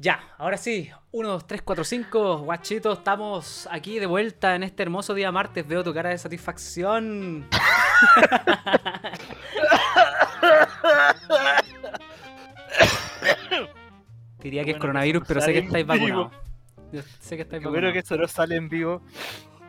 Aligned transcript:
Ya, 0.00 0.20
ahora 0.38 0.56
sí. 0.56 0.90
1, 1.10 1.28
2, 1.28 1.46
3, 1.46 1.62
4, 1.62 1.84
5. 1.84 2.38
Guachito, 2.38 2.92
estamos 2.92 3.68
aquí 3.70 3.98
de 3.98 4.06
vuelta 4.06 4.54
en 4.54 4.62
este 4.62 4.82
hermoso 4.84 5.12
día 5.14 5.32
martes. 5.32 5.66
Veo 5.66 5.82
tu 5.82 5.92
cara 5.92 6.10
de 6.10 6.18
satisfacción. 6.18 7.46
Diría 14.40 14.64
que 14.64 14.72
es 14.72 14.78
coronavirus, 14.78 15.22
que 15.22 15.28
pero 15.28 15.40
sé 15.40 15.52
que 15.52 15.58
estáis 15.60 15.86
vacunados. 15.86 16.32
Yo 16.92 17.02
sé 17.20 17.36
que 17.36 17.42
estáis 17.42 17.62
Qué 17.62 17.68
bueno 17.68 17.88
que 17.92 17.98
vacunados. 17.98 18.04
eso 18.10 18.16
no 18.16 18.28
sale 18.28 18.56
en 18.56 18.68
vivo. 18.68 19.02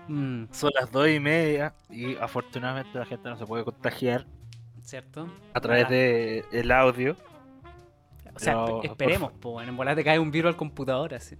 Mm, 0.07 0.46
Son 0.52 0.71
las 0.80 0.91
dos 0.91 1.09
y 1.09 1.20
media 1.20 1.73
y 1.89 2.16
afortunadamente 2.18 2.98
la 2.98 3.05
gente 3.05 3.30
no 3.30 3.38
se 3.38 3.46
puede 3.46 3.64
contagiar 3.64 4.25
¿Cierto? 4.82 5.27
a 5.54 5.59
través 5.59 5.84
Ojalá. 5.86 5.98
de 5.98 6.73
audio. 6.73 7.16
O 8.40 8.44
sea, 8.44 8.66
esperemos, 8.84 9.34
bueno, 9.42 9.70
en 9.70 9.78
volar 9.78 9.96
te 9.96 10.04
cae 10.04 10.20
un 10.20 10.32
virus 10.32 10.50
al 10.50 10.56
computador, 10.58 11.14
así. 11.14 11.36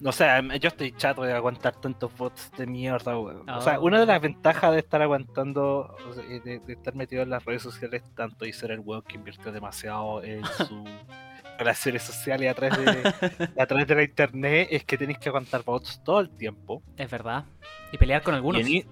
No 0.00 0.12
sé, 0.12 0.26
yo 0.60 0.68
estoy 0.68 0.92
chato 0.92 1.22
de 1.22 1.32
aguantar 1.32 1.74
tantos 1.76 2.14
bots 2.16 2.50
de 2.56 2.66
mierda, 2.66 3.18
weón. 3.18 3.48
O 3.48 3.60
sea, 3.60 3.74
Ah. 3.74 3.80
una 3.80 4.00
de 4.00 4.06
las 4.06 4.20
ventajas 4.20 4.72
de 4.72 4.78
estar 4.78 5.00
aguantando, 5.02 5.96
o 6.08 6.12
sea, 6.14 6.22
de, 6.24 6.60
de 6.60 6.72
estar 6.72 6.94
metido 6.94 7.22
en 7.22 7.30
las 7.30 7.44
redes 7.44 7.62
sociales 7.62 8.02
tanto 8.14 8.44
y 8.46 8.52
ser 8.52 8.70
el 8.70 8.80
weón 8.80 9.02
que 9.02 9.16
invirtió 9.16 9.52
demasiado 9.52 10.22
en 10.22 10.44
sus 10.44 10.70
relaciones 11.58 12.02
sociales 12.02 12.50
a 12.50 12.54
través, 12.54 12.78
de, 12.84 13.48
a 13.58 13.66
través 13.66 13.86
de 13.86 13.94
la 13.94 14.02
internet 14.02 14.68
es 14.70 14.84
que 14.84 14.96
tenéis 14.98 15.18
que 15.18 15.28
aguantar 15.30 15.62
bots 15.62 16.02
todo 16.04 16.20
el 16.20 16.30
tiempo. 16.30 16.82
Es 16.96 17.10
verdad. 17.10 17.44
Y 17.92 17.98
pelear 17.98 18.22
con 18.22 18.34
algunos. 18.34 18.66
Y 18.68 18.84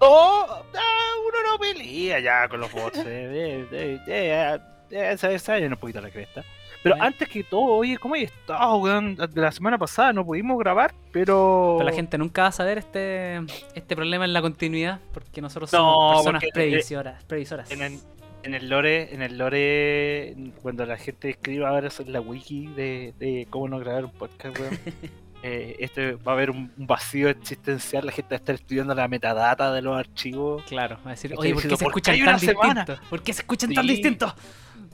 ¡Oh! 0.00 0.46
Ah, 0.48 1.12
uno 1.26 1.52
no 1.52 1.58
pelea 1.58 2.20
ya 2.20 2.48
con 2.48 2.60
los 2.60 2.72
bots. 2.72 2.98
eh, 2.98 3.66
eh, 3.72 4.00
eh, 4.06 4.58
eh, 4.90 5.12
eh, 5.12 5.18
se 5.18 5.38
se 5.38 5.52
vayan 5.52 5.72
un 5.72 5.78
poquito 5.78 5.98
a 5.98 6.02
la 6.02 6.10
cresta. 6.10 6.44
Pero 6.82 6.94
Bueno. 6.96 7.06
antes 7.08 7.28
que 7.28 7.42
todo, 7.42 7.64
oye, 7.74 7.98
¿cómo 7.98 8.14
hay 8.14 8.24
estado, 8.24 8.76
weón? 8.76 9.16
De 9.16 9.40
la 9.40 9.50
semana 9.50 9.76
pasada 9.76 10.12
no 10.12 10.24
pudimos 10.24 10.56
grabar, 10.58 10.94
pero. 11.12 11.74
Pero 11.78 11.90
la 11.90 11.94
gente 11.96 12.16
nunca 12.18 12.42
va 12.42 12.48
a 12.48 12.52
saber 12.52 12.78
este, 12.78 13.38
este 13.74 13.96
problema 13.96 14.24
en 14.24 14.32
la 14.32 14.40
continuidad, 14.42 15.00
porque 15.12 15.40
nosotros 15.40 15.72
No, 15.72 15.78
somos 15.78 16.16
personas 16.18 16.42
porque- 16.44 16.52
previsoras. 16.52 17.24
previsoras. 17.24 17.70
En 17.72 17.82
el, 17.82 17.98
en 18.44 18.54
el 18.54 18.68
lore, 18.68 19.12
en 19.12 19.22
el 19.22 19.36
lore, 19.38 20.36
cuando 20.62 20.86
la 20.86 20.96
gente 20.96 21.30
escriba 21.30 21.70
ahora 21.70 21.88
en 21.98 22.12
la 22.12 22.20
wiki 22.20 22.68
de, 22.68 23.14
de 23.18 23.48
cómo 23.50 23.68
no 23.68 23.78
grabar 23.80 24.04
un 24.04 24.12
podcast, 24.12 24.56
weón. 24.60 24.78
eh, 25.48 25.76
este 25.78 26.12
va 26.14 26.32
a 26.32 26.34
haber 26.34 26.50
un, 26.50 26.72
un 26.76 26.86
vacío 26.88 27.28
existencial, 27.28 28.04
la 28.04 28.10
gente 28.12 28.34
va 28.34 28.36
a 28.36 28.40
estar 28.40 28.54
estudiando 28.56 28.94
la 28.94 29.06
metadata 29.06 29.72
de 29.72 29.80
los 29.80 29.96
archivos. 29.96 30.64
Claro, 30.64 30.96
va 31.06 31.10
a 31.10 31.14
decir, 31.14 31.34
oye, 31.36 31.52
¿por 31.54 31.62
qué 31.62 31.68
diciendo, 31.68 31.76
se 31.76 31.84
¿por 31.84 31.92
qué 32.02 32.10
escuchan 32.10 32.24
tan 32.24 32.38
distintos? 32.40 33.00
¿Por 33.08 33.22
qué 33.22 33.32
se 33.32 33.40
escuchan 33.42 33.72
tan 33.74 33.86
distintos? 33.86 34.34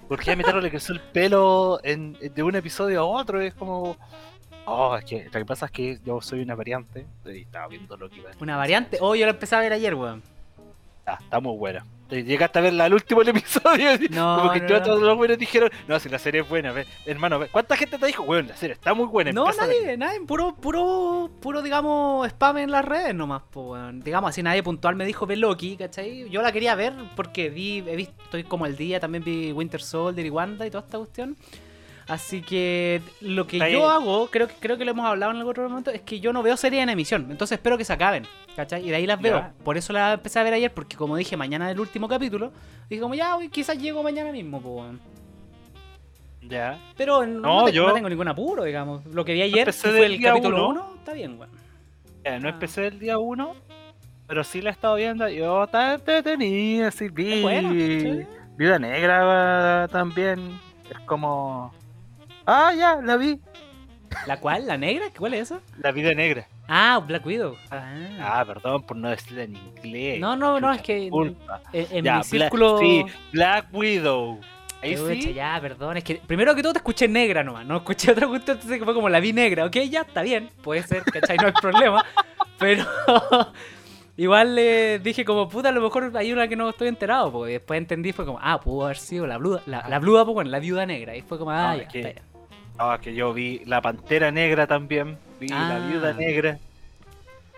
¿Por 0.09 0.21
qué 0.21 0.33
a 0.33 0.37
Metaro 0.37 0.61
le 0.61 0.69
creció 0.69 0.93
el 0.95 1.01
pelo 1.01 1.81
en- 1.83 2.13
de 2.21 2.43
un 2.43 2.55
episodio 2.55 3.01
a 3.01 3.05
otro? 3.05 3.41
Es 3.41 3.55
como. 3.55 3.97
Oh, 4.67 4.95
es 4.97 5.05
que 5.07 5.25
lo 5.25 5.31
que 5.31 5.45
pasa 5.47 5.67
es 5.67 5.73
que 5.73 5.99
yo 6.05 6.21
soy 6.21 6.43
una 6.43 6.55
variante. 6.55 7.07
Y 7.25 7.41
estaba 7.41 7.67
viendo 7.69 7.97
lo 7.97 8.11
que 8.11 8.17
iba 8.17 8.27
a 8.27 8.29
decir. 8.29 8.43
Una 8.43 8.57
variante. 8.59 8.99
Oh, 9.01 9.15
yo 9.15 9.25
la 9.25 9.33
empecé 9.33 9.57
a 9.57 9.61
ver 9.61 9.73
ayer, 9.73 9.95
weón. 9.95 10.23
Ah, 11.07 11.19
está 11.21 11.41
muy 11.41 11.57
buena. 11.57 11.85
Te 12.13 12.23
Llegaste 12.25 12.59
a 12.59 12.63
verla 12.63 12.85
al 12.85 12.93
último 12.93 13.23
episodio. 13.27 13.93
No, 14.11 14.37
como 14.37 14.53
que 14.53 14.61
no, 14.61 14.69
yo 14.69 14.79
no. 14.81 14.83
todos 14.83 15.03
los 15.03 15.17
buenos 15.17 15.39
dijeron, 15.39 15.71
no, 15.89 15.99
si 15.99 16.11
la 16.11 16.19
serie 16.19 16.43
es 16.43 16.49
buena, 16.49 16.71
ve, 16.71 16.87
hermano, 17.07 17.39
ve. 17.39 17.49
¿cuánta 17.51 17.75
gente 17.75 17.97
te 17.97 18.05
dijo, 18.05 18.23
weón, 18.25 18.49
la 18.49 18.55
serie 18.55 18.75
está 18.75 18.93
muy 18.93 19.07
buena? 19.07 19.33
No, 19.33 19.47
empieza 19.47 19.65
a 19.65 19.67
verla"? 19.67 19.83
nadie, 19.83 19.97
nadie, 19.97 20.21
puro, 20.27 20.55
puro, 20.55 21.31
puro, 21.41 21.63
digamos, 21.63 22.29
spam 22.29 22.59
en 22.59 22.71
las 22.71 22.85
redes 22.85 23.15
nomás, 23.15 23.45
pues. 23.51 23.81
Digamos, 24.05 24.29
así 24.29 24.43
nadie 24.43 24.63
puntual 24.63 24.95
me 24.95 25.07
dijo 25.07 25.25
ve 25.25 25.37
Loki, 25.37 25.79
¿cachai? 25.79 26.29
Yo 26.29 26.43
la 26.43 26.53
quería 26.53 26.75
ver 26.75 26.93
porque 27.17 27.49
vi, 27.49 27.79
he 27.79 27.97
visto, 27.97 28.23
estoy 28.25 28.45
como 28.45 28.67
el 28.67 28.77
día, 28.77 29.01
también 29.01 29.25
vi 29.25 29.51
Winter 29.51 29.81
Soldier 29.81 30.27
y 30.27 30.31
Wanda 30.31 30.67
y 30.67 30.71
toda 30.71 30.85
esta 30.85 30.99
cuestión. 30.99 31.35
Así 32.13 32.43
que 32.43 33.01
lo 33.23 33.47
que 33.47 33.59
yo 33.73 33.89
hago, 33.89 34.27
creo 34.31 34.47
que 34.47 34.55
creo 34.61 34.77
que 34.77 34.85
lo 34.85 34.91
hemos 34.91 35.07
hablado 35.07 35.33
en 35.33 35.39
algún 35.39 35.51
otro 35.53 35.67
momento, 35.69 35.91
es 35.91 36.03
que 36.03 36.21
yo 36.21 36.33
no 36.35 36.43
veo 36.43 36.59
series 36.59 36.83
en 36.83 36.91
emisión. 36.91 37.29
Entonces 37.31 37.57
espero 37.57 37.79
que 37.79 37.87
se 37.87 37.93
acaben, 37.95 38.27
¿cachai? 38.55 38.87
Y 38.87 38.91
de 38.91 38.97
ahí 38.97 39.07
las 39.07 39.19
veo. 39.19 39.39
Ya. 39.39 39.55
Por 39.65 39.79
eso 39.79 39.95
la 39.95 40.13
empecé 40.13 40.39
a 40.39 40.43
ver 40.43 40.53
ayer, 40.53 40.71
porque 40.75 40.95
como 40.95 41.17
dije, 41.17 41.39
mañana 41.39 41.69
es 41.71 41.75
el 41.75 41.81
último 41.81 42.09
capítulo. 42.09 42.53
Dije 42.91 43.01
como, 43.01 43.15
ya, 43.15 43.35
uy, 43.39 43.49
quizás 43.49 43.79
llego 43.79 44.03
mañana 44.03 44.31
mismo, 44.31 44.61
pues. 44.61 44.93
Ya. 46.43 46.79
Pero 46.97 47.25
no, 47.27 47.41
No, 47.41 47.59
no 47.61 47.65
te- 47.67 47.73
yo- 47.73 47.87
no 47.89 47.95
tengo 47.95 48.09
ningún 48.11 48.29
apuro, 48.29 48.65
digamos. 48.65 49.05
Lo 49.07 49.25
que 49.25 49.33
vi 49.33 49.43
ayer, 49.43 49.73
fue 49.73 49.93
del 49.93 50.13
el 50.15 50.23
capítulo 50.23 50.69
uno. 50.69 50.83
1, 50.91 50.95
está 50.99 51.13
bien, 51.15 51.39
weón. 51.39 51.51
Ya, 52.25 52.39
no 52.39 52.49
Ah. 52.49 52.51
empecé 52.51 52.89
el 52.89 52.99
día 52.99 53.17
1, 53.19 53.55
pero 54.27 54.45
sí 54.45 54.61
la 54.61 54.71
he 54.71 54.73
estado 54.73 54.97
viendo. 54.97 55.27
Yo 55.29 55.67
tan 55.69 55.93
entretenida, 55.95 56.91
sí, 56.91 57.09
vi. 57.09 57.43
Sí. 57.43 58.27
Vida 58.59 58.79
Negra 58.79 59.89
también. 59.91 60.61
Es 60.91 60.99
como. 61.07 61.73
Ah, 62.47 62.73
ya, 62.77 62.97
la 63.03 63.17
vi. 63.17 63.39
¿La 64.27 64.39
cual? 64.39 64.67
¿La 64.67 64.77
negra? 64.77 65.07
¿Cuál 65.17 65.35
es 65.35 65.51
esa? 65.51 65.61
La 65.79 65.91
Vida 65.91 66.13
Negra. 66.13 66.47
Ah, 66.69 67.03
Black 67.07 67.25
Widow. 67.25 67.57
Ah. 67.71 67.95
Ah, 68.21 68.45
perdón 68.47 68.83
por 68.83 68.97
no 68.97 69.09
decirla 69.09 69.45
en 69.45 69.57
inglés. 69.57 70.21
No, 70.21 70.37
no, 70.37 70.61
no, 70.61 70.71
es 70.73 70.83
que 70.83 70.97
disculpa. 70.97 71.63
en, 71.73 71.87
en 71.91 72.05
Ya, 72.05 72.15
mi 72.17 72.21
Bla- 72.21 72.25
círculo... 72.25 72.79
sí, 72.79 73.05
Black 73.33 73.69
Widow. 73.73 74.39
Ahí 74.83 74.97
sí. 74.97 75.33
ya, 75.33 75.59
perdón, 75.63 75.97
es 75.97 76.05
que 76.05 76.17
primero 76.27 76.55
que 76.57 76.63
todo 76.63 76.73
te 76.73 76.81
escuché 76.81 77.07
negra 77.07 77.45
nomás, 77.45 77.65
no 77.65 77.77
escuché 77.77 78.11
otra 78.11 78.27
cuestión, 78.27 78.57
entonces 78.57 78.79
que 78.81 78.85
fue 78.85 78.95
como 78.95 79.09
la 79.09 79.21
vi 79.21 79.33
negra, 79.33 79.65
ok, 79.65 79.77
ya, 79.89 80.01
está 80.01 80.23
bien, 80.23 80.51
puede 80.61 80.83
ser, 80.83 81.05
¿cachai? 81.05 81.37
No 81.37 81.47
hay 81.47 81.53
problema, 81.53 82.05
pero 82.59 82.85
igual 84.17 84.57
le 84.57 84.99
dije 84.99 85.25
como, 85.25 85.49
puta, 85.49 85.69
a 85.69 85.73
lo 85.73 85.81
mejor 85.81 86.11
hay 86.17 86.33
una 86.33 86.49
que 86.49 86.57
no 86.57 86.69
estoy 86.69 86.89
enterado, 86.89 87.31
porque 87.31 87.53
después 87.53 87.79
entendí, 87.79 88.13
fue 88.13 88.27
como, 88.27 88.41
ah, 88.43 88.61
pudo 88.61 88.87
haber 88.87 88.97
sido 88.99 89.25
la 89.27 89.39
bluda, 89.39 89.63
la, 89.67 89.89
la 89.89 90.01
bluda, 90.01 90.25
pues 90.25 90.35
bueno, 90.35 90.51
la 90.51 90.59
viuda 90.59 90.85
negra, 90.85 91.15
y 91.17 91.23
fue 91.23 91.39
como, 91.39 91.53
ah, 91.53 91.75
No, 91.75 91.77
ya, 91.77 91.83
es 91.85 91.89
que- 91.93 92.01
está 92.01 92.21
bien. 92.21 92.32
Ah, 92.79 92.99
que 93.01 93.15
yo 93.15 93.33
vi 93.33 93.63
La 93.67 93.81
Pantera 93.83 94.31
Negra 94.31 94.67
también. 94.67 95.19
Vi 95.41 95.49
Ah. 95.53 95.69
La 95.79 95.87
Viuda 95.87 96.13
Negra. 96.13 96.59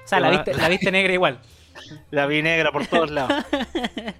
O 0.05 0.09
sea, 0.09 0.21
la 0.21 0.31
viste, 0.31 0.53
la 0.55 0.69
viste 0.69 0.93
negra 0.93 1.13
igual. 1.13 1.39
La 2.11 2.27
vi 2.27 2.41
negra 2.43 2.71
por 2.71 2.87
todos 2.87 3.11
lados. 3.11 3.45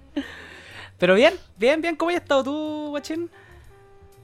Pero 0.99 1.15
bien, 1.15 1.35
bien, 1.57 1.81
bien, 1.81 1.97
¿cómo 1.97 2.11
has 2.11 2.17
estado 2.17 2.43
tú, 2.45 2.87
guachín? 2.91 3.31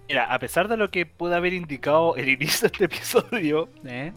Mira, 0.09 0.25
a 0.33 0.39
pesar 0.39 0.69
de 0.69 0.77
lo 0.77 0.91
que 0.91 1.07
pudo 1.07 1.35
haber 1.37 1.53
indicado 1.53 2.17
el 2.17 2.29
inicio 2.29 2.63
de 2.69 2.73
este 2.73 2.85
episodio, 2.87 3.69
¿Eh? 3.85 4.13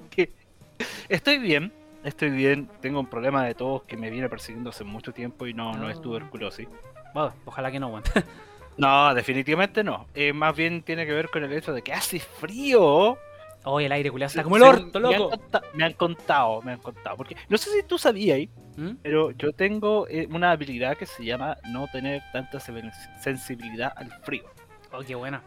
estoy 1.09 1.37
bien. 1.37 1.71
Estoy 2.03 2.31
bien. 2.31 2.67
Tengo 2.81 2.99
un 2.99 3.05
problema 3.07 3.45
de 3.45 3.53
todos 3.55 3.83
que 3.83 3.95
me 3.97 4.09
viene 4.09 4.27
persiguiendo 4.29 4.71
hace 4.71 4.83
mucho 4.83 5.13
tiempo 5.13 5.45
y 5.47 5.53
no, 5.53 5.73
no 5.73 5.89
es 5.89 5.97
Ah. 5.99 6.01
tuberculosis. 6.01 6.67
Bueno, 7.13 7.33
ojalá 7.45 7.71
que 7.71 7.79
no, 7.79 7.87
weón. 7.89 8.03
No, 8.77 9.13
definitivamente 9.13 9.83
no. 9.83 10.07
Eh, 10.15 10.33
más 10.33 10.55
bien 10.55 10.81
tiene 10.83 11.05
que 11.05 11.13
ver 11.13 11.29
con 11.29 11.43
el 11.43 11.53
hecho 11.53 11.73
de 11.73 11.81
que 11.81 11.93
hace 11.93 12.19
frío. 12.19 13.17
Oye, 13.65 13.85
el 13.85 13.91
aire 13.93 14.11
culiado 14.11 14.27
está 14.27 14.43
como 14.43 14.57
el 14.57 14.63
orto, 14.63 14.99
Me 14.99 15.15
han, 15.15 15.21
loco. 15.21 15.39
me 15.73 15.85
han 15.85 15.93
contado, 15.93 16.61
me 16.63 16.73
han 16.73 16.79
contado. 16.79 17.15
Porque 17.15 17.37
no 17.47 17.57
sé 17.57 17.69
si 17.71 17.83
tú 17.83 17.97
sabías, 17.97 18.39
¿Mm? 18.75 18.95
pero 19.01 19.31
yo 19.31 19.53
tengo 19.53 20.05
eh, 20.09 20.27
una 20.29 20.51
habilidad 20.51 20.97
que 20.97 21.05
se 21.05 21.23
llama 21.23 21.57
no 21.69 21.87
tener 21.87 22.21
tanta 22.33 22.59
se- 22.59 22.73
sensibilidad 23.21 23.93
al 23.95 24.11
frío. 24.23 24.43
Oh, 24.91 24.99
qué 24.99 25.15
buena. 25.15 25.41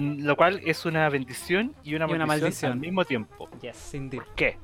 Mm, 0.00 0.24
Lo 0.24 0.34
cual 0.36 0.60
es 0.64 0.84
una 0.86 1.08
bendición 1.08 1.72
y 1.84 1.94
una, 1.94 2.06
Y 2.08 2.12
una 2.14 2.26
maldición, 2.26 2.26
maldición. 2.26 2.72
al 2.72 2.78
mismo 2.80 3.04
tiempo. 3.04 3.48
Yes, 3.62 3.94
indeed. 3.94 4.20
¿Por 4.22 4.34
qué? 4.34 4.58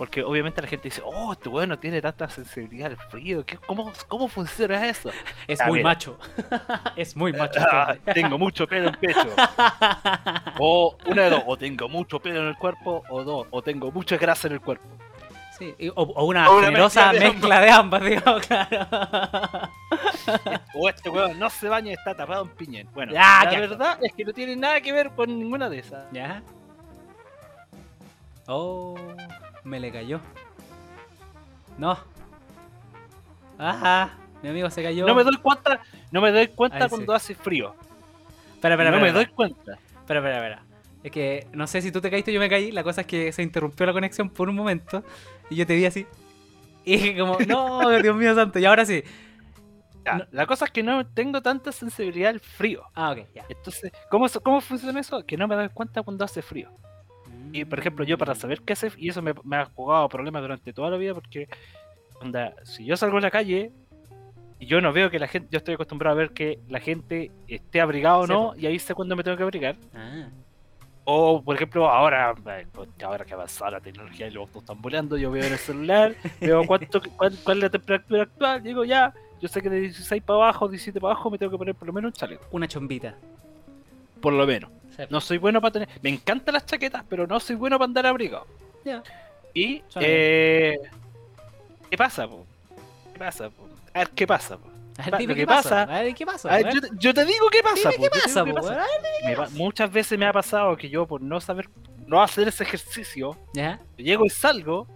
Porque 0.00 0.22
obviamente 0.22 0.62
la 0.62 0.66
gente 0.66 0.84
dice, 0.88 1.02
oh, 1.04 1.30
este 1.34 1.50
weón 1.50 1.68
no 1.68 1.78
tiene 1.78 2.00
tanta 2.00 2.26
sensibilidad 2.30 2.90
al 2.90 2.96
frío. 2.96 3.44
¿Qué, 3.44 3.58
cómo, 3.58 3.92
¿Cómo 4.08 4.28
funciona 4.28 4.88
eso? 4.88 5.10
Es 5.46 5.60
A 5.60 5.66
muy 5.66 5.80
ver. 5.80 5.84
macho. 5.84 6.18
es 6.96 7.14
muy 7.14 7.34
macho. 7.34 7.60
Ah, 7.70 7.94
tengo 8.14 8.38
mucho 8.38 8.66
pelo 8.66 8.88
en 8.88 8.94
pecho. 8.94 9.28
O 10.58 10.96
una 11.04 11.24
de 11.24 11.30
dos, 11.30 11.42
o 11.46 11.54
tengo 11.58 11.86
mucho 11.90 12.18
pelo 12.18 12.40
en 12.40 12.46
el 12.48 12.56
cuerpo, 12.56 13.02
o 13.10 13.22
dos, 13.24 13.46
o 13.50 13.60
tengo 13.60 13.92
mucha 13.92 14.16
grasa 14.16 14.48
en 14.48 14.54
el 14.54 14.60
cuerpo. 14.62 14.88
Sí, 15.58 15.74
y- 15.78 15.88
o, 15.90 15.92
o 15.96 16.24
una 16.24 16.48
O 16.48 16.56
una 16.56 16.68
generosa 16.68 17.12
mezcla 17.12 17.20
de 17.28 17.32
mezcla 17.34 17.60
de 17.60 17.70
ambas, 17.70 18.02
digamos, 18.06 18.46
claro. 18.46 18.88
O 20.74 20.88
este 20.88 21.10
weón 21.10 21.38
no 21.38 21.50
se 21.50 21.68
baña 21.68 21.90
y 21.90 21.92
está 21.94 22.14
tapado 22.14 22.44
en 22.44 22.48
piñén. 22.52 22.88
Bueno, 22.94 23.12
Ya, 23.12 23.44
la 23.44 23.60
verdad 23.60 23.98
es 24.00 24.14
que 24.14 24.24
no 24.24 24.32
tiene 24.32 24.56
nada 24.56 24.80
que 24.80 24.92
ver 24.94 25.10
con 25.10 25.28
ninguna 25.38 25.68
de 25.68 25.80
esas. 25.80 26.06
¿Ya? 26.10 26.42
Oh, 28.46 28.96
me 29.64 29.80
le 29.80 29.90
cayó. 29.92 30.20
No. 31.78 31.98
Ajá, 33.58 34.16
mi 34.42 34.48
amigo 34.48 34.70
se 34.70 34.82
cayó. 34.82 35.06
No 35.06 35.14
me 35.14 35.24
doy 35.24 35.36
cuenta, 35.36 35.80
no 36.10 36.20
me 36.20 36.30
doy 36.32 36.48
cuenta 36.48 36.78
Ahí 36.78 36.82
sí. 36.84 36.88
cuando 36.90 37.12
hace 37.14 37.34
frío. 37.34 37.74
Espera, 38.54 38.74
espera, 38.74 38.90
no 38.90 38.96
espera. 38.96 39.12
me 39.12 39.12
doy 39.12 39.26
cuenta. 39.26 39.74
Espera, 39.74 40.20
espera, 40.20 40.36
espera. 40.36 40.62
Es 41.02 41.10
que 41.10 41.46
no 41.52 41.66
sé 41.66 41.80
si 41.80 41.90
tú 41.92 42.00
te 42.00 42.10
caíste 42.10 42.30
o 42.30 42.34
yo 42.34 42.40
me 42.40 42.48
caí. 42.50 42.72
La 42.72 42.82
cosa 42.82 43.02
es 43.02 43.06
que 43.06 43.32
se 43.32 43.42
interrumpió 43.42 43.86
la 43.86 43.92
conexión 43.92 44.28
por 44.30 44.48
un 44.48 44.56
momento. 44.56 45.02
Y 45.48 45.56
yo 45.56 45.66
te 45.66 45.74
vi 45.74 45.86
así. 45.86 46.06
Y 46.84 46.96
dije 46.96 47.18
como, 47.18 47.38
no, 47.46 47.88
Dios 48.02 48.16
mío 48.16 48.34
santo. 48.34 48.58
Y 48.58 48.64
ahora 48.66 48.84
sí. 48.84 49.02
Ya, 50.04 50.14
No. 50.14 50.26
La 50.30 50.46
cosa 50.46 50.66
es 50.66 50.70
que 50.70 50.82
no 50.82 51.06
tengo 51.06 51.40
tanta 51.42 51.72
sensibilidad 51.72 52.30
al 52.30 52.40
frío. 52.40 52.84
Ah, 52.94 53.12
ok, 53.12 53.26
ya. 53.34 53.44
Entonces, 53.48 53.92
¿cómo, 54.10 54.26
¿cómo 54.42 54.60
funciona 54.60 55.00
eso? 55.00 55.24
Que 55.24 55.36
no 55.36 55.46
me 55.48 55.54
doy 55.54 55.68
cuenta 55.70 56.02
cuando 56.02 56.24
hace 56.24 56.42
frío. 56.42 56.70
Y 57.52 57.64
por 57.64 57.78
ejemplo, 57.78 58.04
yo 58.04 58.18
para 58.18 58.34
saber 58.34 58.62
qué 58.62 58.74
hace, 58.74 58.90
y 58.96 59.08
eso 59.08 59.22
me, 59.22 59.34
me 59.44 59.56
ha 59.56 59.64
jugado 59.66 60.08
problemas 60.08 60.42
durante 60.42 60.72
toda 60.72 60.90
la 60.90 60.96
vida, 60.96 61.14
porque 61.14 61.48
onda, 62.20 62.54
si 62.64 62.84
yo 62.84 62.96
salgo 62.96 63.18
a 63.18 63.20
la 63.20 63.30
calle 63.30 63.72
y 64.58 64.66
yo 64.66 64.80
no 64.80 64.92
veo 64.92 65.10
que 65.10 65.18
la 65.18 65.26
gente, 65.26 65.48
yo 65.50 65.58
estoy 65.58 65.74
acostumbrado 65.74 66.14
a 66.14 66.18
ver 66.18 66.30
que 66.30 66.58
la 66.68 66.80
gente 66.80 67.30
esté 67.48 67.80
abrigado 67.80 68.20
o 68.20 68.26
no, 68.26 68.54
y 68.56 68.66
ahí 68.66 68.78
sé 68.78 68.94
cuándo 68.94 69.16
me 69.16 69.24
tengo 69.24 69.36
que 69.36 69.42
abrigar. 69.42 69.76
Ah, 69.94 70.28
O, 71.04 71.42
por 71.42 71.56
ejemplo, 71.56 71.88
ahora, 71.88 72.34
ahora 73.02 73.24
que 73.24 73.34
avanzado 73.34 73.70
la 73.70 73.80
tecnología 73.80 74.28
y 74.28 74.30
los 74.30 74.42
autos 74.42 74.62
están 74.62 74.80
volando, 74.82 75.16
yo 75.16 75.30
veo 75.30 75.44
en 75.44 75.52
el 75.52 75.58
celular, 75.58 76.14
veo 76.40 76.64
cuánto, 76.66 77.00
cuál, 77.16 77.34
cuál 77.42 77.56
es 77.56 77.62
la 77.64 77.70
temperatura 77.70 78.22
actual, 78.24 78.62
digo 78.62 78.84
ya, 78.84 79.14
yo 79.40 79.48
sé 79.48 79.62
que 79.62 79.70
de 79.70 79.80
16 79.80 80.22
para 80.22 80.36
abajo, 80.36 80.68
17 80.68 81.00
para 81.00 81.14
abajo, 81.14 81.30
me 81.30 81.38
tengo 81.38 81.50
que 81.50 81.58
poner 81.58 81.74
por 81.74 81.86
lo 81.86 81.94
menos 81.94 82.10
un 82.10 82.12
chaleco. 82.12 82.44
Una 82.50 82.68
chombita. 82.68 83.16
Por 84.20 84.34
lo 84.34 84.46
menos. 84.46 84.70
No 85.08 85.20
soy 85.20 85.38
bueno 85.38 85.60
para 85.60 85.72
tener. 85.72 85.88
Me 86.02 86.10
encantan 86.10 86.54
las 86.54 86.66
chaquetas, 86.66 87.04
pero 87.08 87.26
no 87.26 87.38
soy 87.40 87.56
bueno 87.56 87.78
para 87.78 87.86
andar 87.86 88.06
abrigado. 88.06 88.46
Ya. 88.84 89.02
Y. 89.54 89.82
Eh, 89.96 90.78
¿Qué 91.88 91.96
pasa, 91.96 92.26
po? 92.28 92.46
¿Qué 93.12 93.18
pasa, 93.18 93.50
po? 93.50 93.68
A 93.94 93.98
ver, 94.00 94.10
¿qué 94.10 94.26
pasa, 94.26 94.56
po? 94.56 94.68
A 94.98 95.04
ver, 95.10 95.18
dime 95.18 95.34
que 95.34 95.40
qué 95.40 95.46
pasa. 95.46 95.62
pasa- 95.62 95.82
A 95.82 96.02
ver, 96.02 96.14
¿qué 96.14 96.26
pasa? 96.26 96.48
A 96.52 96.56
ver, 96.58 96.74
yo, 96.74 96.80
te, 96.80 96.88
yo 96.98 97.14
te 97.14 97.24
digo 97.24 97.46
qué 97.50 97.62
pasa, 97.62 97.88
dime 97.90 97.94
po, 97.96 98.02
qué 98.02 98.18
yo 98.18 98.22
pasa, 98.22 98.44
po, 98.44 98.54
ver. 98.64 99.50
Muchas 99.52 99.90
veces 99.90 100.18
me 100.18 100.26
ha 100.26 100.32
pasado 100.32 100.76
que 100.76 100.88
yo, 100.90 101.06
por 101.06 101.20
no 101.22 101.40
saber, 101.40 101.68
no 102.06 102.22
hacer 102.22 102.48
ese 102.48 102.64
ejercicio, 102.64 103.36
¿Ya? 103.54 103.80
llego 103.96 104.26
y 104.26 104.30
salgo. 104.30 104.86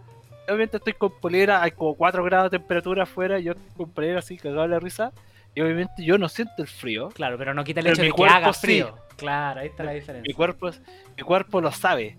Obviamente 0.46 0.76
estoy 0.76 0.92
con 0.92 1.10
polera, 1.20 1.62
hay 1.62 1.70
como 1.70 1.94
4 1.94 2.22
grados 2.22 2.50
de 2.50 2.58
temperatura 2.58 3.04
afuera, 3.04 3.38
yo 3.38 3.52
estoy 3.52 3.66
con 3.76 3.90
polera 3.90 4.18
así, 4.18 4.36
cagado 4.36 4.66
la 4.68 4.78
risa. 4.78 5.10
Y 5.54 5.60
obviamente 5.60 6.04
yo 6.04 6.18
no 6.18 6.28
siento 6.28 6.62
el 6.62 6.68
frío. 6.68 7.08
Claro, 7.10 7.38
pero 7.38 7.54
no 7.54 7.62
quita 7.64 7.80
el 7.80 7.86
hecho 7.86 8.00
mi 8.02 8.08
de 8.08 8.12
que 8.12 8.16
cuerpo 8.16 8.34
haga 8.36 8.52
sí. 8.52 8.66
frío. 8.66 8.96
Claro, 9.16 9.60
ahí 9.60 9.68
está 9.68 9.84
la 9.84 9.92
Mi 9.92 9.96
diferencia. 10.00 10.34
cuerpo, 10.34 10.68
es- 10.68 10.82
mi 11.16 11.22
cuerpo 11.22 11.60
lo 11.60 11.70
sabe. 11.70 12.18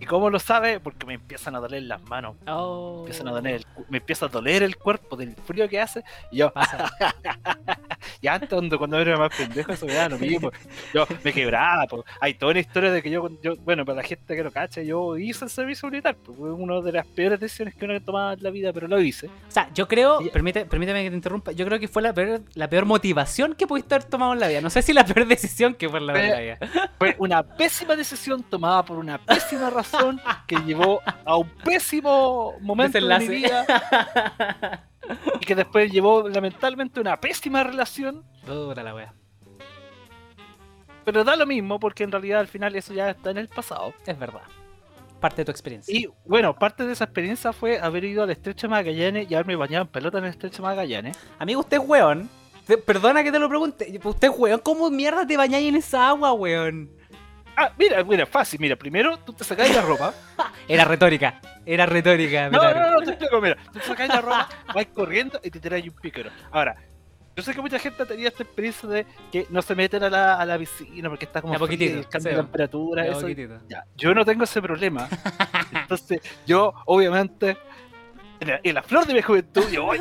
¿Y 0.00 0.06
cómo 0.06 0.28
lo 0.28 0.38
sabe? 0.38 0.80
Porque 0.80 1.06
me 1.06 1.14
empiezan 1.14 1.54
a 1.56 1.60
doler 1.60 1.82
las 1.84 2.02
manos. 2.08 2.36
Oh, 2.46 2.94
Me, 2.96 3.00
empiezan 3.02 3.28
a 3.28 3.30
doler 3.32 3.54
el 3.54 3.66
me 3.88 3.98
empieza 3.98 4.26
a 4.26 4.28
doler 4.28 4.62
el 4.62 4.76
cuerpo 4.76 5.16
del 5.16 5.34
frío 5.46 5.68
que 5.68 5.80
hace. 5.80 6.02
Y 6.30 6.38
yo, 6.38 6.52
y 8.20 8.26
antes, 8.26 8.48
cuando, 8.48 8.78
cuando 8.78 8.98
era 8.98 9.16
más 9.16 9.30
pendejo, 9.36 9.72
eso 9.72 9.86
me 9.86 9.94
daba 9.94 10.10
lo 10.10 10.18
mismo. 10.18 10.50
Yo 10.92 11.06
me 11.22 11.32
quebraba. 11.32 11.86
po. 11.86 12.04
Hay 12.20 12.34
toda 12.34 12.50
una 12.52 12.60
historia 12.60 12.90
de 12.90 13.02
que 13.02 13.10
yo, 13.10 13.28
yo, 13.42 13.56
bueno, 13.58 13.84
para 13.84 13.96
la 13.96 14.02
gente 14.02 14.34
que 14.34 14.42
lo 14.42 14.50
cacha, 14.50 14.82
yo 14.82 15.16
hice 15.16 15.44
el 15.44 15.50
servicio 15.50 15.88
militar. 15.88 16.16
pues, 16.16 16.36
Fue 16.36 16.52
una 16.52 16.80
de 16.80 16.92
las 16.92 17.06
peores 17.06 17.38
decisiones 17.40 17.74
que 17.74 17.84
uno 17.84 17.98
tomaba 18.00 18.32
en 18.34 18.42
la 18.42 18.50
vida, 18.50 18.72
pero 18.72 18.88
lo 18.88 19.00
hice. 19.00 19.26
O 19.28 19.50
sea, 19.50 19.70
yo 19.74 19.86
creo, 19.88 20.20
Y- 20.20 20.28
permite, 20.30 20.64
permíteme 20.66 21.04
que 21.04 21.10
te 21.10 21.16
interrumpa, 21.16 21.52
yo 21.52 21.64
creo 21.66 21.78
que 21.78 21.88
fue 21.88 22.02
la 22.02 22.12
peor, 22.12 22.42
la 22.54 22.68
peor 22.68 22.84
motivación 22.84 23.54
que 23.54 23.66
pudiste 23.66 23.94
haber 23.94 24.08
tomado 24.08 24.32
en 24.32 24.40
la 24.40 24.48
vida. 24.48 24.60
No 24.60 24.70
sé 24.70 24.82
si 24.82 24.92
la 24.92 25.04
peor 25.04 25.26
decisión 25.26 25.74
que 25.74 25.88
fue 25.88 25.98
en 26.00 26.06
la, 26.08 26.24
en 26.24 26.30
la 26.30 26.40
vida. 26.40 26.58
Fue 26.98 27.14
una 27.18 27.42
pésima 27.42 27.94
decisión 27.96 28.42
tomada 28.42 28.82
por 28.84 28.98
una 28.98 29.18
pésima 29.18 29.70
razón 29.70 29.83
que 30.46 30.56
llevó 30.66 31.00
a 31.24 31.36
un 31.36 31.48
pésimo 31.64 32.54
momento 32.60 32.98
de 32.98 33.18
mi 33.18 33.28
vida 33.28 33.66
y 35.40 35.44
que 35.44 35.54
después 35.54 35.90
llevó 35.90 36.28
lamentablemente 36.28 37.00
una 37.00 37.20
pésima 37.20 37.64
relación. 37.64 38.24
Puta 38.46 38.82
la 38.82 38.94
wea. 38.94 39.14
Pero 41.04 41.22
da 41.22 41.36
lo 41.36 41.46
mismo 41.46 41.78
porque 41.78 42.04
en 42.04 42.12
realidad 42.12 42.40
al 42.40 42.48
final 42.48 42.74
eso 42.76 42.94
ya 42.94 43.10
está 43.10 43.30
en 43.30 43.38
el 43.38 43.48
pasado. 43.48 43.94
Es 44.06 44.18
verdad. 44.18 44.42
Parte 45.20 45.42
de 45.42 45.44
tu 45.46 45.50
experiencia. 45.50 45.94
Y 45.94 46.08
bueno, 46.24 46.54
parte 46.54 46.84
de 46.84 46.92
esa 46.92 47.04
experiencia 47.04 47.52
fue 47.52 47.78
haber 47.78 48.04
ido 48.04 48.22
al 48.22 48.30
estrecho 48.30 48.68
Magallanes 48.68 49.30
y 49.30 49.34
haberme 49.34 49.56
bañado 49.56 49.84
en 49.84 49.88
pelota 49.88 50.18
en 50.18 50.24
el 50.24 50.30
estrecho 50.30 50.62
Magallanes. 50.62 51.16
Amigo, 51.38 51.60
usted 51.60 51.78
es 51.78 51.88
weón. 51.88 52.28
Perdona 52.86 53.22
que 53.22 53.30
te 53.30 53.38
lo 53.38 53.48
pregunte. 53.48 54.00
Usted 54.02 54.28
es 54.28 54.34
weón. 54.38 54.60
¿Cómo 54.60 54.90
mierda 54.90 55.26
te 55.26 55.36
bañáis 55.36 55.68
en 55.68 55.76
esa 55.76 56.08
agua, 56.08 56.32
weón? 56.32 56.90
Ah, 57.56 57.72
mira, 57.78 58.02
mira, 58.04 58.26
fácil, 58.26 58.58
mira, 58.60 58.76
primero 58.76 59.16
tú 59.18 59.32
te 59.32 59.44
sacáis 59.44 59.74
la 59.74 59.82
ropa. 59.82 60.12
Era 60.68 60.84
retórica. 60.84 61.40
Era 61.64 61.86
retórica. 61.86 62.50
No, 62.50 62.60
Metaru. 62.62 62.80
no, 62.80 62.90
no, 62.92 63.00
te 63.02 63.10
explico, 63.10 63.40
mira, 63.40 63.56
tú 63.72 63.78
te 63.78 63.84
sacáis 63.86 64.08
la 64.08 64.20
ropa, 64.20 64.48
vais 64.74 64.88
corriendo 64.88 65.40
y 65.42 65.50
te 65.50 65.60
tiráis 65.60 65.84
un 65.84 65.94
pícaro. 65.94 66.30
Ahora, 66.50 66.76
yo 67.36 67.42
sé 67.42 67.52
que 67.52 67.60
mucha 67.60 67.78
gente 67.78 68.02
ha 68.02 68.06
tenido 68.06 68.28
esta 68.28 68.42
experiencia 68.44 68.88
de 68.88 69.06
que 69.32 69.46
no 69.50 69.60
se 69.60 69.74
meten 69.74 70.02
a 70.04 70.10
la, 70.10 70.34
a 70.34 70.44
la 70.46 70.58
piscina 70.58 71.08
porque 71.08 71.24
está 71.24 71.40
como 71.40 71.52
De 71.52 71.56
a 71.56 71.58
poquitito, 71.58 71.90
fría 71.90 71.96
y 71.96 71.98
el 72.00 72.08
cambio 72.08 72.30
sí. 72.30 72.36
de 72.36 72.42
temperatura, 72.42 73.06
eso. 73.06 73.28
Ya, 73.68 73.84
yo 73.96 74.14
no 74.14 74.24
tengo 74.24 74.44
ese 74.44 74.62
problema. 74.62 75.08
Entonces, 75.72 76.20
yo, 76.46 76.72
obviamente, 76.86 77.56
en 78.40 78.48
la, 78.48 78.60
en 78.62 78.74
la 78.74 78.82
flor 78.82 79.06
de 79.06 79.14
mi 79.14 79.22
juventud, 79.22 79.68
yo 79.70 79.84
voy. 79.84 80.00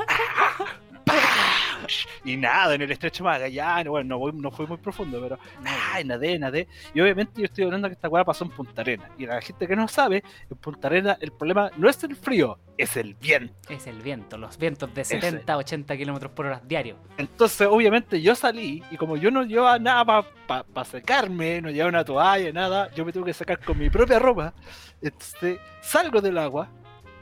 Y 2.24 2.38
nada, 2.38 2.76
en 2.76 2.82
el 2.82 2.92
estrecho 2.92 3.24
Magallanes, 3.24 3.88
bueno, 3.88 4.10
no, 4.10 4.20
voy, 4.20 4.32
no 4.34 4.52
fue 4.52 4.68
muy 4.68 4.78
profundo, 4.78 5.20
pero 5.22 5.40
ay, 5.66 6.04
nadé, 6.04 6.40
nadé. 6.40 6.68
Y 6.94 7.02
obviamente 7.02 7.42
yo 7.42 7.46
estoy 7.46 7.66
hablando 7.66 7.88
que 7.88 7.94
esta 7.94 8.10
weá 8.10 8.24
pasó 8.24 8.46
en 8.46 8.52
Punta 8.52 8.82
Arena. 8.82 9.10
Y 9.18 9.26
la 9.26 9.42
gente 9.42 9.68
que 9.68 9.76
no 9.76 9.88
sabe, 9.88 10.24
en 10.50 10.58
Punta 10.58 10.88
Arena 10.88 11.18
el 11.20 11.32
problema 11.32 11.72
no 11.78 11.90
es 11.90 12.04
el 12.04 12.16
frío, 12.16 12.58
es 12.78 12.98
el 12.98 13.16
viento. 13.16 13.54
Es 13.70 13.88
el 13.88 14.02
viento. 14.02 14.38
Los 14.38 14.58
vientos 14.58 14.94
de 14.94 15.04
70, 15.04 15.58
80 15.58 15.98
kilómetros 15.98 16.32
por 16.32 16.46
hora 16.48 16.62
diario. 16.66 16.98
Entonces, 17.18 17.68
obviamente, 17.70 18.22
yo 18.22 18.36
salí 18.36 18.84
y 18.92 18.98
como 18.98 19.18
yo 19.18 19.32
no 19.32 19.44
llevaba 19.44 19.80
nada 19.80 20.24
para 20.48 20.86
secarme, 20.86 21.62
no 21.62 21.70
llevaba 21.70 21.90
una 21.90 22.06
toalla, 22.06 22.52
nada, 22.52 22.92
yo 22.94 23.06
me 23.06 23.12
tuve 23.12 23.26
que 23.26 23.34
sacar 23.34 23.60
con 23.60 23.78
mi 23.78 23.90
propia 23.90 24.20
ropa. 24.20 24.54
Entonces, 25.02 25.60
salgo 25.82 26.22
del 26.22 26.38
agua 26.38 26.70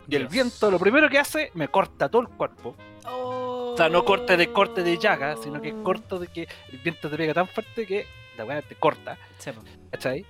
y 0.07 0.15
el 0.15 0.27
viento 0.27 0.69
lo 0.69 0.79
primero 0.79 1.09
que 1.09 1.19
hace 1.19 1.51
me 1.53 1.67
corta 1.67 2.09
todo 2.09 2.21
el 2.21 2.27
cuerpo. 2.29 2.75
Oh. 3.05 3.71
O 3.73 3.77
sea, 3.77 3.89
no 3.89 4.03
corte 4.05 4.37
de 4.37 4.51
corte 4.51 4.83
de 4.83 4.97
llaga, 4.97 5.35
sino 5.37 5.61
que 5.61 5.73
corto 5.83 6.19
de 6.19 6.27
que 6.27 6.47
el 6.71 6.77
viento 6.79 7.09
te 7.09 7.17
pega 7.17 7.33
tan 7.33 7.47
fuerte 7.47 7.85
que 7.87 8.05
la 8.37 8.45
weá 8.45 8.61
te 8.61 8.75
corta, 8.75 9.17
Sí. 9.37 9.51
¿cachai? 9.91 10.25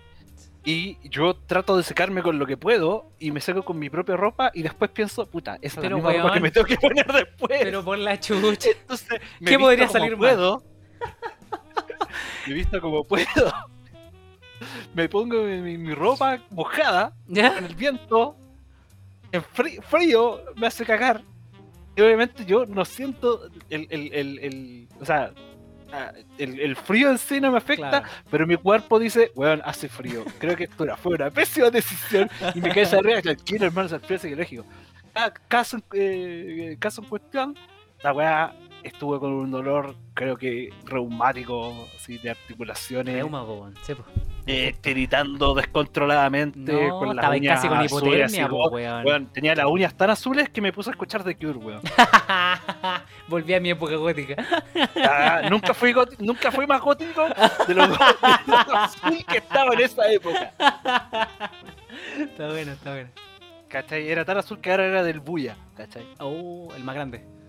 Y 0.64 0.98
yo 1.10 1.34
trato 1.36 1.76
de 1.76 1.82
secarme 1.84 2.22
con 2.22 2.38
lo 2.38 2.46
que 2.46 2.56
puedo 2.56 3.10
y 3.20 3.32
me 3.32 3.42
seco 3.42 3.64
con 3.64 3.80
mi 3.80 3.90
propia 3.90 4.16
ropa 4.16 4.52
y 4.54 4.62
después 4.62 4.92
pienso, 4.92 5.26
puta, 5.26 5.58
esa 5.62 5.80
es 5.82 5.90
la 5.90 5.96
misma 5.96 6.14
ropa 6.14 6.34
que 6.36 6.40
me 6.40 6.52
tengo 6.52 6.68
que 6.68 6.78
poner 6.78 7.08
después. 7.12 7.60
Pero 7.64 7.84
por 7.84 7.98
la 7.98 8.20
chucha. 8.20 8.70
Entonces, 8.70 9.20
me 9.40 9.50
¿Qué 9.50 9.58
podría 9.58 9.88
salir 9.88 10.16
puedo. 10.16 10.64
me 12.48 12.54
visto 12.54 12.80
como 12.80 13.04
puedo. 13.04 13.52
Me 14.94 15.10
pongo 15.10 15.42
mi, 15.44 15.60
mi- 15.62 15.78
mi 15.80 15.94
ropa 15.96 16.40
mojada 16.52 17.14
¿Ya? 17.28 17.58
en 17.58 17.66
el 17.66 17.76
viento. 17.76 18.36
En 19.32 19.42
frí- 19.44 19.82
frío 19.82 20.42
me 20.56 20.68
hace 20.68 20.86
cagar. 20.86 21.24
Y 21.96 22.02
obviamente 22.02 22.46
yo 22.46 22.66
no 22.66 22.86
siento 22.86 23.50
el, 23.70 23.88
el, 23.90 24.14
el, 24.14 24.40
el- 24.40 24.88
o 25.00 25.06
sea, 25.06 25.32
ah, 25.92 26.12
el, 26.38 26.60
el 26.60 26.76
frío 26.76 27.10
en 27.12 27.18
sí 27.18 27.42
no 27.42 27.52
me 27.52 27.58
afecta, 27.58 27.90
Claro. 27.90 28.06
pero 28.30 28.48
mi 28.48 28.56
cuerpo 28.56 28.98
dice, 29.00 29.32
weón, 29.36 29.62
hace 29.66 29.90
frío. 29.90 30.24
Creo 30.40 30.56
que 30.56 30.64
esto 30.66 30.86
fue 30.98 31.16
una 31.16 31.30
pésima 31.30 31.70
decisión 31.70 32.30
y 32.56 32.62
me 32.62 32.72
quedé 32.72 32.84
esa 32.84 32.98
arriba, 32.98 33.22
tranquilo, 33.22 33.66
hermano, 33.66 33.88
es 33.88 33.94
el 33.94 34.00
frío 34.02 34.20
psicológico. 34.20 34.66
Ah, 35.14 35.34
caso, 35.50 35.78
en- 35.78 35.84
eh, 35.94 36.76
caso 36.80 37.02
en 37.02 37.10
cuestión, 37.10 37.56
la 38.04 38.14
weá 38.14 38.54
estuve 38.84 39.20
con 39.20 39.32
un 39.34 39.52
dolor, 39.52 39.96
creo 40.14 40.38
que 40.38 40.70
reumático, 40.86 41.88
así, 41.96 42.18
de 42.18 42.32
articulaciones, 42.32 43.16
Reuma, 43.16 43.46
po, 43.46 43.54
weón. 43.56 43.76
Sí, 43.84 43.94
eh, 44.48 44.76
tiritando 44.82 45.54
descontroladamente, 45.54 46.74
No, 46.74 47.00
con 47.00 47.08
las 47.10 47.18
estaba 47.18 47.36
uñas 47.36 47.56
casi 47.56 47.68
con 47.68 47.86
hipotermia, 47.86 48.50
po, 48.50 48.70
weón. 48.70 49.06
weón, 49.06 49.28
tenía 49.28 49.56
las 49.56 49.66
uñas 49.66 49.94
tan 49.96 50.10
azules 50.10 50.50
que 50.50 50.62
me 50.62 50.74
puse 50.74 50.90
a 50.90 50.94
escuchar 50.94 51.24
The 51.24 51.36
Cure, 51.36 51.58
weón. 51.58 51.82
Volví 53.28 53.54
a 53.54 53.60
mi 53.60 53.70
época 53.70 53.96
gótica. 53.96 54.36
Ah, 55.04 55.44
nunca, 55.50 55.74
fui 55.74 55.94
nunca 56.20 56.52
fui 56.52 56.68
más 56.68 56.82
gótico 56.82 57.28
de 57.68 57.74
lo, 57.74 57.88
de 57.88 57.96
lo 58.48 58.76
azul 58.78 59.26
que 59.28 59.38
estaba 59.38 59.74
en 59.74 59.80
esa 59.82 60.12
época. 60.12 60.52
está 62.20 62.48
bueno, 62.48 62.72
está 62.72 62.94
bueno. 62.94 63.10
¿Cachai? 63.68 64.10
Era 64.10 64.26
tan 64.26 64.38
azul 64.38 64.60
que 64.60 64.70
ahora 64.70 64.86
era 64.86 65.04
del 65.04 65.22
Buya, 65.22 65.56
¿cachai? 65.78 66.06
Oh, 66.20 66.70
el 66.76 66.84
más 66.84 66.96
grande. 66.96 67.41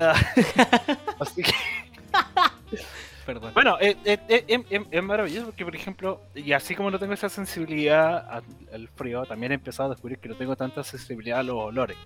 Así 1.20 1.42
que, 1.42 1.52
Perdón. 3.26 3.52
bueno, 3.54 3.76
eh, 3.80 3.96
eh, 4.04 4.18
eh, 4.28 4.44
eh, 4.48 4.64
eh, 4.70 4.84
es 4.90 5.02
maravilloso 5.02 5.46
porque, 5.46 5.64
por 5.64 5.76
ejemplo, 5.76 6.22
y 6.34 6.52
así 6.52 6.74
como 6.74 6.90
no 6.90 6.98
tengo 6.98 7.12
esa 7.12 7.28
sensibilidad 7.28 8.28
al, 8.28 8.44
al 8.72 8.88
frío, 8.88 9.24
también 9.26 9.52
he 9.52 9.56
empezado 9.56 9.90
a 9.90 9.94
descubrir 9.94 10.18
que 10.18 10.28
no 10.28 10.36
tengo 10.36 10.56
tanta 10.56 10.82
sensibilidad 10.82 11.40
a 11.40 11.42
los 11.42 11.56
olores. 11.56 11.96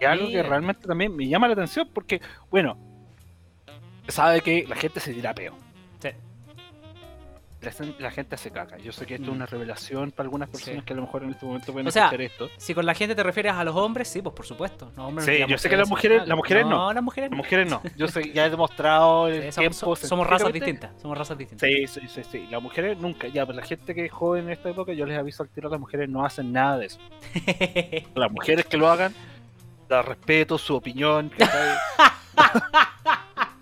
Y 0.00 0.04
es 0.04 0.10
algo 0.10 0.28
que 0.28 0.42
realmente 0.42 0.86
también 0.86 1.14
me 1.14 1.28
llama 1.28 1.46
la 1.46 1.52
atención 1.52 1.88
porque, 1.92 2.20
bueno, 2.50 2.76
sabe 4.08 4.40
que 4.40 4.66
la 4.66 4.76
gente 4.76 5.00
se 5.00 5.12
tira 5.14 5.34
peo. 5.34 5.65
La, 7.98 8.10
gente 8.10 8.36
se 8.36 8.50
caca. 8.50 8.78
Yo 8.78 8.92
sé 8.92 9.06
que 9.06 9.14
esto 9.14 9.26
Mm. 9.26 9.30
es 9.30 9.36
una 9.36 9.46
revelación 9.46 10.10
para 10.12 10.26
algunas 10.26 10.48
personas 10.48 10.80
Sí. 10.80 10.84
que 10.86 10.92
a 10.92 10.96
lo 10.96 11.02
mejor 11.02 11.24
en 11.24 11.30
este 11.30 11.44
momento 11.46 11.72
pueden 11.72 11.88
O 11.88 11.90
sea, 11.90 12.08
esto. 12.10 12.48
Si 12.56 12.74
con 12.74 12.86
la 12.86 12.94
gente 12.94 13.14
te 13.14 13.22
refieres 13.22 13.52
a 13.54 13.64
los 13.64 13.74
hombres, 13.76 14.08
sí, 14.08 14.22
pues 14.22 14.34
por 14.34 14.46
supuesto. 14.46 14.92
No, 14.96 15.08
hombres, 15.08 15.26
Sí, 15.26 15.44
yo 15.48 15.58
sé 15.58 15.68
que 15.68 15.76
las 15.76 15.88
mujeres- 15.88 16.26
las 16.26 16.36
mujeres 16.36 16.64
no. 16.64 16.70
No, 16.86 16.92
las 16.92 17.02
mujeres 17.02 17.30
Las 17.30 17.36
no. 17.36 17.42
mujeres 17.42 17.70
no. 17.70 17.82
Yo 17.96 18.08
sé, 18.08 18.32
ya 18.32 18.46
he 18.46 18.50
demostrado 18.50 19.28
el 19.28 19.34
Sí, 19.34 19.52
somos, 19.52 19.54
tiempo. 19.78 19.96
so- 19.96 20.06
somos 20.06 20.26
razas 20.26 20.52
distintas. 20.52 20.90
Somos 21.00 21.16
razas 21.18 21.36
distintas. 21.38 21.68
Sí, 21.68 21.86
sí, 21.86 22.00
sí, 22.08 22.22
sí. 22.30 22.46
Las 22.50 22.62
mujeres 22.62 22.96
nunca. 22.98 23.28
Ya, 23.28 23.44
pero 23.46 23.58
la 23.58 23.64
gente 23.66 23.94
que 23.94 24.04
es 24.06 24.12
joven 24.12 24.44
en 24.44 24.50
esta 24.50 24.70
época, 24.70 24.92
yo 24.92 25.06
les 25.06 25.18
aviso 25.18 25.42
al 25.42 25.48
tiro, 25.48 25.68
las 25.68 25.80
mujeres 25.80 26.08
no 26.08 26.24
hacen 26.24 26.52
nada 26.52 26.78
de 26.78 26.86
eso. 26.86 26.98
Las 28.14 28.30
mujeres 28.30 28.66
que 28.66 28.76
lo 28.76 28.88
hagan, 28.88 29.14
las 29.88 30.04
respeto, 30.04 30.58
su 30.58 30.74
opinión. 30.76 31.30
¿cachai? 31.36 31.76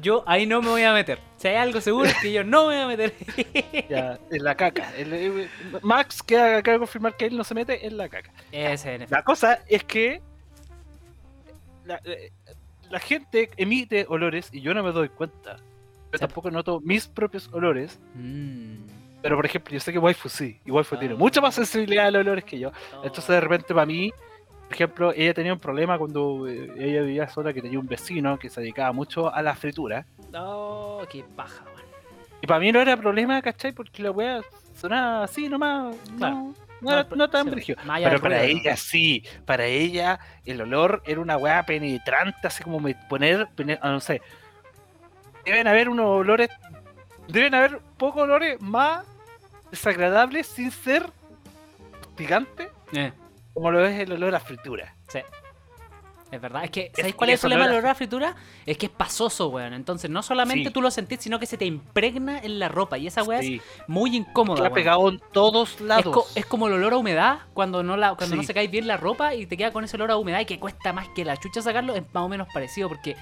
yo 0.00 0.22
ahí 0.26 0.46
no 0.46 0.62
me 0.62 0.68
voy 0.68 0.82
a 0.82 0.92
meter. 0.92 1.18
Si 1.36 1.48
hay 1.48 1.56
algo 1.56 1.80
seguro 1.80 2.06
es 2.08 2.16
que 2.16 2.32
yo 2.32 2.44
no 2.44 2.68
me 2.68 2.74
voy 2.74 2.82
a 2.84 2.86
meter. 2.86 3.14
ya, 3.88 4.18
en 4.30 4.44
la 4.44 4.54
caca. 4.54 4.92
El- 4.96 5.48
Max 5.82 6.22
que 6.22 6.38
acaba 6.38 6.74
de 6.74 6.78
confirmar 6.78 7.16
que 7.16 7.26
él 7.26 7.36
no 7.36 7.44
se 7.44 7.54
mete 7.54 7.86
en 7.86 7.96
la 7.96 8.08
caca. 8.08 8.30
Ese, 8.50 8.94
en. 8.94 9.06
La 9.10 9.22
cosa 9.22 9.60
es 9.66 9.84
que 9.84 10.20
la, 11.84 12.00
eh, 12.04 12.30
la 12.90 12.98
gente 13.00 13.50
emite 13.56 14.06
olores 14.08 14.48
y 14.52 14.60
yo 14.60 14.74
no 14.74 14.82
me 14.82 14.92
doy 14.92 15.08
cuenta. 15.08 15.56
Yo 16.12 16.18
tampoco 16.18 16.50
noto 16.50 16.80
mis 16.80 17.06
propios 17.08 17.48
olores. 17.52 17.98
Mm. 18.14 18.84
Pero 19.22 19.36
por 19.36 19.46
ejemplo, 19.46 19.72
yo 19.72 19.80
sé 19.80 19.92
que 19.92 19.98
Waifu 19.98 20.28
sí, 20.28 20.60
y 20.64 20.70
Waifu 20.70 20.96
tiene 20.96 21.14
Ah. 21.14 21.18
mucha 21.18 21.40
más 21.40 21.54
sensibilidad 21.54 22.06
a 22.06 22.10
los 22.10 22.20
olores 22.20 22.44
que 22.44 22.58
yo. 22.58 22.72
Entonces 23.04 23.28
de 23.28 23.40
repente 23.40 23.72
para 23.72 23.86
mí, 23.86 24.12
por 24.72 24.76
ejemplo, 24.76 25.12
ella 25.14 25.34
tenía 25.34 25.52
un 25.52 25.58
problema 25.58 25.98
cuando 25.98 26.48
eh, 26.48 26.72
ella 26.78 27.02
vivía 27.02 27.28
sola, 27.28 27.52
que 27.52 27.60
tenía 27.60 27.78
un 27.78 27.86
vecino 27.86 28.38
que 28.38 28.48
se 28.48 28.62
dedicaba 28.62 28.90
mucho 28.92 29.30
a 29.32 29.42
la 29.42 29.54
fritura. 29.54 30.06
No, 30.30 31.00
qué 31.10 31.22
paja, 31.36 31.62
weón. 31.66 31.86
Y 32.40 32.46
para 32.46 32.58
mí 32.58 32.72
no 32.72 32.80
era 32.80 32.96
problema, 32.96 33.42
¿cachai? 33.42 33.72
Porque 33.72 34.02
la 34.02 34.10
weá 34.10 34.40
sonaba 34.74 35.24
así 35.24 35.46
nomás. 35.46 35.94
No, 36.18 36.54
no, 36.80 37.28
tan 37.28 37.50
brígido. 37.50 37.78
Pero 38.02 38.18
para 38.20 38.42
ella 38.44 38.76
sí, 38.78 39.22
para 39.44 39.66
ella 39.66 40.18
el 40.46 40.62
olor 40.62 41.02
era 41.04 41.20
una 41.20 41.36
weá 41.36 41.62
penetrante, 41.66 42.46
así 42.46 42.64
como 42.64 42.80
me- 42.80 42.94
poner, 43.10 43.48
pene- 43.54 43.78
ah, 43.82 43.90
no 43.90 44.00
sé. 44.00 44.22
Deben 45.44 45.68
haber 45.68 45.90
unos 45.90 46.06
olores, 46.06 46.48
deben 47.28 47.54
haber 47.54 47.78
pocos 47.98 48.22
olores 48.22 48.58
más 48.62 49.04
desagradables 49.70 50.46
sin 50.46 50.70
ser 50.70 51.10
hostigantes 52.08 52.68
Eh, 52.94 53.12
como 53.54 53.70
lo 53.70 53.84
es 53.86 53.98
el 54.00 54.12
olor 54.12 54.34
a 54.34 54.40
fritura. 54.40 54.94
sí. 55.08 55.20
Es 56.30 56.40
verdad, 56.40 56.64
es 56.64 56.70
que, 56.70 56.86
Es- 56.86 56.92
¿sabéis 56.96 57.14
cuál 57.14 57.28
es 57.28 57.34
el 57.34 57.40
problema 57.40 57.64
del 57.68 57.76
olor 57.76 57.90
a 57.90 57.94
fritura? 57.94 58.34
Es 58.64 58.78
que 58.78 58.86
es 58.86 58.92
pasoso, 58.92 59.48
weón. 59.50 59.74
Entonces, 59.74 60.08
no 60.10 60.22
solamente 60.22 60.68
Sí. 60.68 60.72
tú 60.72 60.80
lo 60.80 60.90
sentís, 60.90 61.20
sino 61.20 61.38
que 61.38 61.44
se 61.44 61.58
te 61.58 61.66
impregna 61.66 62.38
en 62.38 62.58
la 62.58 62.68
ropa. 62.70 62.96
Y 62.96 63.06
esa 63.06 63.22
weá 63.22 63.40
es 63.40 63.60
muy 63.86 64.16
incómoda, 64.16 64.62
weón. 64.62 64.72
pegado 64.72 65.08
en 65.10 65.20
todos 65.34 65.74
Es, 65.74 65.80
lados. 65.82 66.14
co- 66.14 66.26
es 66.34 66.46
como 66.46 66.68
el 66.68 66.72
olor 66.72 66.94
a 66.94 66.96
humedad 66.96 67.40
cuando 67.52 67.82
no 67.82 67.98
la 67.98 68.14
cuando 68.14 68.36
no 68.36 68.40
Sí. 68.40 68.46
secáis 68.46 68.70
bien 68.70 68.86
la 68.86 68.96
ropa 68.96 69.34
y 69.34 69.44
te 69.44 69.58
queda 69.58 69.72
con 69.74 69.84
ese 69.84 69.94
olor 69.96 70.10
a 70.10 70.16
humedad 70.16 70.40
y 70.40 70.46
que 70.46 70.58
cuesta 70.58 70.94
más 70.94 71.06
que 71.10 71.22
la 71.26 71.36
chucha 71.36 71.60
sacarlo, 71.60 71.94
es 71.94 72.02
más 72.14 72.22
o 72.24 72.28
menos 72.30 72.48
parecido 72.54 72.88
porque 72.88 73.14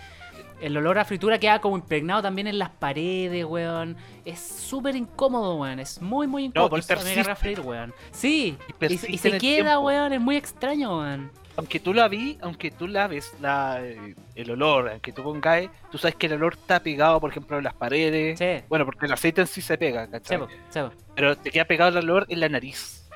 el 0.61 0.77
olor 0.77 0.99
a 0.99 1.05
fritura 1.05 1.39
queda 1.39 1.61
como 1.61 1.77
impregnado 1.77 2.23
también 2.23 2.47
en 2.47 2.59
las 2.59 2.71
paredes, 2.71 3.45
weón. 3.45 3.97
Es 4.25 4.39
súper 4.41 4.95
incómodo, 4.97 5.57
weón. 5.57 5.81
Es 5.81 6.01
muy, 6.03 6.27
muy 6.27 6.45
incómodo. 6.45 6.67
y 6.67 6.71
Por 6.71 6.79
eso 6.81 6.89
me 6.89 6.95
a 6.95 7.05
persiste. 7.05 7.35
freír, 7.37 7.61
weón. 7.61 7.95
Sí, 8.13 8.57
Y 8.69 8.71
y, 8.71 8.73
persiste 8.75 9.13
y 9.13 9.19
se 9.19 9.39
queda, 9.39 9.79
weón. 9.79 10.13
Es 10.13 10.21
muy 10.21 10.37
extraño, 10.37 10.99
weón. 10.99 11.31
aunque 11.57 11.81
tú 11.81 11.93
la 11.93 12.09
vi, 12.09 12.39
aunque 12.43 12.71
tú 12.71 12.87
laves 12.89 13.33
la, 13.41 13.79
eh, 13.83 14.15
el 14.35 14.51
olor, 14.51 14.89
aunque 14.91 15.13
tú 15.13 15.23
pongas, 15.23 15.69
tú 15.91 15.99
sabes 15.99 16.15
que 16.15 16.27
el 16.27 16.35
olor 16.35 16.55
está 16.55 16.81
pegado, 16.81 17.21
por 17.21 17.31
ejemplo, 17.31 17.59
en 17.59 17.65
las 17.65 17.75
paredes. 17.75 18.39
Sí, 18.39 18.65
Bueno, 18.69 18.85
porque 18.85 19.07
el 19.07 19.13
aceite 19.13 19.41
en 19.43 19.47
sí 19.47 19.61
se 19.61 19.77
pega, 19.77 20.07
¿cachai? 20.09 20.39
sí, 20.71 20.81
po. 20.81 20.91
Pero 21.15 21.37
te 21.37 21.51
queda 21.51 21.65
pegado 21.67 21.91
el 21.99 22.05
olor 22.11 22.25
en 22.29 22.41
la 22.41 22.49
nariz. 22.49 23.09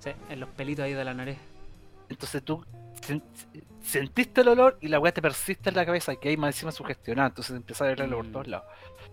Sí, 0.00 0.10
en 0.30 0.40
los 0.40 0.48
pelitos 0.50 0.84
ahí 0.84 0.92
de 0.92 1.04
la 1.04 1.14
nariz. 1.14 1.38
Entonces 2.08 2.42
tú 2.42 2.64
sen- 3.06 3.22
sentiste 3.80 4.40
el 4.40 4.48
olor 4.48 4.78
y 4.80 4.88
la 4.88 4.98
weá 4.98 5.12
te 5.12 5.22
persiste 5.22 5.70
en 5.70 5.76
la 5.76 5.86
cabeza, 5.86 6.16
que 6.16 6.28
hay 6.30 6.36
más 6.36 6.54
encima 6.56 6.72
sugestionada, 6.72 7.28
entonces 7.28 7.54
empieza 7.56 7.88
a 7.90 7.94
por 7.96 8.24
Mm. 8.26 8.32
todos 8.32 8.46
lados. 8.48 8.66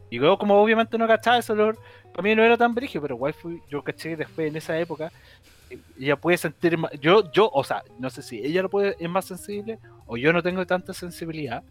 Y 0.09 0.17
luego, 0.19 0.37
como 0.37 0.55
obviamente 0.61 0.97
no 0.97 1.07
cachaba 1.07 1.37
ese 1.37 1.53
olor, 1.53 1.77
para 2.11 2.23
mí 2.23 2.35
no 2.35 2.43
era 2.43 2.57
tan 2.57 2.73
brígido, 2.75 3.01
pero 3.01 3.15
igual 3.15 3.33
fui, 3.33 3.61
yo 3.69 3.83
caché 3.83 4.09
que 4.09 4.17
después 4.17 4.47
en 4.49 4.55
esa 4.55 4.77
época, 4.79 5.11
eh, 5.69 5.79
ella 5.99 6.15
puede 6.15 6.37
sentir 6.37 6.77
más, 6.77 6.91
yo, 6.99 7.31
yo, 7.31 7.49
o 7.53 7.63
sea, 7.63 7.83
no 7.99 8.09
sé 8.09 8.21
si 8.21 8.39
ella 8.43 8.61
lo 8.63 8.69
puede, 8.69 8.95
es 8.99 9.09
más 9.09 9.25
sensible, 9.25 9.79
o 10.05 10.17
yo 10.17 10.31
no 10.33 10.41
tengo 10.43 10.65
tanta 10.65 10.93
sensibilidad. 10.93 11.63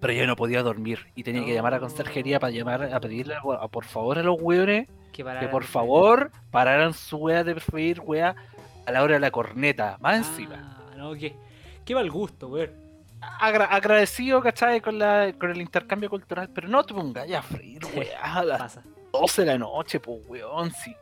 Pero 0.00 0.12
yo 0.14 0.26
no 0.26 0.34
podía 0.34 0.62
dormir 0.62 1.00
y 1.14 1.22
tenía 1.24 1.44
que 1.44 1.52
llamar 1.52 1.74
a 1.74 1.80
conserjería 1.80 2.40
para 2.40 2.52
llamar 2.52 2.84
a 2.94 3.00
pedirle 3.00 3.34
a- 3.34 3.68
por 3.68 3.84
favor 3.84 4.18
a 4.18 4.22
los 4.22 4.40
weones 4.40 4.88
Que, 5.12 5.24
que 5.24 5.48
por 5.48 5.64
favor 5.64 6.30
pararan 6.50 6.94
su 6.94 7.18
wea 7.18 7.44
de 7.44 7.54
freír 7.56 8.00
wea 8.00 8.34
a 8.86 8.92
la 8.92 9.02
hora 9.02 9.14
de 9.14 9.20
la 9.20 9.30
corneta, 9.30 9.96
más 10.00 10.16
encima. 10.16 10.78
Ah, 10.90 10.94
no, 10.96 11.14
qué, 11.14 11.34
qué 11.84 11.94
mal 11.94 12.10
gusto, 12.10 12.48
weón. 12.48 12.70
Agra- 13.20 13.66
agradecido, 13.66 14.40
¿cachai? 14.40 14.80
Con, 14.80 14.98
la, 14.98 15.32
con 15.38 15.50
el 15.50 15.60
intercambio 15.60 16.08
cultural, 16.08 16.48
pero 16.54 16.68
no 16.68 16.82
te 16.84 16.94
pongas 16.94 17.28
ya 17.28 17.40
a 17.40 17.42
freír 17.42 17.84
Sí, 17.84 17.98
wea 17.98 18.18
a 18.36 18.44
las 18.44 18.58
Pasa. 18.58 18.82
12 19.12 19.42
de 19.42 19.46
la 19.46 19.58
noche, 19.58 20.00
pues 20.00 20.20
weón, 20.26 20.70
sí. 20.72 20.94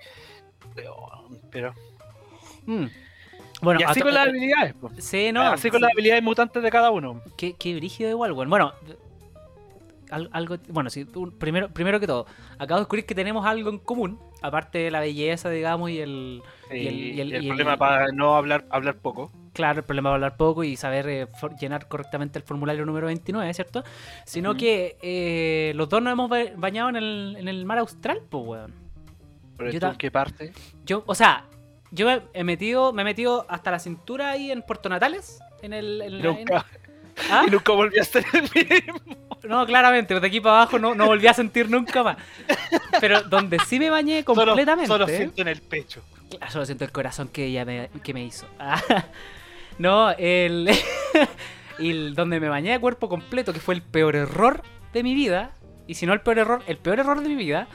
Weón, 0.76 1.40
pero... 1.50 1.74
Mm. 2.66 2.86
Bueno, 3.60 3.80
y 3.80 3.82
así 3.84 4.00
con 4.00 4.14
las 4.14 4.28
habilidades, 4.28 4.74
pues. 4.80 5.04
Sí, 5.04 5.32
no. 5.32 5.42
así 5.42 5.70
con 5.70 5.80
las 5.80 5.90
habilidades 5.92 6.22
mutantes 6.22 6.62
de 6.62 6.70
cada 6.70 6.90
uno. 6.90 7.22
Qué, 7.36 7.54
qué 7.54 7.74
brígido 7.74 8.10
igual, 8.10 8.32
weón. 8.32 8.50
Bueno, 8.50 8.72
al- 10.10 10.30
algo, 10.32 10.56
bueno, 10.68 10.90
sí, 10.90 11.04
primero, 11.38 11.68
primero 11.68 12.00
que 12.00 12.06
todo, 12.06 12.26
acabo 12.58 12.76
de 12.76 12.80
descubrir 12.82 13.06
que 13.06 13.14
tenemos 13.14 13.44
algo 13.46 13.70
en 13.70 13.78
común, 13.78 14.18
aparte 14.42 14.78
de 14.78 14.90
la 14.90 15.00
belleza, 15.00 15.50
digamos, 15.50 15.90
y 15.90 16.00
el, 16.00 16.42
Y, 16.70 16.76
Y 16.76 16.86
el- 16.86 16.94
y 16.94 17.20
el- 17.20 17.32
el, 17.32 17.32
y 17.32 17.36
el- 17.36 17.46
problema 17.48 17.76
para 17.78 18.08
no 18.12 18.34
hablar 18.36 18.66
hablar 18.70 18.96
poco. 18.96 19.32
claro, 19.54 19.78
el 19.80 19.84
problema 19.86 20.10
de 20.10 20.14
hablar 20.16 20.36
poco 20.36 20.62
y 20.64 20.76
saber 20.76 21.08
eh, 21.08 21.26
llenar 21.58 21.88
correctamente 21.88 22.38
el 22.38 22.44
formulario 22.44 22.84
número 22.84 23.06
29, 23.06 23.52
¿cierto? 23.54 23.82
Sino 24.26 24.54
que 24.54 24.98
eh, 25.02 25.72
los 25.76 25.88
dos 25.88 26.02
nos 26.02 26.12
hemos 26.12 26.28
ba- 26.28 26.52
bañado 26.56 26.90
en 26.90 26.96
el, 26.96 27.36
en 27.38 27.48
el 27.48 27.64
mar 27.64 27.78
austral, 27.78 28.20
pues, 28.28 28.44
weón. 28.46 28.74
Pero 29.56 29.70
Yo 29.70 29.80
tú, 29.80 29.86
ta- 29.86 29.90
¿en 29.92 29.96
qué 29.96 30.10
parte? 30.10 30.52
Yo, 30.84 31.02
o 31.06 31.14
sea, 31.14 31.44
yo 31.90 32.06
me 32.06 32.20
he 32.34 32.44
metido, 32.44 32.92
me 32.92 33.00
he 33.02 33.04
metido 33.06 33.46
hasta 33.48 33.70
la 33.70 33.78
cintura 33.78 34.30
ahí 34.30 34.50
en 34.52 34.60
Puerto 34.62 34.88
Natales, 34.90 35.40
en 35.62 35.72
el... 35.72 36.02
en- 36.02 36.20
Nunca, 36.22 36.66
¿Ah? 37.30 37.44
y 37.46 37.50
nunca 37.50 37.72
volví 37.72 37.98
a 37.98 38.04
ser 38.04 38.24
el 38.32 38.42
mismo. 38.42 39.16
No, 39.44 39.64
claramente, 39.66 40.18
de 40.18 40.26
aquí 40.26 40.40
para 40.40 40.62
abajo 40.62 40.78
no, 40.78 40.94
no 40.94 41.06
volví 41.06 41.26
a 41.26 41.34
sentir 41.34 41.70
nunca 41.70 42.02
más. 42.02 42.16
Pero 43.00 43.22
donde 43.22 43.58
sí 43.60 43.78
me 43.78 43.90
bañé 43.90 44.24
completamente. 44.24 44.88
Solo, 44.88 45.06
siento 45.06 45.42
en 45.42 45.48
el 45.48 45.60
pecho. 45.60 46.02
Solo 46.50 46.66
siento 46.66 46.84
el 46.84 46.92
corazón 46.92 47.28
que 47.28 47.46
ella 47.46 47.64
me, 47.64 47.88
que 48.02 48.12
me 48.12 48.24
hizo. 48.24 48.46
Ah, 48.58 48.82
no, 49.78 50.10
el, 50.10 50.68
el 51.78 52.14
donde 52.14 52.40
me 52.40 52.48
bañé 52.48 52.74
a 52.74 52.80
cuerpo 52.80 53.08
completo, 53.08 53.52
que 53.52 53.60
fue 53.60 53.74
el 53.74 53.82
peor 53.82 54.16
error 54.16 54.62
de 54.92 55.02
mi 55.02 55.14
vida. 55.14 55.52
Y 55.86 55.94
si 55.94 56.04
no 56.04 56.12
el 56.12 56.20
peor 56.20 56.38
error, 56.38 56.62
el 56.66 56.76
peor 56.76 56.98
error 56.98 57.22
de 57.22 57.28
mi 57.28 57.36
vida 57.36 57.68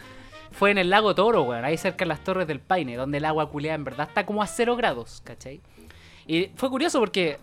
fue 0.52 0.72
en 0.72 0.78
el 0.78 0.90
lago 0.90 1.16
Toro, 1.16 1.42
weón, 1.44 1.66
ahí 1.66 1.78
cerca 1.78 2.06
de 2.06 2.10
las 2.10 2.24
Torres 2.24 2.48
del 2.48 2.60
Paine, 2.60 2.96
donde 2.96 3.18
el 3.18 3.26
agua 3.26 3.50
culea 3.50 3.74
en 3.74 3.84
verdad 3.84 4.08
está 4.08 4.26
como 4.26 4.44
a 4.44 4.48
cero 4.48 4.76
grados, 4.76 5.22
¿cachai? 5.24 5.62
Y 6.28 6.52
fue 6.56 6.70
curioso 6.70 7.00
porque 7.00 7.40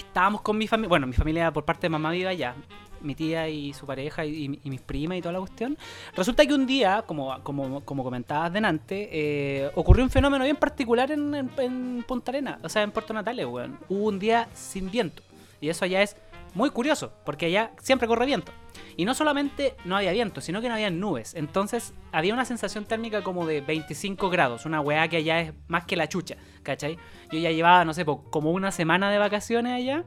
estábamos 0.00 0.40
con 0.42 0.56
mi 0.58 0.66
familia, 0.66 0.88
bueno, 0.88 1.06
mi 1.06 1.12
familia 1.12 1.50
por 1.52 1.64
parte 1.64 1.82
de 1.82 1.88
mamá 1.90 2.10
viva 2.10 2.30
allá, 2.30 2.54
mi 3.00 3.14
tía 3.14 3.48
y 3.48 3.72
su 3.72 3.84
pareja 3.86 4.24
y, 4.24 4.48
mis 4.48 4.80
primas 4.80 5.18
y 5.18 5.20
toda 5.22 5.32
la 5.32 5.40
cuestión. 5.40 5.76
Resulta 6.14 6.46
que 6.46 6.54
un 6.54 6.66
día, 6.66 7.02
como, 7.06 7.36
como, 7.42 7.84
como 7.84 8.04
comentabas 8.04 8.52
delante, 8.52 9.08
eh, 9.12 9.70
ocurrió 9.74 10.04
un 10.04 10.10
fenómeno 10.10 10.44
bien 10.44 10.56
particular 10.56 11.10
en, 11.10 11.34
en- 11.34 11.50
en 11.58 12.04
Punta 12.06 12.30
Arena, 12.30 12.58
o 12.62 12.68
sea, 12.68 12.82
en 12.82 12.92
Puerto 12.92 13.12
Natales, 13.12 13.46
weón. 13.46 13.78
Hubo 13.88 14.06
un 14.08 14.18
día 14.18 14.48
sin 14.54 14.90
viento. 14.90 15.22
Y 15.60 15.68
eso 15.68 15.84
allá 15.84 16.02
es 16.02 16.16
muy 16.54 16.70
curioso, 16.70 17.12
porque 17.24 17.46
allá 17.46 17.72
siempre 17.78 18.08
corre 18.08 18.26
viento. 18.26 18.52
Y 18.96 19.04
no 19.04 19.14
solamente 19.14 19.74
no 19.84 19.96
había 19.96 20.12
viento, 20.12 20.40
sino 20.40 20.60
que 20.60 20.68
no 20.68 20.74
había 20.74 20.90
nubes. 20.90 21.34
Entonces 21.34 21.94
había 22.12 22.34
una 22.34 22.44
sensación 22.44 22.84
térmica 22.84 23.22
como 23.22 23.46
de 23.46 23.60
25 23.60 24.30
grados, 24.30 24.66
una 24.66 24.80
weá 24.80 25.08
que 25.08 25.18
allá 25.18 25.40
es 25.40 25.54
más 25.68 25.84
que 25.84 25.96
la 25.96 26.08
chucha, 26.08 26.36
¿cachai? 26.62 26.98
Yo 27.30 27.38
ya 27.38 27.50
llevaba, 27.50 27.84
no 27.84 27.94
sé, 27.94 28.04
como 28.04 28.50
una 28.52 28.70
semana 28.70 29.10
de 29.10 29.18
vacaciones 29.18 29.72
allá 29.72 30.04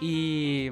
y 0.00 0.70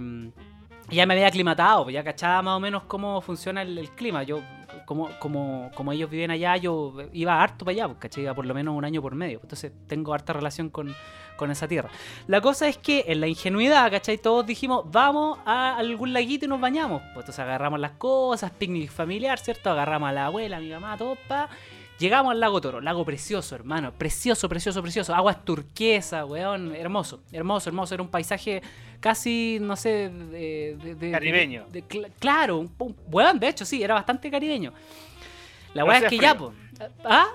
ya 0.90 1.06
me 1.06 1.14
había 1.14 1.28
aclimatado, 1.28 1.88
ya 1.90 2.04
cachaba 2.04 2.42
más 2.42 2.56
o 2.56 2.60
menos 2.60 2.84
cómo 2.84 3.20
funciona 3.20 3.62
el, 3.62 3.90
clima. 3.90 4.22
Yo, 4.22 4.40
como, 4.86 5.08
como, 5.18 5.70
como 5.74 5.92
ellos 5.92 6.10
viven 6.10 6.30
allá, 6.30 6.56
yo 6.56 6.94
iba 7.12 7.42
harto 7.42 7.64
para 7.64 7.84
allá, 7.84 7.98
¿cachai? 7.98 8.24
Iba 8.24 8.34
por 8.34 8.46
lo 8.46 8.54
menos 8.54 8.74
un 8.74 8.84
año 8.84 9.00
por 9.00 9.14
medio. 9.14 9.40
Entonces 9.42 9.72
tengo 9.86 10.12
harta 10.12 10.32
relación 10.32 10.68
con, 10.68 10.94
con 11.36 11.50
esa 11.50 11.66
tierra. 11.68 11.90
La 12.26 12.40
cosa 12.40 12.68
es 12.68 12.78
que 12.78 13.04
en 13.08 13.20
la 13.20 13.26
ingenuidad, 13.26 13.90
¿cachai? 13.90 14.18
Todos 14.18 14.46
dijimos, 14.46 14.84
vamos 14.90 15.38
a 15.44 15.76
algún 15.76 16.12
laguito 16.12 16.44
y 16.46 16.48
nos 16.48 16.60
bañamos. 16.60 17.00
Pues 17.14 17.24
entonces 17.24 17.38
agarramos 17.40 17.80
las 17.80 17.92
cosas, 17.92 18.50
picnic 18.52 18.90
familiar, 18.90 19.38
¿cierto? 19.38 19.70
Agarramos 19.70 20.08
a 20.08 20.12
la 20.12 20.26
abuela, 20.26 20.56
a 20.56 20.60
mi 20.60 20.70
mamá, 20.70 20.96
todo, 20.96 21.16
pa. 21.28 21.48
Llegamos 21.98 22.32
al 22.32 22.40
lago 22.40 22.60
Toro, 22.60 22.80
lago 22.80 23.04
precioso, 23.04 23.54
hermano. 23.54 23.92
Precioso, 23.92 24.48
precioso, 24.48 24.82
precioso. 24.82 25.14
Aguas 25.14 25.44
turquesa, 25.44 26.24
weón. 26.24 26.74
Hermoso, 26.74 27.20
hermoso, 27.30 27.70
hermoso. 27.70 27.94
Era 27.94 28.02
un 28.02 28.08
paisaje 28.08 28.62
casi, 28.98 29.58
no 29.60 29.76
sé, 29.76 30.08
de. 30.08 30.76
de- 30.82 30.94
de- 30.96 31.10
Caribeño. 31.12 31.66
de- 31.70 31.84
claro, 32.18 32.58
un, 32.58 32.74
un- 32.78 32.96
weón, 33.06 33.38
de 33.38 33.48
hecho, 33.48 33.64
sí, 33.64 33.80
era 33.82 33.94
bastante 33.94 34.28
caribeño. 34.28 34.72
La 35.72 35.82
No 35.82 35.88
weá 35.88 35.98
es 35.98 36.04
que 36.06 36.18
ya, 36.18 36.34
po. 36.36 36.52
¿Ah? 37.04 37.26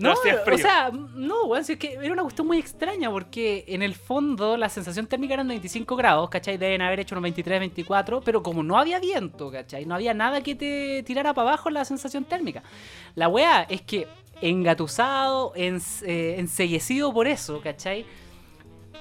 No 0.00 0.12
hacía 0.12 0.36
o 0.40 0.44
frío. 0.44 0.58
sea, 0.58 0.90
no, 0.90 1.44
weón, 1.44 1.64
si 1.64 1.72
es 1.74 1.78
que 1.78 1.94
era 1.94 2.12
una 2.12 2.22
cuestión 2.22 2.46
muy 2.46 2.58
extraña 2.58 3.10
porque 3.10 3.64
en 3.68 3.82
el 3.82 3.94
fondo 3.94 4.56
la 4.56 4.68
sensación 4.68 5.06
térmica 5.06 5.34
eran 5.34 5.48
25 5.48 5.96
grados, 5.96 6.30
¿cachai? 6.30 6.56
Deben 6.56 6.82
haber 6.82 7.00
hecho 7.00 7.14
unos 7.14 7.22
23, 7.22 7.60
24, 7.60 8.20
pero 8.20 8.42
como 8.42 8.62
no 8.62 8.78
había 8.78 8.98
viento, 8.98 9.50
¿cachai? 9.50 9.86
No 9.86 9.94
había 9.94 10.14
nada 10.14 10.42
que 10.42 10.54
te 10.54 11.02
tirara 11.04 11.34
para 11.34 11.50
abajo 11.50 11.70
la 11.70 11.84
sensación 11.84 12.24
térmica. 12.24 12.62
La 13.14 13.28
weá 13.28 13.62
es 13.62 13.82
que 13.82 14.08
engatusado, 14.40 15.52
ens, 15.54 16.02
eh, 16.02 16.38
enseguecido 16.38 17.12
por 17.12 17.26
eso, 17.26 17.60
¿cachai? 17.60 18.06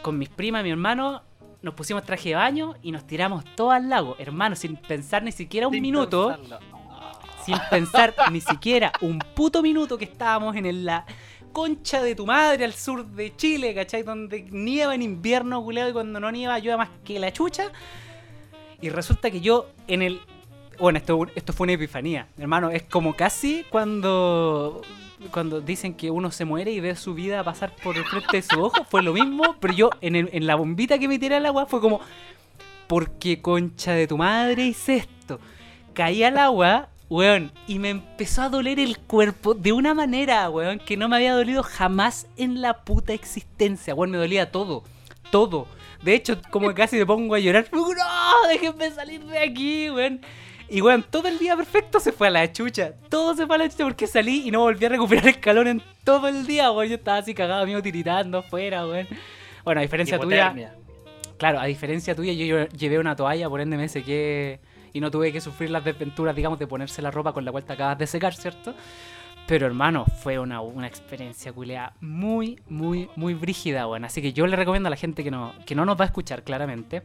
Con 0.01 0.17
mis 0.17 0.29
primas 0.29 0.61
y 0.61 0.63
mi 0.65 0.71
hermano 0.71 1.23
nos 1.61 1.73
pusimos 1.73 2.03
traje 2.03 2.29
de 2.29 2.35
baño 2.35 2.75
y 2.81 2.91
nos 2.91 3.05
tiramos 3.05 3.43
todo 3.55 3.71
al 3.71 3.89
lago, 3.89 4.15
hermano, 4.17 4.55
sin 4.55 4.77
pensar 4.77 5.23
ni 5.23 5.31
siquiera 5.31 5.67
un 5.67 5.73
Sin 5.73 5.81
minuto 5.81 6.35
pensarlo. 6.37 6.68
Sin 7.49 7.57
pensar 7.69 8.13
ni 8.31 8.41
siquiera 8.41 8.91
un 9.01 9.19
puto 9.19 9.61
minuto 9.61 9.97
que 9.97 10.05
estábamos 10.05 10.55
en 10.55 10.85
la 10.85 11.05
concha 11.51 12.01
de 12.03 12.13
tu 12.15 12.25
madre 12.25 12.63
al 12.65 12.73
sur 12.73 13.05
de 13.05 13.35
Chile, 13.35 13.73
¿cachai? 13.73 14.03
Donde 14.03 14.43
nieva 14.51 14.93
en 14.93 15.01
invierno, 15.01 15.63
culeado, 15.63 15.89
y 15.89 15.93
cuando 15.93 16.19
no 16.19 16.31
nieva 16.31 16.59
llueve 16.59 16.77
más 16.77 16.89
que 17.03 17.19
la 17.19 17.33
chucha. 17.33 17.71
Y 18.81 18.89
resulta 18.89 19.29
que 19.31 19.41
yo 19.41 19.67
en 19.87 20.01
el... 20.03 20.21
bueno, 20.79 20.99
esto, 20.99 21.25
esto 21.35 21.51
fue 21.51 21.65
una 21.65 21.73
epifanía, 21.73 22.27
hermano. 22.37 22.69
Es 22.69 22.83
como 22.83 23.15
casi 23.15 23.65
cuando 23.69 24.81
cuando 25.31 25.59
dicen 25.59 25.95
que 25.95 26.09
uno 26.11 26.31
se 26.31 26.45
muere 26.45 26.71
y 26.71 26.79
ve 26.79 26.95
su 26.95 27.13
vida 27.13 27.43
pasar 27.43 27.75
por 27.83 27.97
el 27.97 28.05
frente 28.05 28.37
de 28.37 28.41
su 28.41 28.61
ojo. 28.61 28.85
Fue 28.85 29.03
lo 29.03 29.11
mismo, 29.11 29.55
pero 29.59 29.73
yo 29.73 29.89
en, 29.99 30.15
el- 30.15 30.29
en 30.31 30.47
la 30.47 30.55
bombita 30.55 30.97
que 30.97 31.09
me 31.09 31.19
tiré 31.19 31.35
al 31.35 31.45
agua 31.45 31.65
fue 31.65 31.81
como, 31.81 31.99
¿por 32.87 33.11
qué 33.19 33.41
concha 33.41 33.91
de 33.93 34.07
tu 34.07 34.17
madre 34.17 34.67
hice 34.67 34.95
esto? 34.97 35.39
Caí 35.93 36.23
al 36.23 36.37
agua, 36.37 36.87
weón, 37.09 37.51
y 37.67 37.79
me 37.79 37.89
empezó 37.89 38.43
a 38.43 38.49
doler 38.49 38.79
el 38.79 38.97
cuerpo 38.99 39.53
de 39.53 39.71
una 39.71 39.93
manera, 39.93 40.49
weón, 40.49 40.79
que 40.79 40.95
no 40.97 41.09
me 41.09 41.15
había 41.17 41.33
dolido 41.33 41.63
jamás 41.63 42.27
en 42.37 42.61
la 42.61 42.83
puta 42.83 43.13
existencia, 43.13 43.95
weón, 43.95 44.11
me 44.11 44.17
dolía 44.17 44.51
todo, 44.51 44.83
todo. 45.31 45.67
De 46.03 46.13
hecho, 46.13 46.39
como 46.51 46.69
que 46.69 46.75
casi 46.75 46.95
me 46.97 47.05
pongo 47.05 47.35
a 47.35 47.39
llorar, 47.39 47.67
¡no! 47.73 48.47
¡Déjenme 48.47 48.91
salir 48.91 49.23
de 49.25 49.39
aquí, 49.39 49.89
weón! 49.89 50.21
Y 50.71 50.81
weón, 50.81 51.03
todo 51.03 51.27
el 51.27 51.39
día 51.39 51.55
perfecto 51.57 51.99
se 51.99 52.11
fue 52.11 52.27
a 52.27 52.29
la 52.29 52.51
chucha. 52.53 52.93
Todo 53.09 53.35
se 53.35 53.47
fue 53.47 53.55
a 53.55 53.59
la 53.59 53.69
chucha 53.69 53.85
porque 53.85 54.05
salí 54.05 54.47
y 54.47 54.51
no 54.51 54.59
volví 54.59 54.85
a 54.85 54.89
recuperar 54.89 55.27
el 55.27 55.39
calor 55.39 55.67
en 55.67 55.81
todo 56.03 56.27
el 56.27 56.45
día, 56.45 56.69
weón. 56.71 56.89
Yo 56.89 56.95
estaba 56.95 57.17
así 57.17 57.33
cagado, 57.33 57.65
mío, 57.65 57.81
tiritando 57.81 58.37
afuera, 58.37 58.85
weón. 58.85 59.07
Bueno, 59.65 59.79
a 59.79 59.81
diferencia 59.81 60.19
tuya. 60.19 60.75
Claro, 61.37 61.59
a 61.59 61.65
diferencia 61.65 62.13
tuya, 62.15 62.33
yo 62.33 62.45
lle- 62.45 62.69
llevé 62.77 62.99
una 62.99 63.15
toalla, 63.15 63.49
por 63.49 63.61
ende 63.61 63.77
me 63.77 63.89
sequé 63.89 64.59
y 64.93 64.99
no 64.99 65.11
tuve 65.11 65.31
que 65.31 65.41
sufrir 65.41 65.69
las 65.69 65.83
desventuras, 65.83 66.35
digamos, 66.35 66.59
de 66.59 66.67
ponerse 66.67 67.01
la 67.01 67.11
ropa 67.11 67.33
con 67.33 67.45
la 67.45 67.51
cual 67.51 67.63
te 67.63 67.73
acabas 67.73 67.97
de 67.97 68.07
secar, 68.07 68.33
¿cierto? 68.33 68.73
Pero 69.47 69.65
hermano, 69.65 70.05
fue 70.05 70.37
una, 70.37 70.61
una 70.61 70.85
experiencia 70.85 71.51
culea 71.51 71.93
muy, 72.01 72.61
muy, 72.69 73.09
muy 73.15 73.33
brígida, 73.33 73.85
bueno. 73.85 74.05
Así 74.05 74.21
que 74.21 74.31
yo 74.31 74.45
le 74.45 74.55
recomiendo 74.55 74.87
a 74.87 74.89
la 74.91 74.95
gente 74.95 75.23
que 75.23 75.31
no, 75.31 75.53
que 75.65 75.73
no 75.73 75.85
nos 75.85 75.99
va 75.99 76.03
a 76.03 76.07
escuchar 76.07 76.43
claramente 76.43 77.01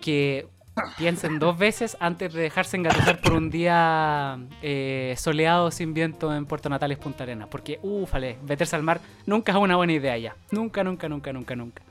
que 0.00 0.48
piensen 0.96 1.38
dos 1.38 1.56
veces 1.58 1.96
antes 2.00 2.32
de 2.32 2.42
dejarse 2.42 2.76
engatusar 2.76 3.20
por 3.20 3.34
un 3.34 3.50
día 3.50 4.38
eh, 4.62 5.14
soleado 5.18 5.70
sin 5.70 5.94
viento 5.94 6.34
en 6.34 6.46
Puerto 6.46 6.68
Natales, 6.68 6.98
Punta 6.98 7.24
Arenas. 7.24 7.48
Porque, 7.48 7.78
ufale, 7.82 8.38
meterse 8.46 8.76
al 8.76 8.82
mar 8.82 9.00
nunca 9.26 9.52
es 9.52 9.58
una 9.58 9.76
buena 9.76 9.92
idea 9.92 10.18
ya. 10.18 10.36
Nunca, 10.50 10.82
nunca, 10.82 11.08
nunca, 11.08 11.32
nunca, 11.32 11.56
nunca. 11.56 11.82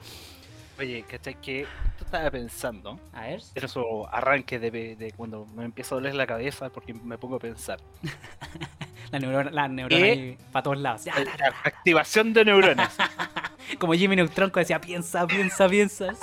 Oye, 0.82 1.04
¿cachai? 1.08 1.36
Que 1.40 1.68
tú 2.00 2.06
estabas 2.06 2.32
pensando, 2.32 3.00
A 3.14 3.22
ver. 3.22 3.42
en 3.54 3.64
esos 3.66 3.86
arranques 4.12 4.60
de, 4.60 4.72
de 4.72 5.12
cuando 5.16 5.46
me 5.46 5.64
empieza 5.64 5.94
a 5.94 5.98
doler 6.00 6.16
la 6.16 6.26
cabeza 6.26 6.70
porque 6.72 6.92
me 6.94 7.18
pongo 7.20 7.36
a 7.36 7.40
pensar. 7.40 7.80
La 9.12 9.20
neurona, 9.20 9.52
la 9.52 9.68
neurona 9.68 10.02
¿Qué? 10.06 10.38
para 10.54 10.64
todos 10.64 10.78
lados. 10.78 11.04
Ya, 11.04 11.12
Eh, 11.18 11.26
la 11.38 11.48
activación 11.66 12.32
de 12.32 12.46
neuronas. 12.46 12.96
Como 13.80 13.94
Jimmy 13.94 14.16
Neutron 14.16 14.50
que 14.52 14.62
decía, 14.62 14.80
piensa, 14.80 15.28
piensa, 15.28 15.68
piensa. 15.68 16.14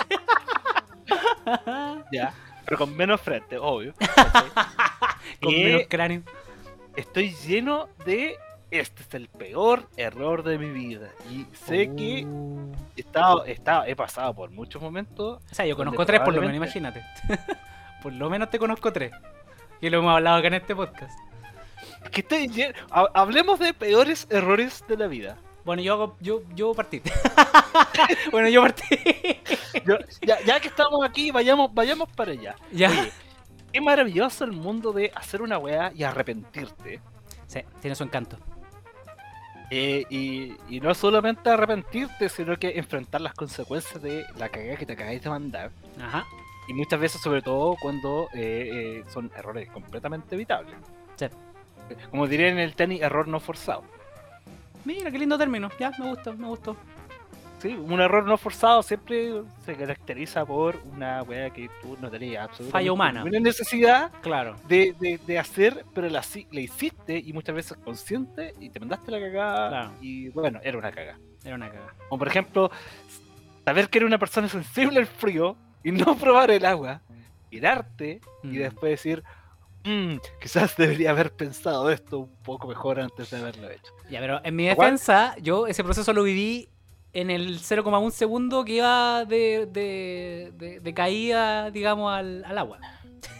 ya. 2.13 2.33
Pero 2.65 2.79
con 2.79 2.97
menos 2.97 3.21
frente, 3.21 3.59
obvio. 3.59 3.93
Con 5.43 5.53
menos 5.55 5.83
cráneo. 5.89 6.23
estoy 6.97 7.35
lleno 7.47 7.89
de. 8.07 8.37
Este 8.71 9.03
es 9.03 9.15
el 9.15 9.29
peor 9.29 9.89
error 9.97 10.43
de 10.43 10.59
mi 10.59 10.69
vida. 10.71 11.09
Y 11.31 11.47
sé 11.55 11.91
que 11.97 12.25
Uh. 12.27 12.71
he, 12.97 13.01
estado, 13.01 13.47
he, 13.47 13.53
estado- 13.53 13.85
he 13.87 13.97
pasado 13.97 14.35
por 14.35 14.51
muchos 14.51 14.83
momentos. 14.83 15.41
O 15.51 15.55
sea, 15.55 15.65
yo 15.67 15.75
conozco 15.77 16.05
tres 16.05 16.21
por 16.21 16.35
lo 16.35 16.41
menos, 16.41 16.57
imagínate. 16.57 17.03
por 18.03 18.13
lo 18.13 18.29
menos 18.29 18.51
te 18.51 18.59
conozco 18.59 18.93
tres. 18.93 19.13
Y 19.81 19.89
lo 19.89 19.99
hemos 19.99 20.13
hablado 20.15 20.37
acá 20.37 20.49
en 20.49 20.55
este 20.55 20.77
podcast. 20.77 21.19
Que 22.13 22.21
estoy 22.21 22.49
lleno. 22.49 22.75
ha- 22.91 23.09
Hablemos 23.15 23.59
de 23.59 23.73
peores 23.73 24.27
errores 24.31 24.85
de 24.87 24.97
la 24.99 25.07
vida. 25.07 25.37
Bueno, 25.65 25.83
yo 25.83 26.17
yo, 26.21 26.43
yo 26.55 26.75
partí. 26.75 27.01
bueno, 28.33 28.49
yo 28.49 28.63
partí. 28.63 28.85
Yo- 29.87 29.99
ya, 30.23 30.41
ya 30.45 30.61
que 30.61 30.69
estamos 30.69 31.05
aquí, 31.05 31.31
vayamos, 31.31 31.73
vayamos 31.73 32.09
para 32.13 32.33
allá. 32.33 32.57
ya. 32.73 32.91
Oye, 32.91 33.13
qué 33.73 33.81
maravilloso 33.81 34.45
el 34.45 34.53
mundo 34.53 34.93
de 34.93 35.11
hacer 35.15 35.41
una 35.43 35.57
weá 35.59 35.93
y 35.95 36.03
arrepentirte. 36.03 37.01
Sí, 37.47 37.61
tiene 37.81 37.95
su 37.95 38.05
encanto. 38.05 38.39
Eh, 39.71 40.05
y, 40.09 40.55
y 40.69 40.81
no 40.81 40.95
solamente 40.95 41.51
arrepentirte, 41.51 42.29
sino 42.29 42.57
que 42.57 42.79
enfrentar 42.79 43.21
las 43.21 43.35
consecuencias 43.35 44.03
de 44.03 44.25
la 44.37 44.49
cagada 44.49 44.77
que 44.77 44.87
te 44.87 44.95
acabáis 44.95 45.23
de 45.23 45.31
mandar. 45.31 45.71
Ajá. 46.01 46.27
Y 46.69 46.75
muchas 46.75 47.01
veces, 47.01 47.21
sobre 47.21 47.43
todo, 47.43 47.77
cuando 47.81 48.29
eh, 48.35 48.71
eh, 48.73 49.05
son 49.13 49.31
errores 49.37 49.69
completamente 49.71 50.35
evitables. 50.35 50.75
Sí. 51.17 51.27
Como 52.11 52.27
diría 52.27 52.49
en 52.49 52.59
el 52.59 52.75
tenis, 52.75 53.01
error 53.01 53.27
no 53.29 53.41
forzado. 53.41 53.85
Mira, 54.85 55.11
qué 55.11 55.19
lindo 55.19 55.39
término. 55.39 55.71
Ya, 55.79 55.91
me 55.99 56.11
gustó, 56.11 56.35
me 56.35 56.47
gustó. 56.47 56.77
Sí, 57.61 57.69
un 57.75 58.01
error 58.01 58.25
no 58.25 58.39
forzado 58.39 58.83
siempre 58.85 59.43
se 59.65 59.75
caracteriza 59.75 60.47
por 60.47 60.77
una 60.95 61.23
weá 61.25 61.51
que 61.51 61.69
tú 61.83 61.97
no 62.01 62.09
tenías 62.09 62.45
absolutamente 62.45 62.71
Falla 62.73 62.93
humana. 62.93 63.25
ninguna 63.25 63.41
necesidad 63.41 64.13
Claro. 64.21 64.55
de, 64.69 64.95
de, 65.01 65.19
de 65.27 65.39
hacer, 65.41 65.85
pero 65.93 66.09
la, 66.09 66.23
hiciste 66.53 67.19
y 67.19 67.33
muchas 67.33 67.55
veces 67.57 67.77
consciente 67.85 68.55
y 68.61 68.71
te 68.71 68.79
mandaste 68.79 69.11
la 69.11 69.19
cagada 69.19 69.69
Claro. 69.71 69.93
y 70.01 70.29
bueno, 70.29 70.61
era 70.63 70.79
una 70.79 70.93
cagada. 70.93 71.19
Era 71.45 71.57
una 71.57 71.69
cagada. 71.69 71.95
Como 72.09 72.19
por 72.21 72.29
ejemplo, 72.29 72.71
saber 73.65 73.89
que 73.89 73.99
era 73.99 74.07
una 74.07 74.19
persona 74.19 74.49
sensible 74.49 75.01
al 75.01 75.07
frío 75.07 75.57
y 75.83 75.91
no 75.91 76.17
probar 76.17 76.53
el 76.53 76.65
agua, 76.65 77.01
mirarte 77.51 78.21
y 78.45 78.47
Mm. 78.49 78.59
después 78.59 78.91
decir, 78.93 79.25
"Mm, 79.85 80.19
quizás 80.41 80.77
debería 80.77 81.11
haber 81.11 81.33
pensado 81.33 81.91
esto 81.91 82.21
un 82.21 82.37
poco 82.45 82.69
mejor 82.69 83.01
antes 83.01 83.31
de 83.31 83.39
haberlo 83.39 83.69
hecho. 83.69 83.93
Ya, 84.11 84.21
pero 84.21 84.41
en 84.45 84.55
mi 84.55 84.67
defensa, 84.67 85.35
yo 85.41 85.67
ese 85.67 85.83
proceso 85.83 86.13
lo 86.13 86.23
viví 86.23 86.69
en 87.13 87.31
el 87.31 87.59
0,1 87.61 88.11
segundo 88.11 88.65
que 88.65 88.75
iba 88.75 89.25
de, 89.25 89.67
de, 89.67 90.53
de- 90.57 90.81
de 90.81 90.95
caída, 90.95 91.71
digamos, 91.71 92.13
al, 92.13 92.45
al 92.45 92.59
agua. 92.59 92.79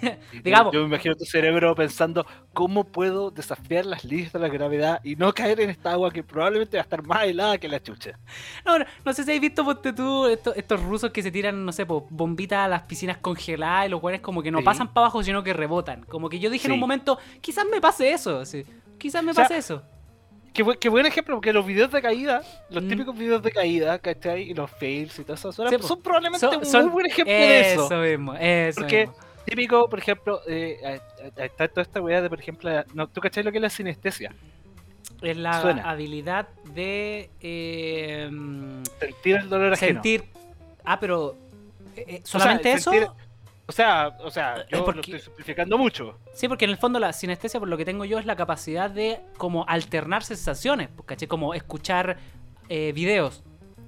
Digamos- 0.43 0.73
Yo 0.73 0.81
me 0.81 0.87
imagino 0.87 1.15
tu 1.17 1.25
cerebro 1.25 1.75
pensando, 1.75 2.27
¿cómo 2.53 2.85
puedo 2.85 3.31
desafiar 3.31 3.87
las 3.87 4.05
leyes 4.05 4.33
de 4.33 4.39
la 4.39 4.49
gravedad 4.49 5.01
y 5.05 5.17
no 5.17 5.33
caer 5.33 5.61
en 5.61 5.71
esta 5.71 5.93
agua 5.93 6.11
que 6.11 6.23
probablemente 6.23 6.77
va 6.77 6.83
a 6.83 6.85
estar 6.85 7.03
más 7.05 7.25
helada 7.25 7.59
que 7.59 7.69
la 7.69 7.81
chucha? 7.83 8.19
No, 8.65 8.79
no, 8.79 8.85
no 9.05 9.13
sé 9.13 9.23
si 9.25 9.31
habéis 9.31 9.43
visto, 9.43 9.65
ponte 9.65 9.93
tú, 9.93 10.27
estos, 10.27 10.57
estos 10.57 10.83
rusos 10.83 11.11
que 11.11 11.23
se 11.23 11.31
tiran, 11.31 11.65
no 11.65 11.73
sé, 11.73 11.87
po, 11.87 12.07
bombitas 12.11 12.59
a 12.61 12.69
las 12.69 12.83
piscinas 12.83 13.19
congeladas 13.19 13.87
y 13.87 13.89
los 13.91 14.01
cuales 14.01 14.21
como 14.21 14.43
que 14.43 14.51
no 14.51 14.59
Sí. 14.59 14.65
pasan 14.65 14.89
para 14.93 15.07
abajo, 15.07 15.23
sino 15.23 15.43
que 15.43 15.53
rebotan. 15.53 16.05
Como 16.05 16.29
que 16.29 16.39
yo 16.39 16.51
dije 16.51 16.67
en 16.69 16.73
un 16.75 16.81
momento, 16.81 17.19
quizás 17.41 17.67
me 17.71 17.81
pase 17.81 18.13
eso, 18.13 18.45
sí. 18.45 18.65
Quizás 18.99 19.23
me 19.23 19.31
O 19.31 19.35
sea, 19.35 19.45
pase 19.45 19.59
eso. 19.59 19.83
Qué, 20.59 20.65
bu- 20.65 20.77
qué 20.77 20.89
buen 20.89 21.07
ejemplo, 21.07 21.37
porque 21.37 21.53
los 21.53 21.65
videos 21.65 21.93
de 21.93 22.03
caída, 22.03 22.43
los 22.69 22.83
Mm. 22.83 22.89
típicos 22.89 23.17
videos 23.17 23.41
de 23.45 23.53
caída, 23.53 23.97
¿cachai? 24.01 24.43
Y 24.51 24.55
los 24.55 24.69
fails 24.69 25.17
y 25.21 25.23
todo 25.23 25.35
eso, 25.35 25.53
son, 25.53 25.69
Sí, 25.69 25.77
son 25.81 26.03
probablemente 26.03 26.41
Son- 26.45 26.57
un 26.57 26.67
son- 26.67 26.83
muy 26.87 26.91
buen 26.95 27.07
ejemplo 27.07 27.33
de 27.33 27.61
eso. 27.75 27.85
Eso 27.87 27.97
mismo, 27.99 28.35
eso 28.35 28.81
Porque 28.81 29.07
mismo. 29.07 29.15
típico, 29.45 29.89
por 29.89 30.01
ejemplo, 30.01 30.41
eh, 30.49 30.99
está 31.37 31.69
toda 31.69 31.83
esta 31.83 32.01
weá 32.01 32.21
de, 32.21 32.29
por 32.29 32.41
ejemplo, 32.41 32.69
no, 32.93 33.07
¿tú 33.07 33.21
cachai 33.21 33.45
lo 33.45 33.53
que 33.53 33.59
es 33.59 33.63
la 33.63 33.71
sinestesia? 33.71 34.35
Es 35.23 35.37
la 35.37 35.61
suena. 35.61 35.89
habilidad 35.89 36.49
de 36.75 37.31
eh, 37.41 38.29
Sentir 38.99 39.37
el 39.37 39.49
dolor 39.49 39.75
ajeno. 39.75 39.93
sentir... 40.03 40.25
Ah, 40.85 40.99
pero... 40.99 41.37
eh, 41.95 42.05
eh, 42.09 42.21
sea, 42.25 42.41
¿Solamente 42.41 42.73
eso? 42.73 42.91
sentir- 42.91 43.09
O 43.69 43.73
sea, 43.73 44.17
o 44.25 44.31
sea, 44.31 44.67
yo 44.69 44.83
porque- 44.85 45.11
lo 45.13 45.17
estoy 45.17 45.21
simplificando 45.21 45.77
mucho. 45.77 46.19
Sí, 46.33 46.49
porque 46.49 46.65
en 46.65 46.71
el 46.71 46.79
fondo 46.79 46.99
la 46.99 47.13
sinestesia, 47.13 47.61
por 47.61 47.69
lo 47.69 47.77
que 47.77 47.85
tengo 47.85 48.05
yo, 48.07 48.19
es 48.19 48.25
la 48.25 48.35
capacidad 48.35 48.89
de 48.91 49.21
como 49.37 49.65
alternar 49.69 50.25
sensaciones, 50.25 50.89
pues, 50.97 51.07
¿cachai? 51.07 51.29
Como 51.29 51.53
escuchar 51.55 52.17
eh, 52.71 52.93
videos, 52.95 53.43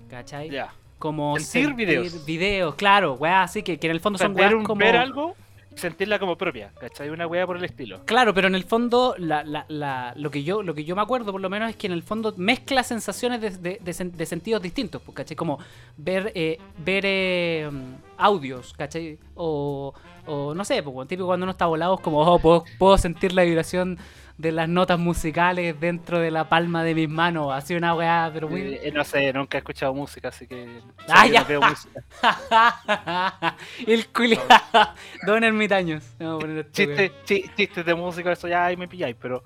¿cachai? 0.08 0.50
Ya. 0.50 0.72
Como 0.98 1.38
Sentir 1.38 1.74
videos. 1.74 2.26
videos, 2.26 2.74
claro, 2.74 3.14
weá, 3.14 3.42
así 3.42 3.62
que, 3.62 3.78
que 3.78 3.86
en 3.86 3.92
el 3.92 4.00
fondo 4.00 4.16
O 4.16 4.18
sea, 4.18 4.26
son 4.26 4.36
weas 4.36 4.52
un- 4.52 4.64
como... 4.64 4.78
ver 4.80 4.96
algo 4.96 5.34
sentirla 5.80 6.18
como 6.18 6.36
propia, 6.36 6.72
¿cachai? 6.78 7.10
Una 7.10 7.26
weá 7.26 7.46
por 7.46 7.56
el 7.56 7.64
estilo. 7.64 8.04
Claro, 8.04 8.32
pero 8.34 8.46
en 8.48 8.54
el 8.54 8.64
fondo 8.64 9.14
la, 9.18 9.42
la, 9.42 9.64
la- 9.68 10.12
lo, 10.16 10.30
que 10.30 10.44
yo, 10.44 10.62
lo 10.62 10.74
que 10.74 10.84
yo 10.84 10.94
me 10.94 11.02
acuerdo 11.02 11.32
por 11.32 11.40
lo 11.40 11.50
menos 11.50 11.70
es 11.70 11.76
que 11.76 11.86
en 11.88 11.92
el 11.92 12.02
fondo 12.02 12.32
mezcla 12.36 12.82
sensaciones 12.82 13.40
de, 13.40 13.50
de- 13.50 13.78
de 13.82 13.92
sen- 13.92 14.12
de 14.12 14.26
sentidos 14.26 14.62
distintos, 14.62 15.02
pues, 15.02 15.16
¿cachai? 15.16 15.36
Como 15.36 15.58
ver, 15.96 16.30
eh, 16.34 16.58
ver 16.84 17.04
eh, 17.06 17.70
audios, 18.18 18.72
¿cachai? 18.74 19.18
O, 19.34 19.92
o 20.26 20.54
no 20.54 20.64
sé, 20.64 20.82
pues, 20.82 21.08
típico 21.08 21.26
cuando 21.26 21.44
uno 21.44 21.52
está 21.52 21.66
volado 21.66 21.94
es 21.94 22.00
como, 22.00 22.20
oh, 22.20 22.38
puedo, 22.38 22.64
puedo 22.78 22.96
sentir 22.98 23.32
la 23.32 23.42
vibración 23.42 23.98
de 24.38 24.52
las 24.52 24.70
notas 24.70 24.98
musicales 24.98 25.78
dentro 25.78 26.18
de 26.18 26.30
la 26.30 26.48
palma 26.48 26.82
de 26.82 26.94
mis 26.94 27.10
manos, 27.10 27.52
así 27.52 27.74
una 27.74 27.94
weá, 27.94 28.30
pero 28.32 28.48
muy... 28.48 28.78
Eh, 28.82 28.90
no 28.94 29.04
sé, 29.04 29.30
nunca 29.34 29.58
he 29.58 29.60
escuchado 29.60 29.92
música, 29.92 30.28
así 30.28 30.46
que. 30.46 30.80
Ah, 31.08 31.26
ya. 31.26 31.44
no 31.46 31.60
música. 31.60 32.02
el 33.86 34.06
culiado. 34.08 34.46
Don 35.26 35.44
ermitaños. 35.44 36.02
Este 36.04 36.24
weón. 36.24 36.66
Chiste, 36.72 37.12
chi- 37.24 37.44
chistes 37.54 37.84
de 37.84 37.94
música, 37.94 38.32
eso 38.32 38.48
ya 38.48 38.64
ahí 38.66 38.76
me 38.78 38.88
pilláis, 38.88 39.14
pero. 39.20 39.44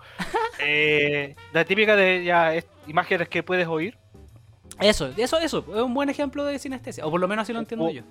eh, 0.60 1.34
la 1.52 1.64
típica 1.64 1.96
de 1.96 2.22
ya 2.24 2.54
es- 2.54 2.66
imágenes 2.86 3.28
que 3.28 3.42
puedes 3.42 3.66
oír 3.66 3.96
Eso, 4.80 5.10
eso, 5.16 5.38
eso. 5.40 5.58
Es 5.74 5.82
un 5.82 5.92
buen 5.94 6.08
ejemplo 6.08 6.44
de 6.44 6.58
sinestesia. 6.60 7.04
O 7.04 7.10
por 7.10 7.20
lo 7.20 7.26
menos 7.26 7.42
así 7.42 7.52
lo 7.52 7.58
entiendo 7.58 7.86
O- 7.86 7.90
yo. 7.90 8.02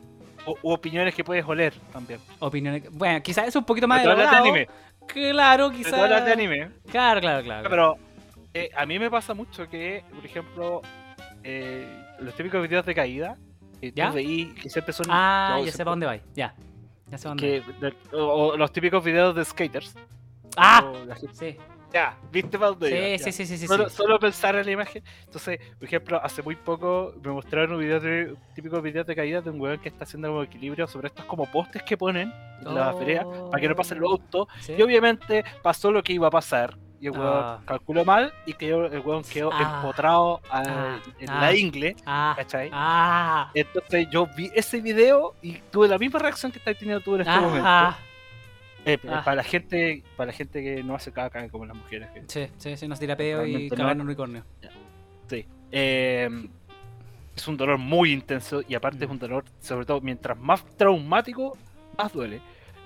O, 0.45 0.55
u 0.61 0.71
opiniones 0.71 1.13
que 1.15 1.23
puedes 1.23 1.45
oler 1.45 1.73
también. 1.91 2.19
Opiniones. 2.39 2.89
Bueno, 2.91 3.21
quizás 3.21 3.47
es 3.47 3.55
un 3.55 3.63
poquito 3.65 3.87
más 3.87 4.01
Pero 4.01 4.15
de 4.15 4.21
elaborado. 4.21 4.43
anime. 4.45 4.67
Claro, 5.07 5.71
quizás. 5.71 6.25
de 6.25 6.31
anime. 6.31 6.69
Claro, 6.89 7.19
claro, 7.21 7.43
claro. 7.43 7.69
Pero 7.69 7.97
eh, 8.53 8.69
a 8.75 8.85
mí 8.85 8.99
me 8.99 9.09
pasa 9.09 9.33
mucho 9.33 9.67
que, 9.69 10.03
por 10.13 10.25
ejemplo, 10.25 10.81
eh, 11.43 11.87
los 12.19 12.33
típicos 12.35 12.61
videos 12.61 12.85
de 12.85 12.95
caída, 12.95 13.37
que 13.81 13.91
¿Ya? 13.91 14.09
tú 14.09 14.15
veí 14.15 14.53
que 14.53 14.69
siempre 14.69 14.93
son. 14.93 15.07
Ah, 15.09 15.59
ya 15.63 15.71
sé 15.71 15.79
para 15.79 15.91
dónde 15.91 16.05
vais. 16.05 16.21
Ya. 16.35 16.53
Ya 17.09 17.17
sé 17.17 17.27
dónde. 17.27 17.63
Que, 17.79 17.87
de- 17.87 17.95
o, 18.17 18.53
o 18.53 18.57
los 18.57 18.71
típicos 18.71 19.03
videos 19.03 19.35
de 19.35 19.43
skaters. 19.43 19.95
¡Ah! 20.55 20.91
Sí, 21.33 21.57
Ya, 21.93 22.17
¿viste 22.31 22.57
para 22.57 22.71
dónde 22.71 22.89
iba? 22.89 22.99
sí, 22.99 23.11
Ya. 23.11 23.17
sí, 23.25 23.31
sí, 23.31 23.45
sí, 23.45 23.57
sí. 23.59 23.67
Solo, 23.67 23.87
sí. 23.89 23.95
solo 23.95 24.19
pensar 24.19 24.55
en 24.55 24.65
la 24.65 24.71
imagen. 24.71 25.03
Entonces, 25.25 25.59
por 25.77 25.83
ejemplo, 25.87 26.19
hace 26.23 26.41
muy 26.41 26.55
poco 26.55 27.13
me 27.23 27.31
mostraron 27.31 27.73
un 27.73 27.79
video 27.81 27.99
de 27.99 28.35
típicos 28.55 28.81
videos 28.81 29.05
de 29.05 29.15
caída 29.15 29.41
de 29.41 29.49
un 29.51 29.61
weón 29.61 29.77
que 29.79 29.89
está 29.89 30.03
haciendo 30.03 30.29
como 30.29 30.41
equilibrio 30.43 30.87
sobre 30.87 31.09
estos 31.09 31.23
como 31.25 31.45
postes 31.51 31.83
que 31.83 31.95
ponen 31.95 32.33
en 32.65 32.75
la 32.75 32.93
feria 32.93 33.23
para 33.51 33.61
que 33.61 33.69
no 33.69 33.75
pasen 33.75 33.99
los 33.99 34.11
autos. 34.11 34.47
Sí. 34.61 34.73
Y 34.77 34.81
obviamente 34.81 35.43
pasó 35.61 35.91
lo 35.91 36.01
que 36.01 36.13
iba 36.13 36.27
a 36.27 36.31
pasar. 36.31 36.75
Y 36.99 37.07
el 37.07 37.11
weón 37.11 37.27
Ah. 37.43 37.59
calculó 37.65 38.05
mal 38.05 38.33
y 38.45 38.53
quedó, 38.53 38.85
el 38.85 38.99
weón 39.01 39.23
quedó 39.23 39.51
Ah. 39.53 39.75
empotrado 39.81 40.41
a- 40.49 40.61
Ah. 40.65 40.99
en 41.19 41.29
Ah. 41.29 41.41
la 41.41 41.53
ingle. 41.55 41.95
Ah, 42.05 42.33
¿Cachai? 42.37 42.69
ah, 42.73 43.51
Entonces 43.53 44.07
yo 44.09 44.25
vi 44.35 44.49
ese 44.55 44.79
video 44.81 45.35
y 45.41 45.57
tuve 45.69 45.87
la 45.89 45.97
misma 45.97 46.19
reacción 46.19 46.51
que 46.51 46.57
estás 46.59 46.75
teniendo 46.77 47.03
tú 47.03 47.15
en 47.15 47.21
este 47.21 47.39
momento. 47.39 47.67
Ah. 48.85 48.89
Eh, 48.91 48.99
Ah. 49.07 49.21
Para 49.23 49.35
la 49.37 49.43
gente 49.43 50.03
para 50.17 50.27
la 50.27 50.33
gente 50.33 50.61
que 50.63 50.83
no 50.83 50.95
hace 50.95 51.11
caca 51.11 51.47
como 51.49 51.65
las 51.65 51.75
mujeres. 51.75 52.09
que- 52.11 52.23
Sí, 52.27 52.51
sí, 52.57 52.77
sí, 52.77 52.87
nos 52.87 52.99
tira 52.99 53.15
peo 53.15 53.45
y 53.45 53.69
no. 53.69 53.91
un 53.91 54.01
unicornio. 54.01 54.43
Sí. 55.29 55.45
Eh, 55.71 56.29
es 57.35 57.47
un 57.47 57.57
dolor 57.57 57.77
muy 57.79 58.11
intenso 58.11 58.61
y 58.67 58.75
aparte 58.75 59.03
es 59.05 59.09
Mm. 59.09 59.13
un 59.13 59.19
dolor, 59.19 59.45
sobre 59.59 59.85
todo, 59.85 60.01
mientras 60.01 60.37
más 60.37 60.63
traumático, 60.77 61.57
más 61.97 62.11
duele. 62.13 62.37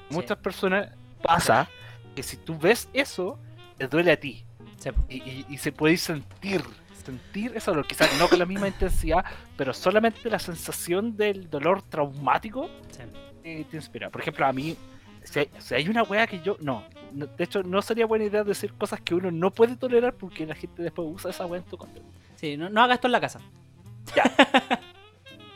Sí. 0.09 0.15
Muchas 0.15 0.37
personas 0.37 0.89
pasa 1.21 1.67
que 2.15 2.23
si 2.23 2.37
tú 2.37 2.57
ves 2.57 2.87
eso, 2.93 3.37
te 3.77 3.87
duele 3.87 4.11
a 4.11 4.19
ti. 4.19 4.43
Sí. 4.77 4.89
Y, 5.09 5.15
y- 5.17 5.45
y 5.49 5.57
se 5.57 5.71
puede 5.71 5.97
sentir, 5.97 6.61
sentir 7.03 7.51
eso 7.55 7.71
dolor, 7.71 7.87
quizás 7.87 8.09
no 8.19 8.27
con 8.29 8.39
la 8.39 8.45
misma 8.45 8.67
intensidad, 8.67 9.25
pero 9.57 9.73
solamente 9.73 10.29
la 10.29 10.39
sensación 10.39 11.17
del 11.17 11.49
dolor 11.49 11.81
traumático 11.81 12.69
sí. 12.91 13.01
eh, 13.43 13.65
te 13.69 13.77
inspira. 13.77 14.09
Por 14.09 14.21
ejemplo, 14.21 14.45
a 14.45 14.53
mí, 14.53 14.77
si 15.27 15.39
hay, 15.39 15.49
si 15.59 15.75
hay 15.75 15.89
una 15.89 16.03
wea 16.03 16.27
que 16.27 16.39
yo. 16.41 16.57
No, 16.59 16.83
no, 17.11 17.27
de 17.27 17.43
hecho, 17.43 17.63
no 17.63 17.81
sería 17.81 18.05
buena 18.05 18.25
idea 18.25 18.43
decir 18.43 18.73
cosas 18.73 19.01
que 19.01 19.13
uno 19.13 19.31
no 19.31 19.51
puede 19.51 19.75
tolerar 19.75 20.13
porque 20.13 20.45
la 20.45 20.55
gente 20.55 20.81
después 20.81 21.07
usa 21.11 21.31
esa 21.31 21.45
wea 21.45 21.61
en 21.61 21.65
tu 21.67 21.77
contra. 21.77 22.01
Sí, 22.35 22.55
no, 22.57 22.69
no 22.69 22.81
hagas 22.81 22.95
esto 22.95 23.07
en 23.07 23.11
la 23.11 23.21
casa. 23.21 23.39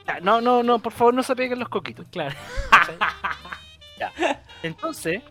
Ya, 0.07 0.19
no, 0.19 0.41
no, 0.41 0.63
no, 0.63 0.79
por 0.79 0.91
favor, 0.93 1.13
no 1.13 1.21
se 1.21 1.36
peguen 1.36 1.60
los 1.60 1.69
coquitos. 1.69 2.07
Claro. 2.10 2.36
Entonces, 4.63 5.21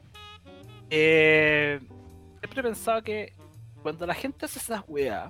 eh, 0.88 1.80
siempre 2.38 2.60
he 2.60 2.62
pensado 2.62 3.02
que 3.02 3.34
cuando 3.82 4.06
la 4.06 4.14
gente 4.14 4.44
hace 4.44 4.60
esas 4.60 4.84
weas, 4.86 5.28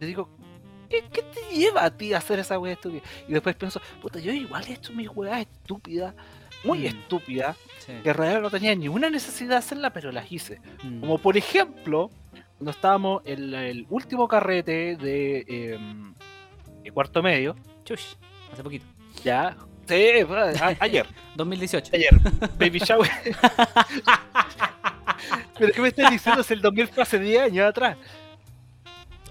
yo 0.00 0.06
digo, 0.06 0.28
¿qué, 0.88 1.04
qué 1.12 1.22
te 1.22 1.56
lleva 1.56 1.84
a 1.84 1.90
ti 1.90 2.14
a 2.14 2.18
hacer 2.18 2.38
esa 2.38 2.56
wea 2.56 2.74
estúpida? 2.74 3.02
Y 3.26 3.32
después 3.32 3.56
pienso, 3.56 3.80
puta, 4.00 4.20
yo 4.20 4.32
igual 4.32 4.64
he 4.68 4.74
hecho 4.74 4.92
mis 4.92 5.08
weas 5.08 5.40
estúpidas, 5.40 6.14
muy 6.64 6.80
Mm. 6.80 6.86
estúpidas, 6.86 7.56
Sí. 7.78 7.92
que 8.02 8.10
en 8.10 8.14
realidad 8.14 8.40
no 8.42 8.50
tenía 8.50 8.74
ninguna 8.74 9.10
necesidad 9.10 9.50
de 9.50 9.56
hacerla, 9.56 9.90
pero 9.90 10.12
las 10.12 10.30
hice. 10.30 10.60
Mm. 10.82 11.00
Como 11.00 11.18
por 11.18 11.36
ejemplo, 11.36 12.10
cuando 12.58 12.70
estábamos 12.70 13.22
en 13.24 13.54
el 13.54 13.86
último 13.90 14.28
carrete 14.28 14.96
de, 14.96 15.44
em, 15.48 16.14
de 16.82 16.90
cuarto 16.92 17.22
medio, 17.22 17.56
Chush, 17.84 18.14
hace 18.52 18.62
poquito. 18.62 18.86
ya, 19.24 19.56
sí, 19.88 19.94
a- 20.60 20.76
ayer, 20.80 21.06
2018. 21.34 21.90
ayer, 21.94 22.10
Baby 22.58 22.78
Shower. 22.78 23.10
pero 25.58 25.72
¿qué 25.72 25.80
me 25.80 25.88
estás 25.88 26.10
diciendo? 26.10 26.40
Es 26.40 26.50
el 26.50 26.60
2000 26.60 26.88
fue 26.88 27.02
hace 27.02 27.18
10 27.18 27.42
años 27.42 27.66
atrás. 27.68 27.96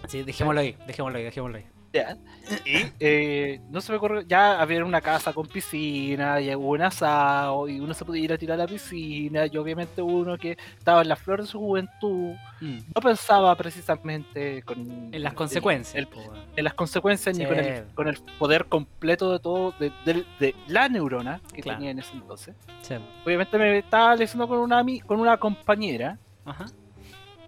Sí, 0.08 0.24
dejémoslo 0.24 0.62
ahí, 0.62 0.76
dejémoslo 0.88 1.18
ahí, 1.18 1.24
dejémoslo 1.24 1.58
ahí. 1.58 1.66
Ya. 1.94 2.18
Y 2.66 2.86
eh, 3.02 3.60
no 3.70 3.82
se 3.82 3.92
me 3.92 3.98
ocurre, 3.98 4.24
ya 4.26 4.62
había 4.62 4.84
una 4.86 5.02
casa 5.02 5.34
con 5.34 5.46
piscina, 5.48 6.40
y 6.40 6.54
hubo 6.56 6.70
un 6.70 6.82
asado, 6.82 7.68
y 7.68 7.80
uno 7.82 7.94
se 7.94 8.06
podía 8.06 8.24
ir 8.24 8.34
a 8.34 8.38
tirar 8.38 8.56
a 8.60 8.64
la 8.64 8.68
piscina, 8.68 9.46
y 9.46 9.58
obviamente 9.58 10.02
uno 10.02 10.38
que 10.38 10.58
estaba 10.78 11.02
en 11.02 11.10
la 11.10 11.16
flor 11.18 11.42
de 11.42 11.48
su 11.48 11.60
juventud, 11.60 12.36
Mm. 12.62 12.78
no 12.96 13.02
pensaba 13.02 13.54
precisamente 13.56 14.62
con 14.64 14.80
En 15.14 15.24
las 15.24 15.34
el- 15.34 15.38
consecuencias. 15.38 15.96
el- 15.96 16.08
weón. 16.16 16.46
en 16.56 16.64
las 16.64 16.74
consecuencias 16.76 17.38
ni 17.38 17.46
con 17.46 17.58
el, 17.60 17.86
con 17.94 18.08
el 18.08 18.18
poder 18.40 18.66
completo 18.68 19.32
de 19.34 19.40
todo, 19.40 19.74
de, 19.80 19.92
de- 20.06 20.26
de 20.40 20.56
la 20.68 20.88
neurona 20.88 21.42
que 21.54 21.62
Claro. 21.62 21.80
tenía 21.80 21.92
en 21.92 22.00
ese 22.00 22.14
entonces. 22.14 22.56
Sí. 22.84 22.96
Obviamente 23.26 23.58
me 23.58 23.78
estaba 23.80 24.16
leyendo 24.16 24.48
con 24.48 24.60
una, 24.60 24.84
con 25.06 25.20
una 25.20 25.38
compañera, 25.38 26.18
Ajá. 26.46 26.66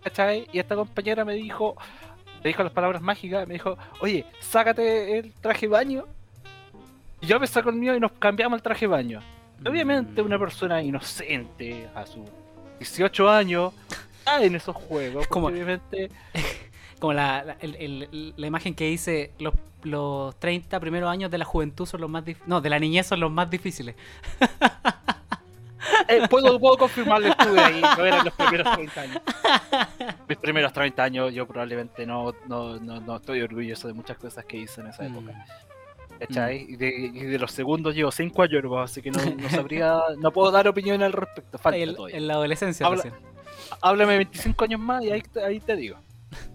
¿cachai? 0.03 0.47
Y 0.51 0.59
esta 0.59 0.75
compañera 0.75 1.23
me 1.23 1.33
dijo, 1.35 1.75
me 2.43 2.49
dijo 2.49 2.63
las 2.63 2.71
palabras 2.73 3.01
mágicas, 3.01 3.47
me 3.47 3.53
dijo, 3.55 3.77
oye, 4.01 4.25
sácate 4.39 5.17
el 5.19 5.33
traje 5.33 5.67
baño. 5.67 6.05
Y 7.21 7.27
yo 7.27 7.39
me 7.39 7.47
saco 7.47 7.69
el 7.69 7.75
mío 7.77 7.95
y 7.95 7.99
nos 7.99 8.11
cambiamos 8.13 8.57
el 8.57 8.63
traje 8.63 8.81
de 8.85 8.87
baño. 8.91 9.21
Y 9.63 9.67
Obviamente 9.67 10.21
Mm. 10.21 10.25
una 10.25 10.37
persona 10.39 10.81
inocente 10.81 11.87
a 11.95 12.05
sus 12.05 12.23
18 12.79 13.29
años 13.29 13.73
cae 14.25 14.47
en 14.47 14.55
esos 14.55 14.75
juegos. 14.75 15.25
Como- 15.27 15.47
obviamente 15.47 16.09
Como 16.99 17.13
la, 17.13 17.43
la, 17.43 17.57
el- 17.59 17.75
el- 17.75 18.33
la 18.37 18.47
imagen 18.47 18.73
que 18.75 18.85
dice 18.85 19.31
los, 19.39 19.53
los 19.83 20.37
30 20.39 20.79
primeros 20.79 21.09
años 21.09 21.29
de 21.31 21.37
la 21.37 21.43
juventud 21.45 21.85
son 21.85 21.99
los 22.01 22.09
más 22.09 22.23
difíciles. 22.23 22.47
No, 22.47 22.61
de 22.61 22.69
la 22.69 22.79
niñez 22.79 23.07
son 23.07 23.19
los 23.19 23.31
más 23.31 23.49
difíciles. 23.49 23.95
Eh, 26.07 26.27
puedo, 26.29 26.59
puedo 26.59 26.77
confirmarlo, 26.77 27.27
estuve 27.27 27.59
ahí, 27.59 27.81
no 27.81 28.05
eran 28.05 28.25
los 28.25 28.33
primeros 28.33 28.73
30 28.73 29.01
años. 29.01 29.21
Mis 30.27 30.37
primeros 30.37 30.73
30 30.73 31.03
años 31.03 31.33
yo 31.33 31.47
probablemente 31.47 32.05
no, 32.05 32.33
no, 32.47 32.79
no, 32.79 32.99
no 32.99 33.15
estoy 33.15 33.41
orgulloso 33.41 33.87
de 33.87 33.93
muchas 33.93 34.17
cosas 34.17 34.45
que 34.45 34.57
hice 34.57 34.81
en 34.81 34.87
esa 34.87 35.05
época. 35.05 35.31
Mm. 35.31 36.17
¿Cachai? 36.19 36.65
Y, 36.69 36.75
de, 36.75 36.87
y 36.89 37.23
de 37.23 37.39
los 37.39 37.51
segundos 37.51 37.95
llevo 37.95 38.11
5 38.11 38.41
años, 38.43 38.63
así 38.77 39.01
que 39.01 39.11
no, 39.11 39.19
no 39.23 39.49
sabría, 39.49 39.99
no 40.17 40.31
puedo 40.31 40.51
dar 40.51 40.67
opinión 40.67 41.01
al 41.01 41.11
respecto, 41.13 41.57
falta 41.57 41.77
En, 41.77 41.95
todavía. 41.95 42.17
en 42.17 42.27
la 42.27 42.33
adolescencia 42.35 42.85
Habla-. 42.85 43.03
Háblame 43.81 44.17
25 44.17 44.63
años 44.63 44.79
más 44.79 45.03
y 45.03 45.11
ahí, 45.11 45.23
ahí 45.45 45.59
te 45.59 45.75
digo. 45.75 45.97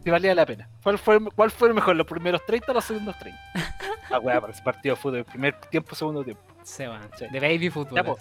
Si 0.02 0.10
valía 0.10 0.34
la 0.34 0.46
pena. 0.46 0.68
¿Cuál 0.82 0.98
fue, 0.98 1.20
¿Cuál 1.34 1.50
fue 1.50 1.72
mejor, 1.72 1.94
los 1.96 2.06
primeros 2.06 2.44
30 2.46 2.70
o 2.70 2.74
los 2.74 2.84
segundos 2.84 3.16
30? 3.18 3.40
Ah, 4.10 4.18
weá, 4.20 4.40
para 4.40 4.54
ese 4.54 4.62
partido 4.62 4.94
de 4.94 5.00
fútbol, 5.02 5.22
primer 5.26 5.54
tiempo, 5.68 5.94
segundo 5.94 6.24
tiempo. 6.24 6.42
Se 6.62 6.86
van. 6.86 7.10
Sí. 7.18 7.26
De 7.30 7.40
baby 7.40 7.68
fútbol. 7.68 7.94
Ya, 7.94 8.02
po. 8.04 8.16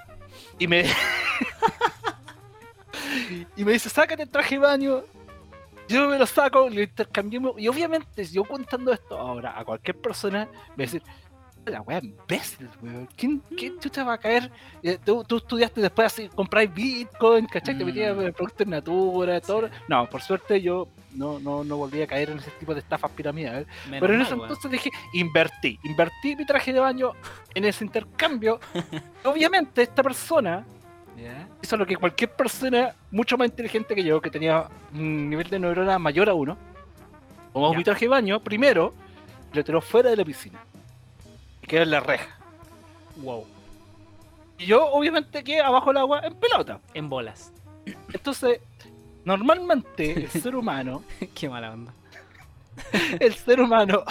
Y 0.59 0.67
me. 0.67 0.85
y 3.55 3.63
me 3.63 3.73
dice, 3.73 3.89
sácate 3.89 4.23
el 4.23 4.29
traje 4.29 4.55
de 4.55 4.59
baño. 4.59 5.03
Yo 5.87 6.09
me 6.09 6.17
lo 6.17 6.25
saco, 6.25 6.69
lo 6.69 6.81
intercambiamos. 6.81 7.53
Y 7.57 7.67
obviamente, 7.67 8.25
yo 8.25 8.43
contando 8.43 8.91
esto 8.91 9.17
ahora 9.17 9.57
a 9.57 9.63
cualquier 9.63 9.97
persona, 9.97 10.49
me 10.75 10.83
decir, 10.83 11.01
la 11.71 11.81
wea 11.81 11.99
imbécil, 12.03 12.69
weón. 12.81 13.07
¿Quién, 13.15 13.41
¿Quién 13.57 13.79
chucha 13.79 14.03
va 14.03 14.13
a 14.13 14.17
caer? 14.17 14.51
Eh, 14.83 14.97
tú, 15.03 15.23
tú 15.23 15.37
estudiaste 15.37 15.81
después 15.81 16.05
así, 16.07 16.29
compráis 16.29 16.73
Bitcoin, 16.73 17.45
¿cachai? 17.47 17.77
Te 17.77 17.83
metías 17.85 18.15
Mm. 18.15 18.31
productos 18.33 18.61
en 18.61 18.69
natura, 18.71 19.41
todo. 19.41 19.67
Sí. 19.67 19.73
No, 19.87 20.09
por 20.09 20.21
suerte 20.21 20.61
yo 20.61 20.87
no, 21.15 21.39
no, 21.39 21.63
no 21.63 21.77
volví 21.77 22.01
a 22.01 22.07
caer 22.07 22.29
en 22.31 22.39
ese 22.39 22.51
tipo 22.51 22.73
de 22.73 22.79
estafas 22.79 23.11
piramidales. 23.11 23.67
Menos 23.85 24.01
Pero 24.01 24.13
en 24.13 24.21
ese 24.21 24.33
weón. 24.33 24.43
entonces 24.49 24.71
dije, 24.71 24.89
invertí, 25.13 25.79
invertí 25.83 26.35
mi 26.35 26.45
traje 26.45 26.71
de 26.73 26.79
baño 26.79 27.11
en 27.55 27.65
ese 27.65 27.83
intercambio. 27.83 28.59
Obviamente 29.23 29.81
esta 29.81 30.03
persona 30.03 30.65
Ya. 31.17 31.47
hizo 31.63 31.75
lo 31.77 31.85
que 31.85 31.95
cualquier 31.97 32.31
persona 32.33 32.93
mucho 33.11 33.37
más 33.37 33.47
inteligente 33.47 33.95
que 33.95 34.03
yo, 34.03 34.21
que 34.21 34.29
tenía 34.29 34.67
un 34.93 35.29
nivel 35.29 35.49
de 35.49 35.59
neurona 35.59 35.97
mayor 35.97 36.29
a 36.29 36.33
uno, 36.33 36.57
como 37.53 37.71
Ya. 37.71 37.77
mi 37.77 37.83
traje 37.83 38.05
de 38.05 38.09
baño, 38.09 38.39
primero 38.39 38.93
lo 39.53 39.63
tiró 39.63 39.81
fuera 39.81 40.09
de 40.11 40.17
la 40.17 40.23
piscina. 40.25 40.59
Quedó 41.67 41.83
en 41.83 41.91
la 41.91 41.99
reja. 41.99 42.37
Wow. 43.17 43.45
Y 44.57 44.65
yo 44.65 44.85
obviamente 44.91 45.43
quedé 45.43 45.61
abajo 45.61 45.89
del 45.89 45.97
agua 45.97 46.21
en 46.23 46.33
pelota. 46.35 46.79
En 46.93 47.09
bolas. 47.09 47.51
Entonces, 48.13 48.59
normalmente 49.25 50.11
el 50.23 50.29
ser 50.29 50.55
humano 50.55 51.03
Qué 51.35 51.49
mala 51.49 51.71
onda. 51.73 51.93
el 53.19 53.33
ser 53.33 53.59
humano 53.61 54.03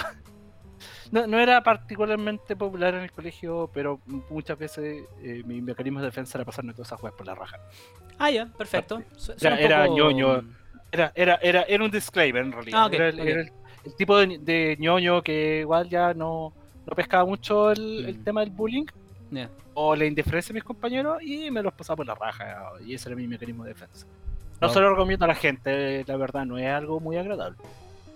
no, 1.12 1.26
no 1.26 1.38
era 1.38 1.62
particularmente 1.62 2.56
popular 2.56 2.94
en 2.94 3.02
el 3.02 3.12
colegio, 3.12 3.70
pero 3.72 4.00
muchas 4.28 4.58
veces 4.58 5.04
eh, 5.22 5.42
mi 5.46 5.60
mecanismo 5.62 6.00
de 6.00 6.06
defensa 6.06 6.36
era 6.38 6.44
pasarme 6.44 6.72
todas 6.72 6.88
esas 6.88 7.00
juegas 7.00 7.16
por 7.16 7.26
la 7.26 7.34
raja. 7.36 7.58
Ah, 8.18 8.30
ya, 8.30 8.46
perfecto. 8.46 9.02
Su- 9.16 9.32
era 9.40 9.84
poco- 9.84 9.96
ñoño. 9.96 10.42
Era, 10.90 11.12
era, 11.14 11.34
era, 11.42 11.62
era 11.62 11.84
un 11.84 11.90
disclaimer 11.90 12.42
en 12.44 12.52
realidad. 12.52 12.80
Ah, 12.82 12.86
ok, 12.86 12.92
era 12.94 13.08
el, 13.08 13.20
ok. 13.20 13.26
era 13.26 13.40
el- 13.42 13.52
el 13.84 13.94
tipo 13.96 14.16
de, 14.18 14.38
de 14.38 14.76
ñoño 14.80 15.22
que 15.22 15.60
igual 15.60 15.88
ya 15.88 16.12
no, 16.12 16.52
no 16.86 16.94
pescaba 16.94 17.24
mucho 17.24 17.70
el, 17.72 18.06
el 18.06 18.18
Mm. 18.18 18.24
tema 18.24 18.40
del 18.40 18.50
bullying 18.50 18.84
Ya. 19.30 19.48
o 19.74 19.94
la 19.96 20.04
indiferencia 20.06 20.52
de 20.52 20.54
mis 20.58 20.64
compañeros 20.64 21.20
y 21.22 21.50
me 21.50 21.62
los 21.62 21.72
pasaba 21.72 21.96
por 21.96 22.06
la 22.06 22.14
raja. 22.14 22.72
Y 22.84 22.94
ese 22.94 23.08
era 23.08 23.16
mi 23.16 23.26
mecanismo 23.26 23.64
de 23.64 23.70
defensa. 23.70 24.06
No 24.60 24.68
Wow. 24.68 24.74
se 24.74 24.80
lo 24.80 24.90
recomiendo 24.90 25.24
a 25.24 25.28
la 25.28 25.34
gente, 25.34 26.04
la 26.06 26.16
verdad, 26.16 26.46
no 26.46 26.56
es 26.58 26.66
algo 26.68 26.98
muy 27.00 27.16
agradable. 27.16 27.58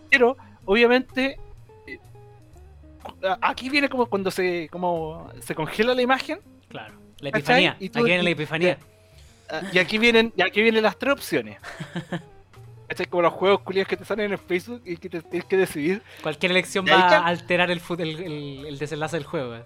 Pero, 0.08 0.36
obviamente, 0.64 1.38
eh, 1.86 1.98
aquí 3.40 3.68
viene 3.68 3.88
como 3.88 4.06
cuando 4.06 4.30
se, 4.30 4.68
como 4.70 5.30
se 5.40 5.54
congela 5.54 5.94
la 5.94 6.02
imagen 6.02 6.38
Claro. 6.68 6.94
La 7.20 7.28
epifanía. 7.30 7.76
Y 7.80 7.86
Aquí 7.88 8.02
viene 8.02 8.22
la 8.22 8.30
epifanía. 8.30 8.78
ah, 9.50 9.60
y 9.72 9.78
aquí 9.78 9.98
vienen, 9.98 10.32
y 10.36 10.42
aquí 10.42 10.62
vienen 10.62 10.82
las 10.84 10.96
tres 10.98 11.12
opciones. 11.12 11.58
¿Cachai? 12.90 13.06
Como 13.06 13.22
los 13.22 13.32
juegos 13.32 13.60
culiados 13.60 13.86
que 13.88 13.96
te 13.96 14.04
salen 14.04 14.32
en 14.32 14.38
Facebook 14.38 14.82
y 14.84 14.96
que 14.96 15.08
te 15.08 15.22
tienes 15.22 15.44
que 15.48 15.56
decidir 15.56 16.02
Cualquier 16.22 16.50
elección 16.50 16.84
va 16.84 17.00
a 17.08 17.26
alterar 17.26 17.70
el, 17.70 17.80
fut- 17.80 18.00
el, 18.00 18.20
el- 18.20 18.66
el 18.66 18.78
desenlace 18.78 19.16
del 19.16 19.24
juego. 19.24 19.54
¿eh? 19.54 19.62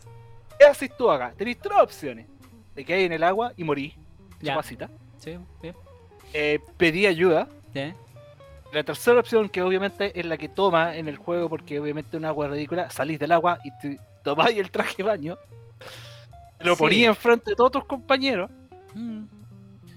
¿Qué 0.59 0.67
haces 0.67 0.95
tú 0.97 1.11
acá? 1.11 1.33
Tenéis 1.37 1.59
tres 1.59 1.79
opciones. 1.81 2.27
te 2.75 2.85
caí 2.85 3.05
en 3.05 3.13
el 3.13 3.23
agua 3.25 3.53
y 3.57 3.65
morí. 3.65 3.95
Ya. 4.41 4.53
Chapacita. 4.53 4.91
Sí, 5.19 5.39
bien. 5.63 5.75
Eh, 6.35 6.59
pedí 6.77 7.07
ayuda. 7.07 7.49
Sí. 7.73 7.95
La 8.73 8.83
tercera 8.85 9.21
opción, 9.21 9.49
que 9.49 9.63
obviamente 9.63 10.13
es 10.19 10.27
la 10.27 10.37
que 10.37 10.49
toma 10.51 10.95
en 10.97 11.09
el 11.09 11.17
juego, 11.17 11.49
porque 11.49 11.81
obviamente 11.81 12.11
es 12.17 12.19
una 12.19 12.29
agua 12.29 12.49
ridícula, 12.49 12.91
salís 12.91 13.19
del 13.19 13.33
agua 13.33 13.59
y 13.65 13.71
te 13.79 13.99
tomáis 14.23 14.59
el 14.59 14.71
traje 14.71 14.97
de 14.99 15.03
baño, 15.05 15.39
lo 16.61 16.75
Sí. 16.75 16.79
ponías 16.79 17.09
enfrente 17.09 17.51
de 17.53 17.57
todos 17.57 17.71
tus 17.73 17.85
compañeros 17.85 18.51
Mm. 18.95 19.25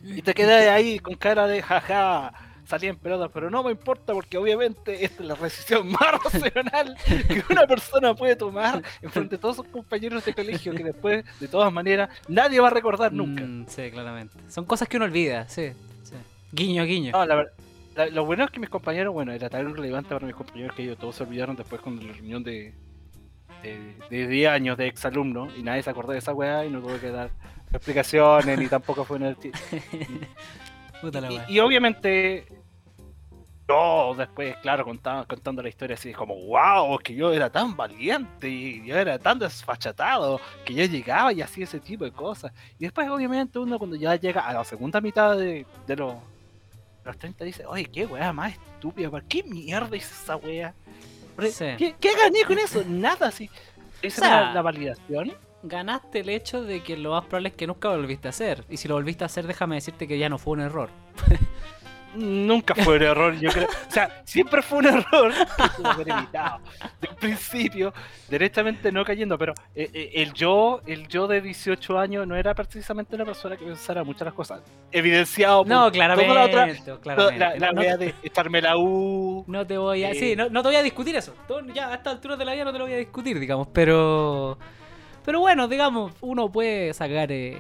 y 0.04 0.22
te 0.22 0.34
quedas 0.34 0.68
ahí 0.70 1.00
con 1.00 1.16
cara 1.16 1.48
de 1.48 1.62
jaja, 1.62 2.32
salí 2.67 2.88
en 2.88 2.97
pelotas, 2.97 3.32
pero 3.34 3.49
no 3.49 3.63
me 3.63 3.71
importa 3.71 4.13
porque 4.13 4.38
obviamente 4.38 5.06
es 5.06 5.19
la 5.19 5.36
decisión 5.36 5.88
más 5.91 6.21
racional 6.23 6.95
que 7.06 7.43
una 7.49 7.65
persona 7.65 8.13
puede 8.13 8.36
tomar 8.36 8.84
enfrente 9.01 9.36
de 9.38 9.41
todos 9.41 9.56
sus 9.56 9.67
compañeros 9.67 10.23
de 10.25 10.34
colegio 10.34 10.73
que 10.73 10.84
después, 10.84 11.25
de 11.39 11.47
todas 11.47 11.71
maneras, 11.71 12.10
nadie 12.27 12.60
va 12.60 12.67
a 12.67 12.71
recordar 12.71 13.13
nunca. 13.13 13.43
Mm, 13.43 13.65
sí, 13.67 13.89
claramente. 13.91 14.38
Son 14.49 14.65
cosas 14.65 14.88
que 14.88 14.97
uno 14.97 15.06
olvida, 15.06 15.47
sí. 15.47 15.71
sí. 16.03 16.15
Guiño, 16.51 16.84
guiño. 16.86 17.12
No, 17.13 17.25
la 17.25 17.36
ver- 17.36 17.51
la- 17.95 18.08
lo 18.08 18.25
bueno 18.25 18.43
es 18.45 18.51
que 18.51 18.60
mis 18.60 18.69
compañeros, 18.69 19.13
bueno, 19.13 19.32
era 19.32 19.49
tan 19.49 19.73
relevante 19.75 20.10
para 20.13 20.25
mis 20.27 20.36
compañeros 20.36 20.75
que 20.75 20.84
ellos 20.84 20.97
todos 20.97 21.15
se 21.15 21.23
olvidaron 21.23 21.56
después 21.56 21.82
con 21.82 21.95
la 22.06 22.13
reunión 22.13 22.43
de, 22.43 22.73
de, 23.63 23.95
de 24.10 24.27
10 24.27 24.49
años 24.51 24.77
de 24.77 24.88
exalumnos 24.88 25.51
y 25.58 25.63
nadie 25.63 25.82
se 25.84 25.89
acordó 25.89 26.12
de 26.12 26.19
esa 26.19 26.34
weá 26.34 26.65
y 26.65 26.69
no 26.69 26.80
tuve 26.80 26.99
que 26.99 27.10
dar 27.12 27.30
explicaciones 27.73 28.58
ni 28.60 28.67
tampoco 28.67 29.03
fue 29.03 29.17
en 29.17 29.23
el... 29.23 29.38
ti- 31.00 31.08
Puta 31.08 31.22
la 31.22 31.46
y, 31.50 31.60
obviamente 31.60 32.46
yo 33.70 34.16
después, 34.18 34.56
claro, 34.58 34.86
contaba, 34.86 35.26
contando 35.26 35.62
la 35.62 35.68
historia 35.68 35.96
así 35.96 36.14
como, 36.14 36.36
wow, 36.36 36.98
que 37.00 37.14
yo 37.14 37.34
era 37.34 37.50
tan 37.50 37.76
valiente 37.76 38.48
y 38.48 38.86
yo 38.86 38.96
era 38.96 39.20
tan 39.20 39.40
desfachatado 39.40 40.40
que 40.64 40.74
yo 40.74 40.86
llegaba 40.86 41.34
y 41.34 41.42
hacía 41.42 41.66
ese 41.66 41.82
tipo 41.82 42.06
de 42.06 42.12
cosas. 42.12 42.54
Y 42.80 42.86
después 42.86 43.10
obviamente 43.10 43.60
uno 43.60 43.78
cuando 43.78 43.98
ya 43.98 44.16
llega 44.16 44.48
a 44.48 44.54
la 44.54 44.64
segunda 44.64 45.02
mitad 45.02 45.36
de, 45.38 45.66
de 45.86 45.96
los, 45.98 46.14
los 47.04 47.18
30 47.18 47.44
dice, 47.44 47.66
oye, 47.66 47.86
qué 47.86 48.06
weá 48.06 48.32
más 48.32 48.54
estúpida, 48.54 49.10
¿por 49.10 49.24
qué 49.26 49.44
mierda 49.44 49.98
hice 49.98 50.14
esa 50.14 50.38
weá? 50.38 50.74
Sí. 51.52 51.66
¿Qué, 51.78 51.96
qué 52.00 52.16
gané 52.16 52.46
con 52.46 52.58
eso? 52.58 52.84
Nada, 52.88 53.28
así. 53.28 53.50
Esa 54.02 54.22
O 54.22 54.26
sea, 54.26 54.54
la 54.54 54.62
validación. 54.62 55.34
Ganaste 55.63 56.20
el 56.20 56.30
hecho 56.30 56.63
de 56.63 56.82
que 56.84 56.96
lo 56.98 57.12
más 57.12 57.26
probable 57.26 57.50
es 57.50 57.56
que 57.56 57.67
nunca 57.67 57.89
lo 57.89 57.98
volviste 57.98 58.28
a 58.28 58.30
hacer. 58.30 58.63
Y 58.70 58.78
si 58.78 58.88
lo 58.88 58.93
volviste 58.96 59.24
a 59.24 59.28
hacer, 59.28 59.48
déjame 59.48 59.76
decirte 59.76 60.08
que 60.08 60.17
ya 60.17 60.30
no 60.30 60.38
fue 60.38 60.54
un 60.54 60.62
error. 60.62 60.89
Nunca 62.15 62.74
fue 62.74 62.96
un 62.96 63.04
error, 63.04 63.38
yo 63.38 63.52
creo. 63.52 63.67
O 63.67 63.91
sea, 63.91 64.22
siempre 64.26 64.62
fue 64.63 64.80
un 64.80 64.88
error 64.88 65.32
haber 65.84 66.10
evitado. 66.10 66.60
De 67.02 67.10
un 67.10 67.15
principio, 67.17 67.93
directamente 68.30 68.91
no 68.91 69.04
cayendo, 69.06 69.38
pero 69.38 69.54
eh, 69.76 69.89
eh, 69.93 70.12
el 70.15 70.34
yo, 70.34 70.82
el 70.88 71.08
yo 71.10 71.28
de 71.28 71.41
18 71.41 72.00
años 72.00 72.26
no 72.26 72.36
era 72.36 72.56
precisamente 72.56 73.15
una 73.15 73.26
persona 73.26 73.56
que 73.56 73.65
pensara 73.65 74.04
muchas 74.04 74.26
las 74.26 74.34
cosas. 74.34 74.62
Evidenciado 74.91 75.60
por 75.60 75.67
No, 75.67 75.80
toda 75.80 75.91
claramente. 75.91 76.34
la 76.34 76.43
otra, 76.46 77.00
claramente. 77.02 77.39
la, 77.39 77.56
la 77.58 77.72
no, 77.74 77.84
no- 77.84 77.98
de 77.98 78.15
echarme 78.24 78.62
la 78.62 78.78
U. 78.78 79.43
no 79.46 79.67
te 79.67 79.78
voy 79.78 80.04
a. 80.04 80.12
eh, 80.12 80.15
Sí, 80.15 80.36
no, 80.36 80.50
no 80.50 80.62
te 80.63 80.70
voy 80.70 80.78
a 80.78 80.84
discutir 80.84 81.15
eso. 81.15 81.36
Ya 81.76 81.89
a 81.89 81.96
esta 81.96 82.10
altura 82.10 82.36
de 82.36 82.46
la 82.46 82.54
vida 82.54 82.63
no 82.63 82.72
te 82.72 82.80
lo 82.80 82.86
voy 82.86 82.93
a 82.93 82.98
discutir, 82.98 83.39
digamos. 83.39 83.67
Pero. 83.74 84.58
Pero 85.28 85.42
bueno, 85.42 85.68
digamos, 85.68 86.13
uno 86.22 86.50
puede 86.50 86.94
sacar 86.94 87.30
eh, 87.34 87.58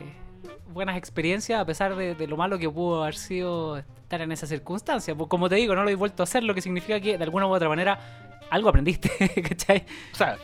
buenas 0.69 0.95
experiencias 0.95 1.59
a 1.59 1.65
pesar 1.65 1.97
de, 1.97 2.15
de 2.15 2.25
lo 2.25 2.37
malo 2.37 2.57
que 2.57 2.69
pudo 2.69 3.03
haber 3.03 3.15
sido 3.15 3.77
estar 3.77 4.21
en 4.21 4.31
esa 4.31 4.47
circunstancia. 4.47 5.13
Pues, 5.13 5.27
como 5.27 5.49
te 5.49 5.55
digo, 5.55 5.75
no 5.75 5.83
lo 5.83 5.89
he 5.89 5.95
vuelto 5.95 6.23
a 6.23 6.25
hacer, 6.25 6.45
lo 6.45 6.55
que 6.55 6.61
significa 6.61 6.97
que 7.01 7.17
de 7.17 7.23
alguna 7.25 7.45
u 7.45 7.51
otra 7.53 7.67
manera 7.67 8.37
algo 8.49 8.69
aprendiste, 8.69 9.11
¿cachai? 9.49 9.83
O 10.13 10.15
sea, 10.15 10.37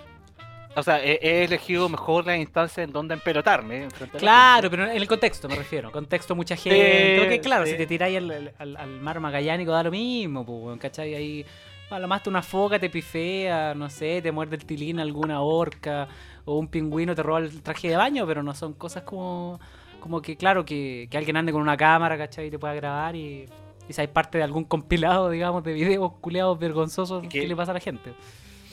o 0.76 0.84
sea, 0.84 1.02
he, 1.02 1.46
elegido 1.46 1.88
mejor 1.88 2.26
la 2.26 2.36
instancia 2.36 2.84
en 2.84 2.92
donde 2.92 3.14
empelotarme. 3.14 3.88
la 4.02 4.08
Claro, 4.20 4.70
pero 4.70 4.84
en 4.84 4.98
el 4.98 5.08
contexto 5.08 5.48
me 5.48 5.56
refiero. 5.56 5.94
Contexto, 5.94 6.36
mucha 6.36 6.58
gente. 6.58 7.22
Sí, 7.24 7.30
que 7.30 7.40
claro, 7.40 7.66
sí. 7.66 7.72
si 7.72 7.78
te 7.78 7.88
tiráis 7.88 8.18
al, 8.18 8.54
al- 8.58 8.76
al 8.76 9.00
mar 9.00 9.22
magallánico 9.22 9.72
da 9.72 9.82
lo 9.84 9.92
mismo, 9.92 10.46
pues, 10.46 10.78
¿cachai? 10.78 11.16
Ahí 11.16 11.46
a 11.90 12.00
lo 12.00 12.08
más 12.08 12.24
te 12.24 12.30
una 12.30 12.42
foca 12.42 12.80
te 12.80 12.90
pifea, 12.90 13.76
no 13.76 13.90
sé, 13.90 14.22
te 14.22 14.32
muerde 14.32 14.56
el 14.56 14.66
tilín 14.66 15.00
alguna 15.00 15.42
orca, 15.42 16.08
o 16.46 16.58
un 16.58 16.68
pingüino 16.68 17.16
te 17.16 17.24
roba 17.24 17.40
el 17.40 17.62
traje 17.62 17.90
de 17.90 17.96
baño, 17.98 18.26
pero 18.28 18.44
no 18.44 18.54
son 18.54 18.74
cosas 18.74 19.04
como, 19.04 19.60
como 20.00 20.22
que, 20.22 20.36
claro, 20.36 20.66
que, 20.66 21.08
que 21.10 21.18
alguien 21.18 21.38
ande 21.38 21.52
con 21.52 21.62
una 21.62 21.78
cámara, 21.78 22.18
¿cachai? 22.18 22.48
Y 22.48 22.52
te 22.52 22.60
pueda 22.60 22.74
grabar 22.74 23.16
y, 23.16 23.46
y 23.88 23.94
seas 23.94 24.08
parte 24.10 24.38
de 24.38 24.44
algún 24.44 24.64
compilado, 24.66 25.30
digamos, 25.30 25.64
de 25.64 25.74
videos 25.74 26.12
culeados 26.22 26.60
vergonzosos 26.60 27.24
que- 27.30 27.48
le 27.48 27.56
pasa 27.56 27.72
a 27.72 27.76
la 27.76 27.80
gente. 27.80 28.14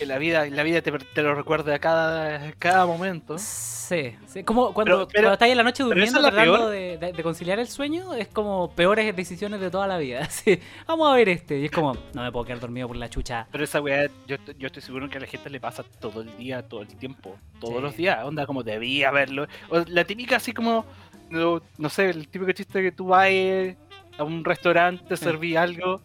Que 0.00 0.06
la 0.06 0.16
vida, 0.16 0.46
la 0.46 0.62
vida 0.62 0.80
te, 0.80 0.90
te 0.92 1.22
lo 1.22 1.34
recuerda 1.34 1.74
a 1.74 1.78
cada, 1.78 2.52
cada 2.58 2.86
momento. 2.86 3.36
Sí, 3.38 4.14
sí, 4.26 4.42
como 4.44 4.72
cuando, 4.72 5.06
Pero- 5.06 5.08
pero- 5.08 5.22
cuando 5.24 5.32
estás 5.34 5.48
en 5.50 5.56
la 5.58 5.62
noche 5.62 5.82
durmiendo 5.82 6.20
es 6.20 6.26
tratando 6.26 6.70
de, 6.70 6.96
de- 6.96 7.12
de 7.12 7.22
conciliar 7.22 7.58
el 7.58 7.68
sueño, 7.68 8.14
es 8.14 8.28
como 8.28 8.70
peores 8.74 9.14
decisiones 9.14 9.60
de 9.60 9.70
toda 9.70 9.86
la 9.86 9.98
vida. 9.98 10.26
Sí, 10.30 10.58
vamos 10.86 11.12
a 11.12 11.14
ver 11.16 11.28
este. 11.28 11.58
Y 11.60 11.66
es 11.66 11.70
como, 11.70 11.94
no 12.14 12.22
me 12.22 12.32
puedo 12.32 12.46
quedar 12.46 12.60
dormido 12.60 12.88
por 12.88 12.96
la 12.96 13.10
chucha. 13.10 13.46
Pero 13.52 13.62
esa 13.64 13.82
weá, 13.82 14.08
yo, 14.26 14.36
estoy- 14.36 14.56
yo 14.58 14.66
estoy 14.68 14.80
seguro 14.80 15.10
que 15.10 15.18
a 15.18 15.20
la 15.20 15.26
gente 15.26 15.50
le 15.50 15.60
pasa 15.60 15.82
todo 16.00 16.22
el 16.22 16.34
día, 16.38 16.66
todo 16.66 16.80
el 16.80 16.88
tiempo, 16.88 17.36
todos 17.60 17.74
Sí. 17.76 17.82
los 17.82 17.96
días. 17.98 18.24
Onda, 18.24 18.46
como 18.46 18.62
debía 18.62 19.10
verlo. 19.10 19.46
O 19.68 19.80
la 19.86 20.04
típica, 20.04 20.36
así 20.36 20.52
como, 20.54 20.86
no, 21.28 21.60
no 21.76 21.88
sé, 21.90 22.08
el 22.08 22.26
típico 22.26 22.52
chiste 22.52 22.80
que 22.80 22.92
tú 22.92 23.08
vas 23.08 23.26
eh, 23.28 23.76
a 24.16 24.24
un 24.24 24.44
restaurante, 24.46 25.04
te 25.06 25.16
serví 25.18 25.56
algo 25.56 26.00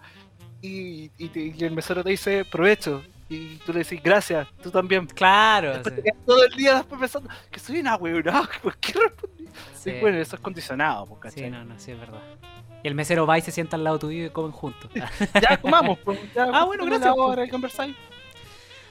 y, 0.62 1.12
y 1.18 1.30
y 1.34 1.64
el 1.64 1.72
mesero 1.72 2.04
te 2.04 2.10
dice, 2.10 2.44
provecho. 2.44 3.02
Y 3.28 3.56
tú 3.58 3.74
le 3.74 3.80
decís, 3.80 4.02
gracias, 4.04 4.48
tú 4.62 4.70
también. 4.70 5.08
Claro. 5.08 5.84
Sí, 5.84 5.92
todo 6.26 6.44
el 6.46 6.52
día 6.54 6.76
después 6.76 7.00
pensando 7.02 7.30
que 7.50 7.60
soy 7.60 7.80
una 7.80 7.96
weona, 7.96 8.48
¿por 8.62 8.78
qué 8.78 8.94
respondí? 8.94 9.46
sí. 9.74 9.92
Sí, 9.92 9.94
bueno, 10.00 10.18
eso 10.20 10.36
es 10.36 10.42
condicionado, 10.42 11.06
pues, 11.08 11.34
Sí, 11.34 11.42
¿cachai? 11.42 11.52
no, 11.52 11.66
no, 11.66 11.80
sí, 11.80 11.92
es 11.92 12.00
verdad. 12.00 12.22
Y 12.84 12.88
el 12.88 12.94
mesero 12.94 13.26
va 13.26 13.38
y 13.38 13.42
se 13.42 13.52
sienta 13.52 13.78
al 13.78 13.84
lado 13.84 13.98
tuyo 13.98 14.26
y 14.26 14.30
comen 14.30 14.52
juntos. 14.52 14.92
Ya 15.42 15.58
comamos, 15.58 15.98
pues, 16.06 16.20
ya 16.36 16.48
Ah, 16.54 16.66
bueno, 16.66 16.86
gracias, 16.86 17.14
pues. 17.16 17.80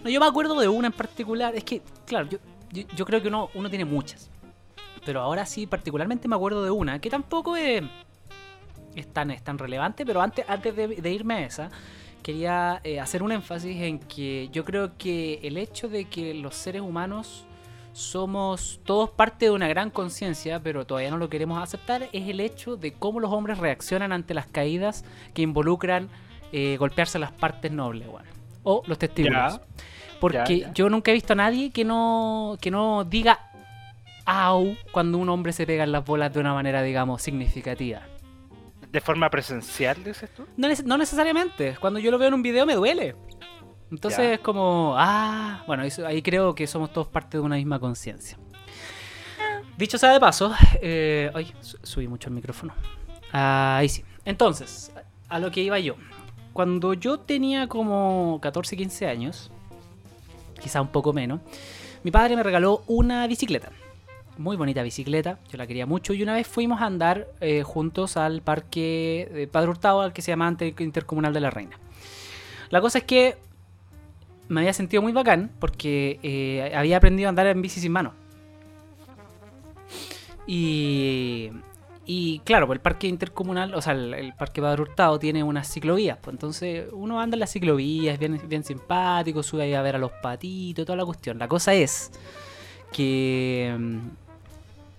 No, 0.03 0.11
yo 0.11 0.21
me 0.21 0.27
acuerdo 0.27 0.59
de 0.59 0.69
una 0.69 0.89
en 0.89 0.93
particular. 0.93 1.55
Es 1.55 1.65
que, 1.65 1.81
claro, 2.05 2.29
yo, 2.29 2.39
yo, 2.73 2.83
yo 2.95 3.05
creo 3.05 3.23
que 3.23 3.29
uno, 3.29 3.51
uno 3.55 3.71
tiene 3.71 3.85
muchas. 3.85 4.31
Pero 5.05 5.21
ahora 5.21 5.47
sí, 5.47 5.67
particularmente 5.67 6.27
me 6.29 6.35
acuerdo 6.35 6.65
de 6.65 6.71
una, 6.71 6.99
que 6.99 7.09
tampoco 7.09 7.57
es, 7.57 7.83
es, 8.97 9.13
tan, 9.13 9.31
es 9.31 9.43
tan 9.43 9.59
relevante, 9.59 10.05
pero 10.05 10.21
antes, 10.21 10.45
antes 10.49 10.75
de, 10.75 10.89
de 10.89 11.11
irme 11.13 11.35
a 11.35 11.47
esa, 11.47 11.71
quería 12.25 12.81
eh, 12.85 12.99
hacer 12.99 13.23
un 13.23 13.31
énfasis 13.33 13.81
en 13.83 13.99
que 14.01 14.49
yo 14.51 14.65
creo 14.65 14.97
que 14.97 15.41
el 15.43 15.59
hecho 15.59 15.89
de 15.89 16.07
que 16.07 16.33
los 16.33 16.57
seres 16.57 16.81
humanos 16.81 17.45
somos 17.93 18.81
todos 18.85 19.11
parte 19.11 19.45
de 19.45 19.51
una 19.53 19.69
gran 19.69 19.91
conciencia, 19.91 20.59
pero 20.59 20.87
todavía 20.87 21.11
no 21.11 21.19
lo 21.19 21.29
queremos 21.29 21.63
aceptar, 21.63 22.09
es 22.13 22.29
el 22.29 22.41
hecho 22.41 22.77
de 22.77 22.93
cómo 22.95 23.21
los 23.21 23.31
hombres 23.31 23.59
reaccionan 23.59 24.11
ante 24.11 24.33
las 24.35 24.47
caídas 24.47 25.05
que 25.35 25.43
involucran 25.43 26.09
eh, 26.51 26.77
golpearse 26.79 27.19
las 27.19 27.31
partes 27.31 27.71
nobles, 27.71 28.09
bueno, 28.09 28.29
o 28.65 28.83
los 28.87 28.99
testículos. 28.99 29.55
Ya. 29.55 29.61
Porque 30.19 30.61
Ya, 30.61 30.67
ya. 30.69 30.73
yo 30.73 30.89
nunca 30.89 31.11
he 31.11 31.15
visto 31.15 31.35
a 31.35 31.37
nadie 31.37 31.71
que 31.71 31.85
no, 31.85 32.57
que 32.61 32.71
no 32.71 33.05
diga 33.05 33.39
au 34.25 34.75
cuando 34.91 35.19
un 35.19 35.29
hombre 35.29 35.53
se 35.53 35.67
pega 35.67 35.85
en 35.85 35.93
las 35.93 36.05
bolas 36.05 36.33
de 36.33 36.41
una 36.41 36.55
manera, 36.55 36.83
digamos, 36.83 37.21
significativa. 37.21 38.01
¿De 38.95 39.01
forma 39.01 39.29
presencial, 39.29 40.05
dices 40.05 40.31
tú? 40.33 40.47
No, 40.57 40.69
no 40.85 40.97
necesariamente. 40.97 41.77
Cuando 41.81 41.99
yo 41.99 42.13
lo 42.13 42.19
veo 42.19 42.29
en 42.29 42.35
un 42.35 42.43
video 42.43 42.65
me 42.65 42.77
duele. 42.77 43.17
Entonces 43.91 44.21
Ya. 44.21 44.35
es 44.35 44.39
como, 44.39 44.95
ah, 44.97 45.65
bueno, 45.67 45.83
ahí 46.07 46.23
creo 46.23 46.55
que 46.55 46.69
somos 46.69 46.93
todos 46.93 47.09
parte 47.09 47.37
de 47.37 47.41
una 47.43 47.57
misma 47.57 47.81
conciencia. 47.81 48.39
Dicho 49.77 49.99
sea 49.99 50.13
de 50.13 50.21
paso, 50.21 50.55
eh, 50.81 51.29
ay, 51.35 51.53
su- 51.61 51.77
subí 51.83 52.07
mucho 52.07 52.29
el 52.29 52.37
micrófono. 52.37 52.73
Ahí 53.33 53.89
sí. 53.89 54.05
Entonces, 54.25 54.93
a 55.29 55.41
lo 55.41 55.51
que 55.51 55.61
iba 55.63 55.77
yo. 55.81 55.97
Cuando 56.53 56.95
yo 56.95 57.19
tenía 57.19 57.67
como 57.67 58.39
14, 58.41 58.77
15 58.77 59.09
años, 59.09 59.51
quizá 60.61 60.81
un 60.81 60.87
poco 60.89 61.13
menos, 61.13 61.41
mi 62.05 62.13
padre 62.13 62.37
me 62.37 62.45
regaló 62.45 62.85
una 62.87 63.27
bicicleta. 63.27 63.73
Muy 64.37 64.57
bonita 64.57 64.83
bicicleta, 64.83 65.39
yo 65.49 65.59
la 65.59 65.67
quería 65.67 65.87
mucho. 65.87 66.13
Y 66.13 66.23
una 66.23 66.35
vez 66.35 66.47
fuimos 66.47 66.81
a 66.81 66.87
andar 66.87 67.29
eh, 67.41 67.63
juntos 67.63 68.17
al 68.17 68.43
parque 68.43 69.31
de 69.33 69.47
Padre 69.47 69.71
Hurtado, 69.71 70.01
al 70.01 70.13
que 70.13 70.23
se 70.23 70.33
llama 70.33 70.57
Intercomunal 70.79 71.33
de 71.33 71.41
la 71.41 71.51
Reina. 71.51 71.79
La 72.71 72.81
cosa 72.81 72.99
es 72.99 73.05
que 73.05 73.37
me 74.49 74.61
había 74.61 74.73
sentido 74.73 75.03
muy 75.03 75.13
bacán 75.13 75.53
porque 75.61 76.19
eh, 76.23 76.73
había 76.75 76.97
aprendido 76.97 77.29
a 77.29 77.31
andar 77.31 77.47
en 77.47 77.63
bici 77.63 77.81
sin 77.81 77.93
mano. 77.93 78.13
Y, 80.47 81.51
y 82.05 82.41
claro, 82.41 82.67
pues 82.67 82.79
el 82.79 82.83
parque 82.83 83.07
intercomunal, 83.07 83.73
o 83.75 83.81
sea, 83.81 83.93
el, 83.93 84.13
el 84.15 84.35
parque 84.35 84.61
Padre 84.61 84.83
Hurtado 84.83 85.21
tiene 85.21 85.45
unas 85.45 85.73
ciclovías. 85.73 86.19
Pues 86.19 86.35
entonces 86.35 86.89
uno 86.93 87.21
anda 87.21 87.37
en 87.37 87.41
las 87.41 87.53
ciclovías, 87.53 88.19
bien, 88.19 88.41
bien 88.49 88.65
simpático, 88.65 89.45
sube 89.45 89.63
ahí 89.63 89.75
a 89.75 89.83
ver 89.83 89.95
a 89.95 89.99
los 89.99 90.11
patitos, 90.11 90.85
toda 90.85 90.97
la 90.97 91.05
cuestión. 91.05 91.39
La 91.39 91.47
cosa 91.47 91.73
es 91.73 92.11
que 92.93 93.75
mm, 93.79 94.24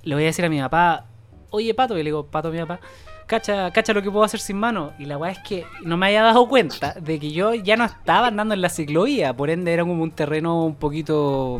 le 0.05 0.15
voy 0.15 0.23
a 0.23 0.27
decir 0.27 0.45
a 0.45 0.49
mi 0.49 0.59
papá, 0.59 1.05
oye 1.49 1.73
pato, 1.73 1.95
y 1.95 1.97
le 1.97 2.05
digo, 2.05 2.25
pato 2.27 2.47
a 2.47 2.51
mi 2.51 2.59
papá, 2.59 2.79
cacha, 3.27 3.71
cacha 3.71 3.91
lo 3.93 4.01
que 4.01 4.09
puedo 4.11 4.23
hacer 4.23 4.39
sin 4.39 4.57
mano. 4.57 4.93
Y 4.99 5.05
la 5.05 5.17
weá 5.17 5.31
es 5.31 5.39
que 5.39 5.65
no 5.83 5.97
me 5.97 6.05
había 6.07 6.23
dado 6.23 6.47
cuenta 6.47 6.93
de 6.93 7.19
que 7.19 7.31
yo 7.31 7.53
ya 7.53 7.75
no 7.75 7.83
estaba 7.85 8.27
andando 8.27 8.53
en 8.53 8.61
la 8.61 8.69
ciclovía, 8.69 9.35
por 9.35 9.49
ende 9.49 9.73
era 9.73 9.83
como 9.83 10.01
un 10.01 10.11
terreno 10.11 10.63
un 10.65 10.75
poquito... 10.75 11.59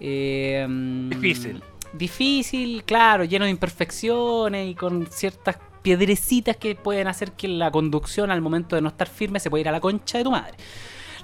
eh, 0.00 0.66
Difícil. 1.10 1.62
difícil, 1.92 2.84
claro, 2.84 3.24
lleno 3.24 3.44
de 3.44 3.50
imperfecciones 3.50 4.68
y 4.70 4.74
con 4.74 5.06
ciertas 5.06 5.56
piedrecitas 5.82 6.56
que 6.56 6.74
pueden 6.76 7.08
hacer 7.08 7.32
que 7.32 7.48
la 7.48 7.70
conducción 7.70 8.30
al 8.30 8.40
momento 8.40 8.76
de 8.76 8.82
no 8.82 8.88
estar 8.88 9.08
firme 9.08 9.40
se 9.40 9.50
pueda 9.50 9.62
ir 9.62 9.68
a 9.68 9.72
la 9.72 9.80
concha 9.80 10.18
de 10.18 10.24
tu 10.24 10.30
madre. 10.30 10.54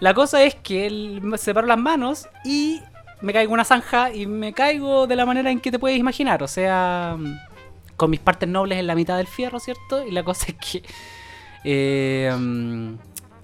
La 0.01 0.15
cosa 0.15 0.43
es 0.43 0.55
que 0.55 0.87
él 0.87 1.21
me 1.23 1.39
separo 1.39 1.67
las 1.67 1.79
manos 1.79 2.29
y 2.45 2.81
me 3.21 3.33
caigo 3.33 3.53
una 3.53 3.65
zanja 3.65 4.13
y 4.13 4.27
me 4.27 4.53
caigo 4.53 5.07
de 5.07 5.17
la 5.17 5.27
manera 5.27 5.51
en 5.51 5.61
que 5.61 5.71
te 5.71 5.79
puedes 5.79 5.99
imaginar, 5.99 6.43
o 6.43 6.49
sea, 6.49 7.17
con 7.97 8.11
mis 8.11 8.21
partes 8.21 8.49
nobles 8.49 8.79
en 8.79 8.87
la 8.87 8.95
mitad 8.95 9.17
del 9.17 9.27
fierro, 9.27 9.59
¿cierto? 9.61 10.07
Y 10.07 10.11
la 10.13 10.23
cosa 10.23 10.47
es 10.49 10.55
que, 10.55 10.83
eh, 11.65 12.33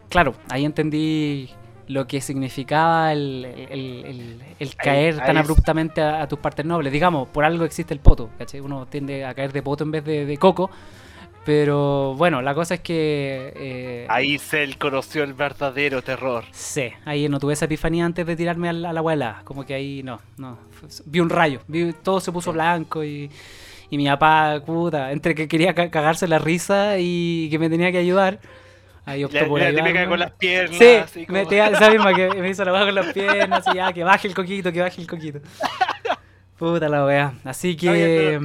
claro, 0.09 0.35
ahí 0.51 0.65
entendí 0.65 1.51
lo 1.87 2.07
que 2.07 2.21
significaba 2.21 3.13
el, 3.13 3.45
el- 3.45 4.05
el- 4.07 4.43
el 4.59 4.75
caer 4.77 5.15
ahí 5.21 5.27
tan 5.27 5.37
es- 5.37 5.43
abruptamente 5.43 6.01
a, 6.01 6.23
a 6.23 6.29
tus 6.29 6.39
partes 6.39 6.65
nobles. 6.65 6.93
Digamos, 6.93 7.29
por 7.29 7.45
algo 7.45 7.65
existe 7.65 7.93
el 7.93 8.01
poto, 8.01 8.31
¿cachai? 8.39 8.61
Uno 8.61 8.87
tiende 8.87 9.25
a 9.25 9.35
caer 9.35 9.53
de 9.53 9.63
poto 9.63 9.85
en 9.85 9.91
vez 9.91 10.05
de, 10.05 10.25
de 10.25 10.39
coco. 10.39 10.71
Pero 11.44 12.14
bueno, 12.16 12.40
la 12.40 12.54
cosa 12.54 12.74
es 12.74 12.80
que... 12.80 13.52
eh, 13.54 14.07
Ahí 14.09 14.38
Cell 14.38 14.76
conoció 14.78 15.22
el 15.24 15.35
verdadero 15.35 16.00
terror. 16.02 16.44
Sí, 16.52 16.90
ahí 17.04 17.28
no 17.28 17.38
tuve 17.38 17.52
esa 17.52 17.66
epifanía 17.66 18.07
antes 18.07 18.24
de 18.26 18.35
tirarme 18.35 18.70
a 18.70 18.72
la, 18.72 18.90
a 18.90 18.92
la 18.94 19.00
abuela. 19.00 19.42
Como 19.44 19.66
que 19.66 19.74
ahí 19.74 20.02
no, 20.02 20.20
no. 20.38 20.59
Vi 21.04 21.20
un 21.20 21.28
rayo, 21.28 21.61
vi, 21.68 21.92
todo 21.92 22.20
se 22.20 22.33
puso 22.33 22.50
blanco 22.52 23.04
y, 23.04 23.30
y 23.90 23.96
mi 23.98 24.07
papá, 24.07 24.62
puta, 24.64 25.12
entre 25.12 25.35
que 25.35 25.46
quería 25.46 25.74
ca- 25.74 25.90
cagarse 25.90 26.26
la 26.26 26.38
risa 26.38 26.94
y 26.98 27.48
que 27.50 27.59
me 27.59 27.68
tenía 27.68 27.92
que 27.92 27.98
ayudar. 27.98 28.38
Ahí 29.04 29.22
optó 29.22 29.37
La, 29.40 29.46
por 29.46 29.61
la 29.61 29.66
ayudarme. 29.66 29.90
típica 29.90 30.09
con 30.09 30.18
las 30.20 30.30
piernas. 30.33 30.78
Sí, 30.78 30.94
así 30.94 31.26
como- 31.26 31.38
me, 31.38 31.44
tenía- 31.44 31.68
esa 31.68 31.90
misma 31.90 32.14
que 32.14 32.28
me 32.40 32.48
hizo 32.48 32.64
la 32.64 32.72
baja 32.72 32.87
con 32.87 32.94
las 32.94 33.12
piernas 33.12 33.64
y 33.70 33.76
ya, 33.76 33.92
que 33.92 34.02
baje 34.02 34.28
el 34.28 34.35
coquito, 34.35 34.72
que 34.72 34.80
baje 34.80 34.98
el 35.02 35.07
coquito. 35.07 35.40
Puta 36.59 36.88
la 36.88 37.04
wea. 37.04 37.35
Así 37.44 37.76
que... 37.76 38.40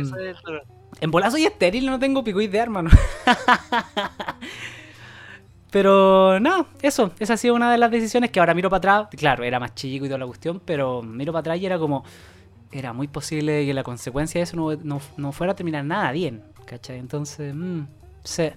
En 1.02 1.12
bola 1.12 1.30
soy 1.32 1.46
estéril, 1.46 1.86
no 1.86 2.00
tengo 2.00 2.24
picoid 2.24 2.50
de 2.50 2.58
hermano. 2.58 2.90
pero 5.72 6.40
no, 6.40 6.68
eso, 6.82 7.12
esa 7.20 7.36
ha 7.36 7.38
sido 7.38 7.54
una 7.54 7.72
de 7.72 7.78
las 7.78 7.92
decisiones 7.92 8.32
que 8.32 8.40
ahora 8.40 8.54
miro 8.54 8.70
para 8.70 8.78
atrás. 8.78 9.08
Claro, 9.18 9.44
era 9.44 9.60
más 9.60 9.76
chico 9.76 10.06
y 10.06 10.10
toda 10.10 10.18
la 10.18 10.26
cuestión, 10.26 10.60
pero 10.66 11.02
miro 11.04 11.32
para 11.32 11.42
atrás 11.42 11.60
y 11.60 11.66
era 11.66 11.78
como. 11.78 12.04
Era 12.72 12.94
muy 12.94 13.08
posible 13.08 13.66
que 13.66 13.74
la 13.74 13.82
consecuencia 13.84 14.40
de 14.40 14.44
eso 14.44 14.56
no, 14.56 14.76
no- 14.76 15.02
no 15.18 15.32
fuera 15.32 15.54
a 15.54 15.56
terminar 15.56 15.84
nada 15.86 16.12
bien, 16.12 16.44
¿cachai? 16.66 17.00
Entonces, 17.00 17.54
mm, 17.56 17.82
sí. 18.24 18.50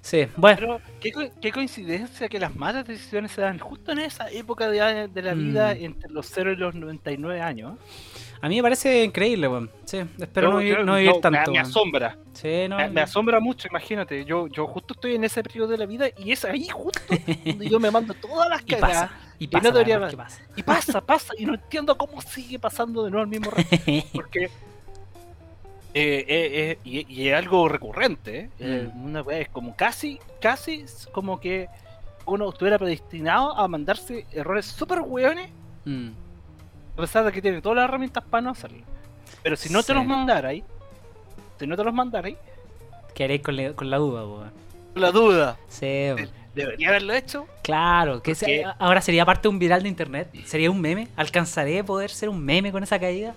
Sí, 0.00 0.26
bueno. 0.36 0.56
Pero 0.58 0.80
qué, 1.00 1.30
qué 1.40 1.52
coincidencia 1.52 2.28
que 2.28 2.40
las 2.40 2.56
malas 2.56 2.84
decisiones 2.84 3.30
se 3.30 3.40
dan 3.40 3.60
justo 3.60 3.92
en 3.92 4.00
esa 4.00 4.28
época 4.32 4.68
de, 4.68 5.06
de 5.06 5.22
la 5.22 5.34
vida 5.34 5.74
Mm. 5.74 5.84
entre 5.84 6.10
los 6.10 6.26
0 6.26 6.52
y 6.52 6.56
los 6.56 6.74
99 6.74 7.40
años. 7.40 7.78
A 8.42 8.48
mí 8.48 8.56
me 8.56 8.62
parece 8.62 9.04
increíble, 9.04 9.46
weón. 9.48 9.70
Sí, 9.84 10.00
espero 10.18 10.50
no, 10.50 10.58
vivir, 10.58 10.84
no 10.84 10.96
vivir 10.96 11.10
no, 11.10 11.14
me- 11.16 11.20
tanto. 11.20 11.52
Me, 11.52 11.58
asombra. 11.60 12.18
Sí, 12.32 12.66
no, 12.68 12.76
Me, 12.76 12.88
me 12.90 13.00
asombra 13.00 13.38
mucho, 13.38 13.68
imagínate. 13.68 14.24
Yo, 14.24 14.48
yo 14.48 14.66
justo 14.66 14.94
estoy 14.94 15.14
en 15.14 15.22
ese 15.24 15.42
periodo 15.44 15.68
de 15.68 15.78
la 15.78 15.86
vida 15.86 16.06
y 16.18 16.32
es 16.32 16.44
ahí 16.44 16.66
justo 16.68 17.00
donde 17.46 17.68
yo 17.68 17.78
me 17.78 17.90
mando 17.92 18.12
todas 18.14 18.48
las 18.48 18.62
y 18.62 18.64
cagadas. 18.66 19.10
pasa. 19.10 19.34
Y 19.38 19.46
pasa, 19.46 19.70
debería 19.70 20.08
que 20.08 20.16
pasa. 20.16 20.42
Y 20.56 20.62
pasa, 20.62 21.00
pasa, 21.00 21.32
y 21.38 21.46
no 21.46 21.54
entiendo 21.54 21.96
cómo 21.96 22.20
sigue 22.20 22.58
pasando 22.58 23.04
de 23.04 23.10
nuevo 23.12 23.22
el 23.24 23.30
mismo 23.30 23.50
rato. 23.50 23.68
Porque. 24.12 24.44
eh, 24.44 24.50
eh, 25.94 26.24
eh, 26.28 26.78
y, 26.84 27.12
y 27.22 27.28
es 27.28 27.34
algo 27.36 27.68
recurrente. 27.68 28.50
¿eh? 28.58 28.90
Mm. 28.92 29.04
una 29.04 29.24
es 29.32 29.48
como 29.50 29.76
casi, 29.76 30.18
casi 30.40 30.84
como 31.12 31.38
que 31.40 31.68
uno 32.26 32.48
estuviera 32.48 32.78
predestinado 32.78 33.56
a 33.56 33.68
mandarse 33.68 34.26
errores 34.32 34.66
súper 34.66 35.00
hueones, 35.00 35.48
Mm. 35.84 36.10
A 36.96 37.00
pesar 37.00 37.24
de 37.24 37.32
que 37.32 37.40
tiene 37.42 37.60
todas 37.62 37.76
las 37.76 37.84
herramientas 37.88 38.22
para 38.24 38.42
no 38.42 38.50
hacerlo. 38.50 38.84
Pero 39.42 39.56
si 39.56 39.72
no 39.72 39.82
te 39.82 39.94
los 39.94 40.04
mandarais, 40.06 40.62
si 41.58 41.66
no 41.66 41.76
te 41.76 41.84
los 41.84 41.94
mandarais, 41.94 42.36
Queréis 43.14 43.42
con, 43.42 43.56
con 43.74 43.90
la 43.90 43.98
duda, 43.98 44.24
weón. 44.26 44.52
la 44.94 45.10
duda, 45.10 45.58
Sí, 45.68 45.84
weón. 45.86 46.30
¿debería 46.54 46.88
haberlo 46.88 47.12
hecho? 47.12 47.46
Claro, 47.62 48.22
que 48.22 48.34
se- 48.34 48.64
ahora 48.78 49.00
sería 49.00 49.24
parte 49.26 49.42
de 49.42 49.48
un 49.48 49.58
viral 49.58 49.82
de 49.82 49.88
internet. 49.88 50.30
Sería 50.46 50.70
un 50.70 50.80
meme. 50.80 51.08
¿Alcanzaré 51.16 51.78
a 51.80 51.84
poder 51.84 52.10
ser 52.10 52.28
un 52.28 52.42
meme 52.44 52.72
con 52.72 52.82
esa 52.82 52.98
caída? 52.98 53.34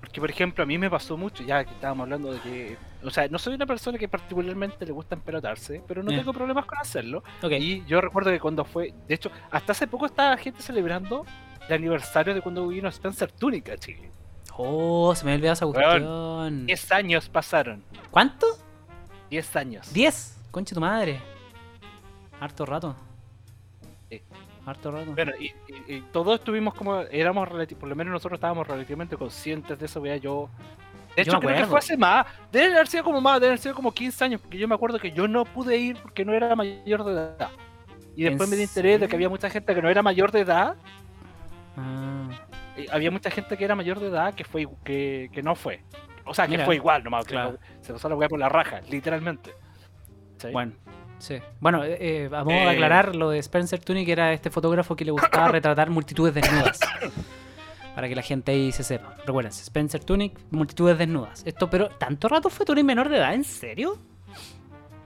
Porque, 0.00 0.20
por 0.20 0.30
ejemplo, 0.30 0.62
a 0.62 0.66
mí 0.66 0.78
me 0.78 0.88
pasó 0.88 1.16
mucho, 1.16 1.42
ya 1.42 1.64
que 1.64 1.70
estábamos 1.72 2.04
hablando 2.04 2.32
de 2.32 2.40
que. 2.40 2.76
O 3.04 3.10
sea, 3.10 3.28
no 3.28 3.38
soy 3.38 3.54
una 3.54 3.66
persona 3.66 3.98
que 3.98 4.08
particularmente 4.08 4.84
le 4.86 4.92
gusta 4.92 5.14
empelotarse, 5.14 5.82
pero 5.86 6.02
no 6.02 6.10
tengo 6.10 6.32
problemas 6.32 6.64
con 6.64 6.78
hacerlo. 6.78 7.22
Ok. 7.42 7.52
Y 7.52 7.84
yo 7.86 8.00
recuerdo 8.00 8.30
que 8.30 8.40
cuando 8.40 8.64
fue. 8.64 8.92
De 9.06 9.14
hecho, 9.14 9.30
hasta 9.50 9.72
hace 9.72 9.86
poco 9.86 10.06
estaba 10.06 10.36
gente 10.38 10.62
celebrando 10.62 11.24
el 11.68 11.74
aniversario 11.74 12.34
de 12.34 12.40
cuando 12.40 12.66
vino 12.68 12.88
Spencer 12.88 13.30
Tunic 13.32 13.68
a 13.70 13.76
Chile. 13.76 14.10
Oh, 14.56 15.14
se 15.14 15.24
me 15.24 15.34
olvidado 15.34 15.52
esa 15.52 15.66
cuestión. 15.66 16.66
10 16.66 16.92
años 16.92 17.28
pasaron. 17.28 17.84
¿Cuánto? 18.10 18.46
10 19.30 19.56
años. 19.56 19.94
¿10? 19.94 20.34
Concha 20.50 20.74
tu 20.74 20.80
madre. 20.80 21.20
Harto 22.40 22.64
rato. 22.66 22.96
Sí. 24.10 24.22
Harto 24.64 24.90
rato. 24.90 25.12
Bueno, 25.12 25.32
y, 25.38 25.46
y- 25.46 25.94
y 25.96 26.00
todos 26.12 26.38
estuvimos 26.38 26.74
como. 26.74 27.00
Éramos 27.02 27.48
por 27.78 27.88
lo 27.88 27.94
menos 27.96 28.12
nosotros 28.12 28.38
estábamos 28.38 28.66
relativamente 28.66 29.16
conscientes 29.16 29.78
de 29.78 29.86
eso, 29.86 30.00
vea 30.00 30.16
yo. 30.16 30.48
De 31.14 31.22
hecho, 31.22 31.38
creo 31.40 31.56
que 31.56 31.66
fue 31.66 31.78
hace 31.78 31.96
más. 31.96 32.26
Deben 32.52 32.72
haber 32.74 32.88
sido 32.88 33.04
como 33.04 33.20
más, 33.20 33.36
deben 33.40 33.52
haber 33.52 33.58
sido 33.58 33.74
como 33.74 33.92
15 33.92 34.24
años, 34.24 34.40
porque 34.40 34.58
yo 34.58 34.68
me 34.68 34.74
acuerdo 34.74 34.98
que 34.98 35.12
yo 35.12 35.26
no 35.26 35.44
pude 35.46 35.76
ir 35.78 35.96
porque 36.02 36.24
no 36.24 36.32
era 36.34 36.54
mayor 36.54 37.04
de 37.04 37.12
edad. 37.12 37.50
Y 38.14 38.24
¿En 38.24 38.30
después 38.32 38.48
me 38.50 38.56
di 38.56 38.62
enteré 38.64 38.98
de 38.98 39.08
que 39.08 39.16
había 39.16 39.28
mucha 39.28 39.48
gente 39.48 39.74
que 39.74 39.80
no 39.82 39.88
era 39.88 40.02
mayor 40.02 40.30
de 40.32 40.40
edad. 40.40 40.76
Ah, 41.76 42.28
había 42.90 43.10
mucha 43.10 43.30
gente 43.30 43.56
que 43.56 43.64
era 43.64 43.74
mayor 43.74 44.00
de 44.00 44.08
edad 44.08 44.34
que 44.34 44.44
fue 44.44 44.66
que, 44.84 45.28
que 45.32 45.42
no 45.42 45.54
fue. 45.54 45.82
O 46.24 46.34
sea, 46.34 46.46
que 46.46 46.52
Mira. 46.52 46.64
fue 46.64 46.76
igual 46.76 47.04
nomás. 47.04 47.24
que 47.26 47.32
Claro. 47.34 47.58
Se 47.80 47.92
pasó 47.92 48.08
la 48.08 48.16
weá 48.16 48.28
por 48.28 48.38
la 48.38 48.48
raja, 48.48 48.80
literalmente. 48.90 49.52
¿Sí? 50.38 50.48
bueno. 50.52 50.72
Sí. 51.18 51.38
Bueno, 51.60 51.82
eh, 51.82 51.96
eh, 51.98 52.30
a 52.32 52.42
Eh. 52.42 52.68
aclarar, 52.68 53.16
lo 53.16 53.30
de 53.30 53.38
Spencer 53.38 53.78
Tunick 53.82 54.06
era 54.08 54.32
este 54.34 54.50
fotógrafo 54.50 54.94
que 54.96 55.04
le 55.04 55.12
gustaba 55.12 55.48
retratar 55.52 55.88
multitudes 55.88 56.34
desnudas. 56.34 56.78
Para 57.94 58.08
que 58.08 58.14
la 58.14 58.20
gente 58.22 58.52
ahí 58.52 58.70
se 58.72 58.82
sepa. 58.84 59.14
Recuerden, 59.24 59.50
Spencer 59.52 60.04
Tunick, 60.04 60.38
multitudes 60.50 60.98
desnudas. 60.98 61.42
Esto, 61.46 61.70
pero, 61.70 61.88
¿tanto 61.88 62.28
rato 62.28 62.50
fue 62.50 62.66
Tunick 62.66 62.84
menor 62.84 63.08
de 63.08 63.16
edad? 63.16 63.32
¿En 63.32 63.44
serio? 63.44 63.98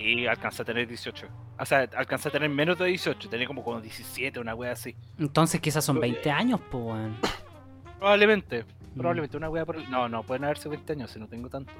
Y 0.02 0.26
alcanzé 0.26 0.62
a 0.62 0.64
tener 0.64 0.88
18. 0.88 1.26
O 1.58 1.66
sea, 1.66 1.86
alcancé 1.94 2.28
a 2.28 2.32
tener 2.32 2.48
menos 2.48 2.78
de 2.78 2.86
18. 2.86 3.28
Tenía 3.28 3.46
como, 3.46 3.62
como 3.62 3.80
17, 3.82 4.40
una 4.40 4.54
wea 4.54 4.72
así. 4.72 4.96
Entonces 5.18 5.60
quizás 5.60 5.84
son 5.84 5.96
Yo- 5.96 6.00
20 6.00 6.30
años, 6.30 6.58
pues, 6.70 6.82
weón. 6.82 7.16
Probablemente. 7.98 8.64
Mm. 8.94 8.98
Probablemente 8.98 9.36
una 9.36 9.50
wea 9.50 9.66
por 9.66 9.76
el... 9.76 9.90
No, 9.90 10.08
no, 10.08 10.22
pueden 10.22 10.44
haberse 10.44 10.70
20 10.70 10.94
años 10.94 11.10
si 11.10 11.18
no 11.20 11.26
tengo 11.28 11.50
tanto. 11.50 11.70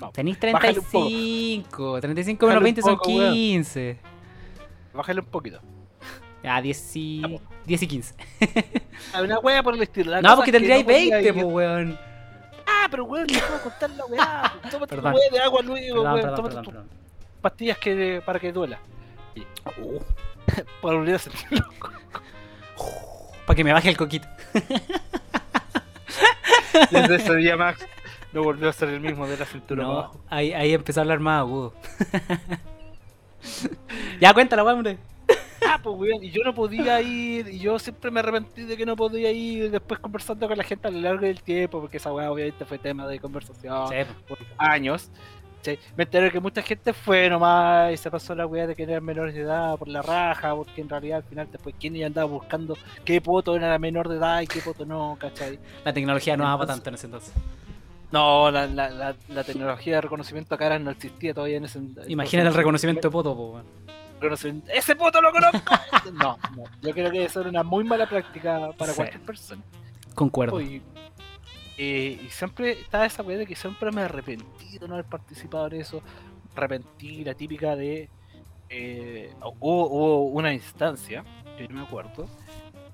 No. 0.00 0.10
Tenéis 0.12 0.38
Bájale 0.40 0.78
un 0.78 0.84
poco. 0.84 1.08
35. 1.08 2.00
35 2.00 2.46
menos 2.46 2.54
Bájale 2.54 2.58
un 2.58 2.64
20 2.64 2.82
son 2.82 2.96
poco, 2.96 3.10
weón. 3.10 3.32
15. 3.34 3.98
Bájale 4.94 5.20
un 5.20 5.26
poquito. 5.26 5.60
Ya, 6.44 6.62
10 6.62 6.96
y, 6.96 7.40
10 7.66 7.82
y 7.82 7.86
15. 7.88 8.14
Ah, 9.12 9.22
Una 9.22 9.40
wea 9.40 9.62
por 9.62 9.74
el 9.74 9.82
estilo. 9.82 10.12
La 10.12 10.22
No, 10.22 10.36
porque 10.36 10.52
tendríais 10.52 10.82
no 10.82 10.86
podía 10.92 11.16
20, 11.16 11.28
ir. 11.28 11.34
pues, 11.34 11.46
weón. 11.52 11.98
Ah, 12.66 12.86
pero 12.90 13.04
weón, 13.04 13.26
no 13.26 13.38
puedo 13.40 13.62
contar 13.62 13.90
la 13.90 14.06
weá. 14.06 14.52
Tómate 14.70 14.94
una 14.98 15.12
weá 15.12 15.30
de 15.32 15.38
agua 15.40 15.58
Perdón, 15.60 15.72
weón. 15.74 16.34
Tómate 16.36 16.54
perdón. 16.56 16.99
Pastillas 17.40 17.78
que, 17.78 18.22
para 18.24 18.38
que 18.38 18.52
duela. 18.52 18.78
Y- 19.34 19.44
Oh. 19.82 19.98
Para 20.82 20.96
olvidar 20.96 21.20
sentirlo. 21.20 21.66
Para 23.46 23.56
que 23.56 23.64
me 23.64 23.72
baje 23.72 23.88
el 23.88 23.96
coquito. 23.96 24.26
Desde 26.90 27.16
ese 27.16 27.34
día, 27.36 27.56
Max, 27.56 27.86
no 28.32 28.42
volvió 28.42 28.68
a 28.68 28.72
ser 28.72 28.88
el 28.90 29.00
mismo 29.00 29.26
de 29.26 29.36
la 29.36 29.44
cintura 29.44 29.82
No, 29.84 29.90
abajo. 29.92 30.20
ahí, 30.28 30.52
ahí 30.52 30.72
empezó 30.74 31.00
a 31.00 31.02
hablar 31.02 31.20
más 31.20 31.40
agudo. 31.40 31.74
ya, 34.20 34.32
cuéntala, 34.34 34.64
hombre. 34.64 34.98
Ah, 35.66 35.78
pues 35.82 35.96
weón, 35.98 36.24
y 36.24 36.30
yo 36.30 36.42
no 36.44 36.54
podía 36.54 37.00
ir, 37.00 37.46
y 37.48 37.58
yo 37.58 37.78
siempre 37.78 38.10
me 38.10 38.20
arrepentí 38.20 38.62
de 38.62 38.76
que 38.76 38.84
no 38.86 38.96
podía 38.96 39.30
ir 39.30 39.70
después 39.70 40.00
conversando 40.00 40.48
con 40.48 40.56
la 40.58 40.64
gente 40.64 40.88
a 40.88 40.90
lo 40.90 41.00
largo 41.00 41.20
del 41.26 41.42
tiempo, 41.42 41.80
porque 41.80 41.98
esa 41.98 42.12
weá 42.12 42.30
obviamente 42.32 42.64
fue 42.64 42.78
tema 42.78 43.06
de 43.06 43.20
conversación 43.20 43.88
Sí, 43.88 43.94
por 44.26 44.38
años. 44.58 45.10
Me 45.96 46.04
enteré 46.04 46.30
que 46.30 46.40
mucha 46.40 46.62
gente 46.62 46.92
fue 46.92 47.28
nomás 47.28 47.92
y 47.92 47.96
se 47.96 48.10
pasó 48.10 48.34
la 48.34 48.46
weá 48.46 48.66
de 48.66 48.74
que 48.74 48.82
eran 48.84 49.04
menores 49.04 49.34
de 49.34 49.42
edad 49.42 49.76
por 49.78 49.88
la 49.88 50.02
raja, 50.02 50.54
porque 50.54 50.80
en 50.80 50.88
realidad 50.88 51.18
al 51.18 51.24
final 51.24 51.48
después 51.50 51.74
quién 51.78 51.94
ya 51.94 52.06
andaba 52.06 52.26
buscando 52.30 52.76
qué 53.04 53.20
poto 53.20 53.54
era 53.56 53.78
menor 53.78 54.08
de 54.08 54.16
edad 54.16 54.40
y 54.40 54.46
qué 54.46 54.60
poto 54.60 54.84
no, 54.86 55.16
¿cachai? 55.20 55.58
la 55.84 55.92
tecnología 55.92 56.36
no 56.36 56.44
daba 56.44 56.66
tanto 56.66 56.88
en 56.88 56.94
ese 56.94 57.06
entonces. 57.06 57.32
No, 58.12 58.50
la, 58.50 58.66
la, 58.66 58.90
la, 58.90 59.14
la 59.28 59.44
tecnología 59.44 59.96
de 59.96 60.00
reconocimiento 60.00 60.54
a 60.54 60.58
caras 60.58 60.80
no 60.80 60.90
existía 60.90 61.32
todavía 61.32 61.58
en 61.58 61.64
ese 61.66 61.78
entonces. 61.78 62.10
Imagínate 62.10 62.48
el 62.48 62.54
reconocimiento 62.54 63.06
de 63.08 63.12
poto, 63.12 63.36
po. 63.36 63.60
Reconocimiento- 64.20 64.70
¡Ese 64.72 64.96
poto 64.96 65.20
lo 65.22 65.30
conozco! 65.30 65.74
no, 66.14 66.36
no, 66.56 66.64
yo 66.82 66.90
creo 66.92 67.10
que 67.10 67.24
eso 67.24 67.40
era 67.40 67.50
una 67.50 67.62
muy 67.62 67.84
mala 67.84 68.08
práctica 68.08 68.70
para 68.76 68.90
Sí. 68.92 68.96
cualquier 68.96 69.22
persona. 69.22 69.62
Concuerdo. 70.14 70.58
Eh, 71.82 72.20
y 72.26 72.28
siempre 72.28 72.72
estaba 72.72 73.06
esa 73.06 73.22
weá 73.22 73.38
de 73.38 73.46
que 73.46 73.56
siempre 73.56 73.90
me 73.90 74.02
arrepentí 74.02 74.78
de 74.78 74.86
no 74.86 74.92
haber 74.92 75.06
participado 75.06 75.66
en 75.68 75.80
eso. 75.80 76.02
Arrepentí 76.54 77.24
la 77.24 77.32
típica 77.32 77.74
de. 77.74 78.10
eh, 78.68 79.32
hubo, 79.40 79.88
hubo 79.88 80.24
una 80.26 80.52
instancia, 80.52 81.24
que 81.56 81.66
yo 81.66 81.74
me 81.74 81.80
acuerdo, 81.80 82.28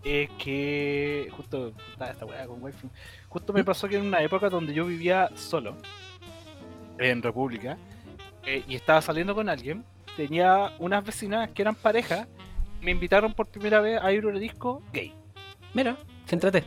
es 0.04 0.30
que 0.38 1.28
justo 1.32 1.72
puta, 1.72 2.12
esta 2.12 2.24
weá 2.26 2.46
con 2.46 2.62
wifi, 2.62 2.88
justo 3.28 3.52
me 3.52 3.64
pasó 3.64 3.88
que 3.88 3.96
en 3.96 4.06
una 4.06 4.22
época 4.22 4.48
donde 4.48 4.72
yo 4.72 4.86
vivía 4.86 5.30
solo 5.34 5.76
en 6.98 7.22
República 7.22 7.76
eh, 8.44 8.62
y 8.68 8.76
estaba 8.76 9.02
saliendo 9.02 9.34
con 9.34 9.48
alguien, 9.48 9.84
tenía 10.16 10.72
unas 10.78 11.04
vecinas 11.04 11.50
que 11.50 11.62
eran 11.62 11.74
pareja, 11.74 12.28
me 12.80 12.92
invitaron 12.92 13.34
por 13.34 13.48
primera 13.48 13.80
vez 13.80 14.00
a 14.00 14.12
ir 14.12 14.22
a 14.22 14.28
un 14.28 14.38
disco 14.38 14.80
gay. 14.92 15.12
Mira, 15.74 15.96
céntrate. 16.24 16.62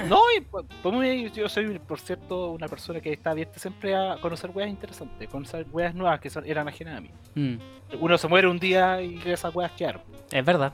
No, 0.08 0.20
y 0.36 0.40
pues, 0.40 0.64
pues, 0.82 1.32
yo 1.32 1.48
soy, 1.48 1.78
por 1.78 1.98
cierto, 2.00 2.50
una 2.52 2.68
persona 2.68 3.00
que 3.00 3.12
está 3.12 3.30
abierta 3.30 3.58
siempre 3.58 3.94
a 3.94 4.16
conocer 4.20 4.50
weas 4.54 4.70
interesantes, 4.70 5.28
conocer 5.28 5.66
weas 5.72 5.94
nuevas 5.94 6.20
que 6.20 6.30
son, 6.30 6.44
eran 6.46 6.68
ajenas 6.68 6.98
a 6.98 7.00
mí. 7.00 7.10
Mm, 7.34 7.56
Uno 8.00 8.18
se 8.18 8.28
muere 8.28 8.48
un 8.48 8.58
día 8.58 9.00
y 9.02 9.20
esas 9.24 9.54
weas 9.54 9.72
quedaron. 9.72 10.02
es 10.30 10.44
verdad. 10.44 10.72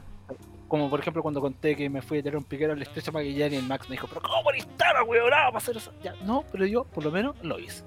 Como 0.68 0.90
por 0.90 1.00
ejemplo 1.00 1.22
cuando 1.22 1.40
conté 1.40 1.74
que 1.74 1.88
me 1.88 2.02
fui 2.02 2.18
a 2.18 2.22
tener 2.22 2.36
un 2.36 2.44
piquero 2.44 2.74
en 2.74 2.78
la 2.80 2.84
estrecha 2.84 3.10
Magallanes 3.10 3.54
y 3.54 3.56
el 3.56 3.62
Max 3.66 3.88
me 3.88 3.94
dijo, 3.94 4.06
pero 4.06 4.20
¿cómo 4.20 4.50
eres 4.50 4.66
tan 4.76 4.94
para 5.06 5.56
hacer 5.56 5.78
eso? 5.78 5.92
Ya, 6.02 6.14
no, 6.24 6.44
pero 6.52 6.66
yo 6.66 6.84
por 6.84 7.04
lo 7.04 7.10
menos 7.10 7.36
lo 7.42 7.58
hice. 7.58 7.84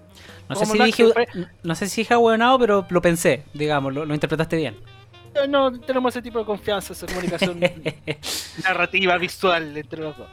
No 0.49 0.55
sé, 0.55 0.65
si 0.65 0.83
dije, 0.83 1.13
fue- 1.13 1.27
no 1.61 1.75
sé 1.75 1.87
si 1.87 2.01
dije 2.01 2.15
ahueonado, 2.15 2.57
pero 2.57 2.85
lo 2.89 2.99
pensé, 2.99 3.43
digamos, 3.53 3.93
lo, 3.93 4.03
lo 4.03 4.15
interpretaste 4.15 4.55
bien. 4.55 4.77
Eh, 5.35 5.47
No, 5.47 5.71
tenemos 5.79 6.11
ese 6.15 6.23
tipo 6.23 6.39
de 6.39 6.45
confianza, 6.45 6.93
esa 6.93 7.05
comunicación 7.05 7.59
narrativa, 8.63 9.17
visual 9.17 9.77
entre 9.77 10.01
los 10.01 10.17
dos. 10.17 10.27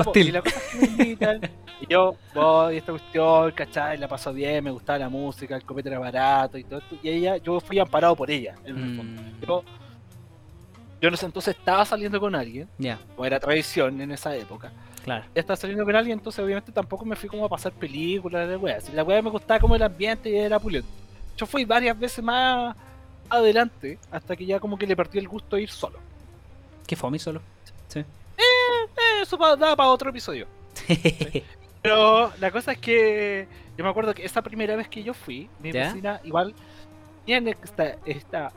Hostil. 0.00 0.28
Y 0.28 0.32
la 0.32 0.42
cosa 0.42 0.56
es 0.56 0.62
que 0.64 0.78
me 0.78 0.86
invitan, 1.04 1.40
y 1.80 1.86
yo 1.92 2.16
voy 2.34 2.74
a 2.74 2.78
esta 2.78 2.92
cuestión, 2.92 3.50
¿cachai? 3.52 3.98
La 3.98 4.08
paso 4.08 4.32
bien, 4.32 4.62
me 4.64 4.70
gustaba 4.70 4.98
la 4.98 5.08
música, 5.08 5.56
el 5.56 5.64
copete 5.64 5.88
era 5.88 5.98
barato 5.98 6.58
y 6.58 6.64
todo 6.64 6.78
esto. 6.80 6.96
Y 7.02 7.08
ella, 7.08 7.36
yo 7.38 7.60
fui 7.60 7.78
amparado 7.78 8.14
por 8.16 8.30
ella, 8.30 8.54
en 8.64 8.76
el 8.78 8.96
fondo. 8.96 9.20
Mm, 9.22 9.40
Yo, 9.46 9.64
yo 11.00 11.08
en 11.08 11.14
ese 11.14 11.26
entonces 11.26 11.56
estaba 11.56 11.84
saliendo 11.84 12.20
con 12.20 12.34
alguien, 12.34 12.68
ya, 12.78 12.98
o 13.16 13.24
era 13.24 13.40
tradición 13.40 14.00
en 14.00 14.12
esa 14.12 14.34
época. 14.36 14.70
claro. 15.04 15.24
Ya 15.34 15.40
estaba 15.40 15.56
saliendo 15.56 15.84
con 15.84 15.96
alguien, 15.96 16.18
entonces 16.18 16.44
obviamente 16.44 16.70
tampoco 16.70 17.04
me 17.04 17.16
fui 17.16 17.28
como 17.28 17.44
a 17.44 17.48
pasar 17.48 17.72
películas 17.72 18.48
de 18.48 18.56
weas. 18.56 18.92
La 18.94 19.02
wea 19.02 19.20
me 19.20 19.30
gustaba 19.30 19.58
como 19.58 19.74
el 19.74 19.82
ambiente 19.82 20.30
y 20.30 20.36
era 20.36 20.58
pulento. 20.60 20.88
Yo 21.36 21.44
fui 21.46 21.64
varias 21.64 21.98
veces 21.98 22.22
más 22.22 22.76
adelante, 23.28 23.98
hasta 24.10 24.36
que 24.36 24.44
ya 24.46 24.60
como 24.60 24.76
que 24.78 24.86
le 24.86 24.94
perdí 24.94 25.18
el 25.18 25.26
gusto 25.26 25.56
de 25.56 25.62
ir 25.62 25.70
solo. 25.70 25.98
Qué 26.86 26.94
fome 26.94 27.18
solo. 27.18 27.40
Eh, 28.96 29.22
eso 29.22 29.36
da 29.36 29.76
para 29.76 29.88
otro 29.88 30.10
episodio. 30.10 30.46
Pero 31.82 32.32
la 32.38 32.50
cosa 32.50 32.72
es 32.72 32.78
que 32.78 33.48
yo 33.76 33.84
me 33.84 33.90
acuerdo 33.90 34.14
que 34.14 34.24
esa 34.24 34.42
primera 34.42 34.76
vez 34.76 34.88
que 34.88 35.02
yo 35.02 35.14
fui, 35.14 35.48
mi 35.60 35.72
¿Ya? 35.72 35.86
vecina 35.86 36.20
igual 36.22 36.54
tiene 37.24 37.56
esta, 37.62 37.96
esta 38.04 38.52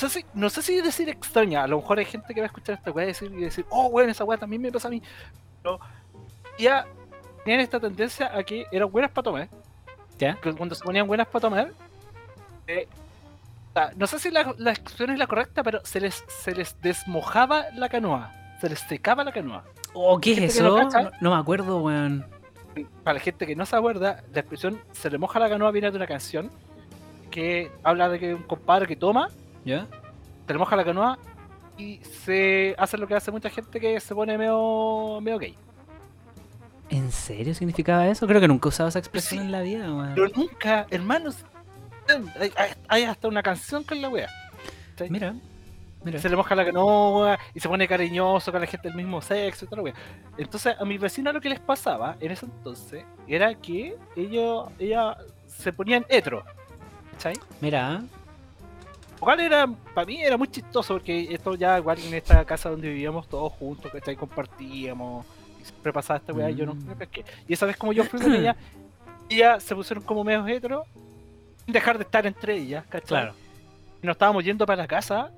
no 0.00 0.08
sé, 0.08 0.08
si, 0.08 0.26
no 0.34 0.50
sé 0.50 0.62
si 0.62 0.80
decir 0.80 1.08
extraña, 1.08 1.62
a 1.62 1.66
lo 1.66 1.76
mejor 1.76 1.98
hay 1.98 2.06
gente 2.06 2.34
que 2.34 2.40
va 2.40 2.46
a 2.46 2.48
escuchar 2.48 2.76
esta 2.76 2.90
weá 2.90 3.04
y 3.04 3.08
decir, 3.08 3.32
y 3.32 3.40
decir, 3.40 3.66
oh 3.68 3.86
weón, 3.88 4.10
esa 4.10 4.24
weá 4.24 4.38
también 4.38 4.62
me 4.62 4.72
pasa 4.72 4.88
a 4.88 4.90
mí. 4.90 5.02
Pero 5.62 5.78
ya 6.58 6.86
tienen 7.44 7.60
esta 7.60 7.78
tendencia 7.78 8.36
a 8.36 8.42
que 8.42 8.66
eran 8.72 8.90
buenas 8.90 9.10
para 9.10 9.24
tomar, 9.24 9.48
¿Ya? 10.18 10.38
cuando 10.56 10.74
se 10.74 10.82
ponían 10.82 11.06
buenas 11.06 11.26
para 11.26 11.40
tomar, 11.40 11.72
eh, 12.66 12.88
no 13.96 14.06
sé 14.06 14.18
si 14.18 14.30
la, 14.30 14.54
la 14.58 14.70
expresión 14.70 15.10
es 15.10 15.18
la 15.18 15.26
correcta, 15.26 15.62
pero 15.62 15.80
se 15.84 16.00
les, 16.00 16.24
se 16.28 16.52
les 16.54 16.80
desmojaba 16.80 17.66
la 17.74 17.88
canoa, 17.88 18.32
se 18.62 18.68
les 18.70 18.78
secaba 18.78 19.24
la 19.24 19.32
canoa. 19.32 19.64
Oh, 19.92 20.18
¿qué 20.20 20.32
es 20.32 20.56
eso? 20.56 20.62
no 20.62 20.76
cacha. 20.88 21.02
No, 21.02 21.10
no 21.20 21.30
me 21.34 21.36
acuerdo, 21.40 21.80
weón. 21.82 22.24
para 23.02 23.14
la 23.14 23.20
gente 23.20 23.44
que 23.44 23.56
no 23.56 23.66
se 23.66 23.74
acuerda, 23.76 24.22
la 24.32 24.40
expresión 24.40 24.80
se 24.92 25.10
le 25.10 25.18
moja 25.18 25.40
la 25.40 25.48
canoa 25.48 25.72
viene 25.72 25.90
de 25.90 25.96
una 25.96 26.06
canción 26.06 26.48
que 27.30 27.72
habla 27.82 28.08
de 28.08 28.18
que 28.20 28.34
un 28.34 28.42
compadre 28.44 28.86
que 28.86 28.94
toma, 28.96 29.28
¿Ya? 29.64 29.88
se 30.46 30.52
le 30.52 30.58
moja 30.60 30.76
la 30.76 30.84
canoa 30.84 31.18
y 31.76 31.98
se 32.24 32.74
hace 32.78 32.96
lo 32.98 33.08
que 33.08 33.14
hace 33.16 33.30
mucha 33.32 33.50
gente 33.50 33.80
que 33.80 33.98
se 33.98 34.14
pone 34.14 34.38
medio, 34.38 35.18
medio 35.20 35.38
gay. 35.38 35.56
¿En 36.88 37.10
serio 37.10 37.52
significaba 37.54 38.06
eso? 38.06 38.26
Creo 38.28 38.40
que 38.40 38.46
nunca 38.48 38.68
usado 38.68 38.88
esa 38.90 38.98
expresión 39.00 39.40
Sí. 39.40 39.46
en 39.46 39.50
la 39.52 39.62
vida, 39.62 39.92
weón. 39.92 40.12
Pero 40.14 40.28
nunca, 40.36 40.86
hermanos, 40.90 41.44
hay, 42.88 43.02
hasta 43.04 43.26
una 43.28 43.42
canción 43.42 43.82
con 43.82 44.00
la 44.00 44.08
wea. 44.08 44.28
Mira, 45.08 45.34
mira. 46.04 46.18
Se 46.20 46.28
le 46.28 46.36
moja 46.36 46.54
la 46.54 46.64
canoa 46.64 47.38
y 47.54 47.60
se 47.60 47.68
pone 47.68 47.86
cariñoso 47.88 48.50
con 48.52 48.60
la 48.60 48.66
gente 48.66 48.88
del 48.88 48.96
mismo 48.96 49.20
sexo 49.22 49.66
y 49.70 49.74
wea. 49.80 49.94
Entonces, 50.38 50.74
a 50.78 50.84
mis 50.84 51.00
vecinos 51.00 51.34
lo 51.34 51.40
que 51.40 51.48
les 51.48 51.60
pasaba 51.60 52.16
en 52.20 52.30
ese 52.32 52.46
entonces 52.46 53.04
era 53.26 53.54
que 53.54 53.96
ellos, 54.16 54.68
ella 54.78 55.16
se 55.46 55.72
ponían 55.72 56.04
hetero. 56.08 56.42
¿Cachai? 57.12 57.34
Mira. 57.60 58.02
Igual 59.18 59.38
era, 59.38 59.66
para 59.94 60.04
mí 60.04 60.20
era 60.20 60.36
muy 60.36 60.48
chistoso 60.48 60.94
porque 60.94 61.28
esto 61.32 61.54
ya 61.54 61.78
igual 61.78 61.96
en 62.00 62.12
esta 62.14 62.44
casa 62.44 62.70
donde 62.70 62.88
vivíamos 62.88 63.28
todos 63.28 63.52
juntos, 63.52 63.92
¿cachai? 63.92 64.16
Compartíamos 64.16 65.24
y 65.60 65.64
siempre 65.64 65.92
pasaba 65.92 66.18
esta 66.18 66.32
weá 66.32 66.50
y 66.50 66.56
yo 66.56 66.66
no 66.66 66.74
Mm. 66.74 66.86
me 66.86 66.96
pesqué. 66.96 67.24
Y 67.46 67.52
esa 67.52 67.66
vez 67.66 67.76
como 67.76 67.92
yo 67.92 68.02
fui 68.02 68.18
con 68.20 68.34
ella, 68.34 68.56
ellas 69.30 69.62
se 69.62 69.76
pusieron 69.76 70.02
como 70.02 70.24
medios 70.24 70.48
hetero 70.48 70.84
sin 71.64 71.72
dejar 71.72 71.98
de 71.98 72.02
estar 72.04 72.26
entre 72.26 72.56
ellas, 72.56 72.84
¿cachai? 72.88 73.06
Claro. 73.06 73.34
Y 74.02 74.06
nos 74.08 74.14
estábamos 74.14 74.42
yendo 74.42 74.66
para 74.66 74.82
la 74.82 74.88
casa 74.88 75.30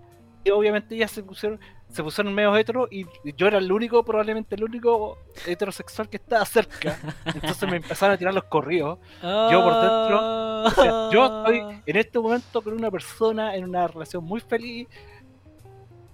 y 0.45 0.51
obviamente 0.51 0.95
ellas 0.95 1.11
se 1.11 1.23
pusieron 1.23 1.59
se 1.95 2.03
pusieron 2.03 2.35
medios 2.35 2.59
hetero 2.59 2.89
y 2.91 3.07
yo 3.37 3.47
era 3.47 3.59
el 3.59 3.71
único, 3.71 4.05
probablemente 4.05 4.57
el 4.57 4.65
único 4.65 5.19
heterosexual 5.47 6.09
que 6.09 6.17
estaba 6.17 6.45
cerca. 6.45 6.99
Entonces 7.25 7.71
me 7.71 7.77
empezaron 7.77 8.15
a 8.15 8.19
tirar 8.19 8.35
los 8.35 8.45
corridos. 8.45 8.99
Yo 9.23 9.63
por 9.63 9.75
dentro, 9.75 10.65
O 10.65 10.71
sea, 10.71 11.11
yo 11.13 11.27
estoy 11.27 11.83
en 11.87 11.97
este 11.97 12.19
momento 12.19 12.63
con 12.63 12.73
una 12.73 12.91
persona 12.91 13.55
en 13.55 13.65
una 13.65 13.87
relación 13.87 14.25
muy 14.25 14.41
feliz. 14.41 14.89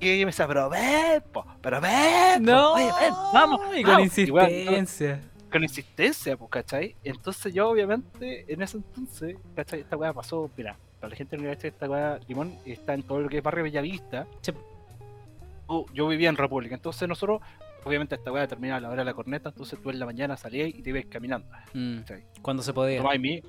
Y 0.01 0.09
ella 0.09 0.27
me 0.27 0.33
decía, 0.33 0.47
pero 0.47 0.69
ven, 0.69 1.23
po, 1.33 1.47
pero 1.63 1.81
ven, 1.81 2.45
po, 2.45 2.51
No, 2.51 2.73
oye, 2.75 2.91
ven, 3.01 3.15
vamos. 3.33 3.61
Y 3.75 3.83
con 3.83 3.95
vamos". 3.95 4.19
Y 4.19 4.31
bueno, 4.31 4.49
insistencia. 4.51 5.21
con 5.51 5.63
insistencia, 5.63 6.37
pues, 6.37 6.51
¿cachai? 6.51 6.97
Entonces 7.05 7.55
yo 7.55 7.69
obviamente, 7.71 8.45
en 8.53 8.61
ese 8.61 8.77
entonces, 8.77 9.39
¿cachai? 9.55 9.81
Esta 9.81 9.97
weá 9.97 10.13
pasó, 10.13 10.51
mira, 10.57 10.77
para 11.01 11.11
la 11.11 11.17
gente 11.17 11.37
que 11.37 11.43
no 11.43 11.49
cacha, 11.51 11.69
esta 11.69 11.89
weá, 11.89 12.19
Limón, 12.29 12.57
está 12.65 12.95
en 12.95 13.03
todo 13.03 13.21
lo 13.21 13.29
que 13.29 13.39
es 13.39 13.43
barrio 13.43 13.65
Bellavista. 13.65 14.27
Sí. 14.43 14.53
Yo 15.95 16.09
vivía 16.09 16.29
en 16.29 16.37
República, 16.37 16.75
entonces 16.75 17.09
nosotros, 17.09 17.41
obviamente 17.85 18.17
esta 18.17 18.33
weá 18.33 18.47
terminaba 18.47 18.79
a 18.79 18.81
la 18.81 18.89
hora 18.89 18.99
de 18.99 19.05
la 19.05 19.15
corneta, 19.15 19.51
entonces 19.51 19.79
tú 19.81 19.91
en 19.91 19.99
la 20.01 20.07
mañana 20.07 20.37
salías 20.37 20.69
y 20.69 20.83
te 20.83 20.91
ibas 20.91 21.05
caminando, 21.09 21.47
Mm. 21.73 22.01
Cuando 22.43 22.63
se 22.63 22.73
podía. 22.73 22.99
Tomabas 22.99 23.21
mi... 23.21 23.43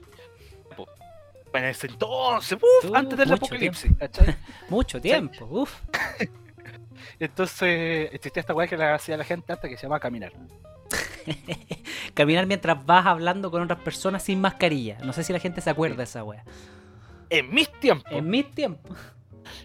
En 1.54 1.66
ese 1.66 1.88
entonces, 1.88 2.58
uf, 2.58 2.89
Uh, 2.89 2.95
antes 2.95 3.18
del 3.18 3.34
apocalipsis, 3.34 3.91
¿cachai? 3.99 4.36
Mucho 4.70 5.02
tiempo, 5.02 5.45
uf. 5.49 5.82
Entonces 7.20 8.10
existía 8.14 8.39
esta 8.39 8.54
weá 8.54 8.68
que 8.68 8.78
la 8.78 8.95
hacía 8.95 9.18
la 9.18 9.26
gente 9.26 9.52
antes 9.52 9.70
que 9.70 9.76
se 9.76 9.84
llama 9.84 9.99
caminar. 9.99 10.32
Caminar 12.14 12.45
mientras 12.45 12.86
vas 12.86 13.06
hablando 13.06 13.52
con 13.52 13.62
otras 13.62 13.80
personas 13.80 14.24
sin 14.24 14.41
mascarilla. 14.41 14.97
No 15.04 15.14
sé 15.14 15.24
si 15.24 15.34
la 15.34 15.39
gente 15.39 15.62
se 15.62 15.70
acuerda 15.70 15.97
de 15.97 16.04
esa 16.04 16.24
wea. 16.24 16.43
En 17.32 17.49
mis 17.53 17.71
tiempos, 17.79 18.11
En 18.11 18.29
mis 18.29 18.51
tiempos. 18.51 18.97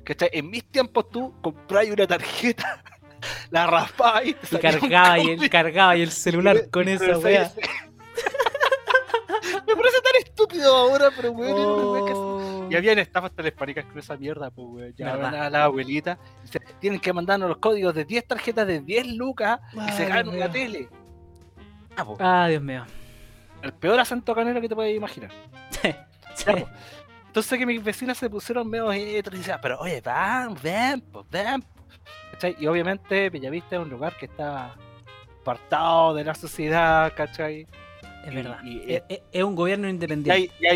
¿cachai? 0.04 0.30
En 0.32 0.48
mis 0.50 0.64
tiempos 0.64 1.10
tú 1.10 1.34
comprabas 1.42 1.90
una 1.90 2.06
tarjeta, 2.06 2.82
la 3.50 3.66
raspabas 3.66 4.24
y 4.26 4.34
te 4.34 4.56
Y 4.56 4.58
cargaba 4.58 5.18
el, 5.18 5.50
cargaba 5.50 5.96
y 5.96 6.02
el 6.02 6.10
celular 6.12 6.56
Y- 6.66 6.70
con 6.70 6.88
y 6.88 6.92
esa 6.92 7.18
wea. 7.18 7.52
Me 9.66 9.74
parece 9.74 10.00
tan 10.00 10.22
estúpido 10.22 10.74
ahora, 10.74 11.10
pero 11.14 11.32
weón, 11.32 11.54
Oh. 11.58 12.68
Y 12.70 12.74
habían 12.74 12.98
estafas 12.98 13.32
telefónicas 13.32 13.84
con 13.84 13.98
esa 13.98 14.16
mierda, 14.16 14.50
pues, 14.50 14.66
weón. 14.68 14.94
Llamaban 14.96 15.34
a 15.34 15.50
la 15.50 15.64
abuelita. 15.64 16.18
y 16.40 16.46
decían, 16.46 16.64
tienen 16.80 17.00
que 17.00 17.12
mandarnos 17.12 17.48
los 17.48 17.58
códigos 17.58 17.94
de 17.94 18.04
10 18.04 18.26
tarjetas 18.26 18.66
de 18.66 18.80
10 18.80 19.08
lucas 19.14 19.60
y 19.88 19.92
se 19.92 20.06
ganan 20.06 20.28
una 20.28 20.50
tele. 20.50 20.88
Ah, 21.96 22.04
po, 22.04 22.16
Ah, 22.20 22.46
Dios 22.48 22.62
mío. 22.62 22.84
el 23.62 23.72
peor 23.72 23.98
acento 24.00 24.34
canero 24.34 24.60
que 24.60 24.68
te 24.68 24.74
puedes 24.74 24.96
imaginar. 24.96 25.30
Sí. 25.70 26.44
Ya, 26.44 26.52
po. 26.56 26.68
Entonces 27.37 27.59
que 27.59 27.66
mis 27.66 27.84
vecinas 27.84 28.16
se 28.16 28.30
pusieron 28.30 28.66
medio 28.66 28.91
y 28.95 29.20
decían, 29.20 29.59
pero 29.61 29.78
oye, 29.80 30.01
van, 30.01 30.57
ven, 30.62 31.03
pues 31.03 31.26
ven. 31.30 31.61
po". 31.61 31.82
¿Cachai? 32.32 32.57
Y 32.59 32.66
obviamente 32.66 33.28
Bellavista 33.28 33.76
es 33.76 33.82
un 33.82 33.91
lugar 33.91 34.16
que 34.16 34.24
está 34.24 34.74
apartado 35.43 36.14
de 36.14 36.24
la 36.24 36.34
sociedad, 36.34 37.12
¿cachai? 37.14 37.66
Es 38.24 38.32
Y- 38.32 38.34
verdad. 38.37 38.59
y- 38.64 38.91
es, 38.91 39.03
es- 39.11 39.20
es 39.30 39.43
un 39.45 39.55
gobierno 39.55 39.87
independiente. 39.87 40.51
y 40.59 40.66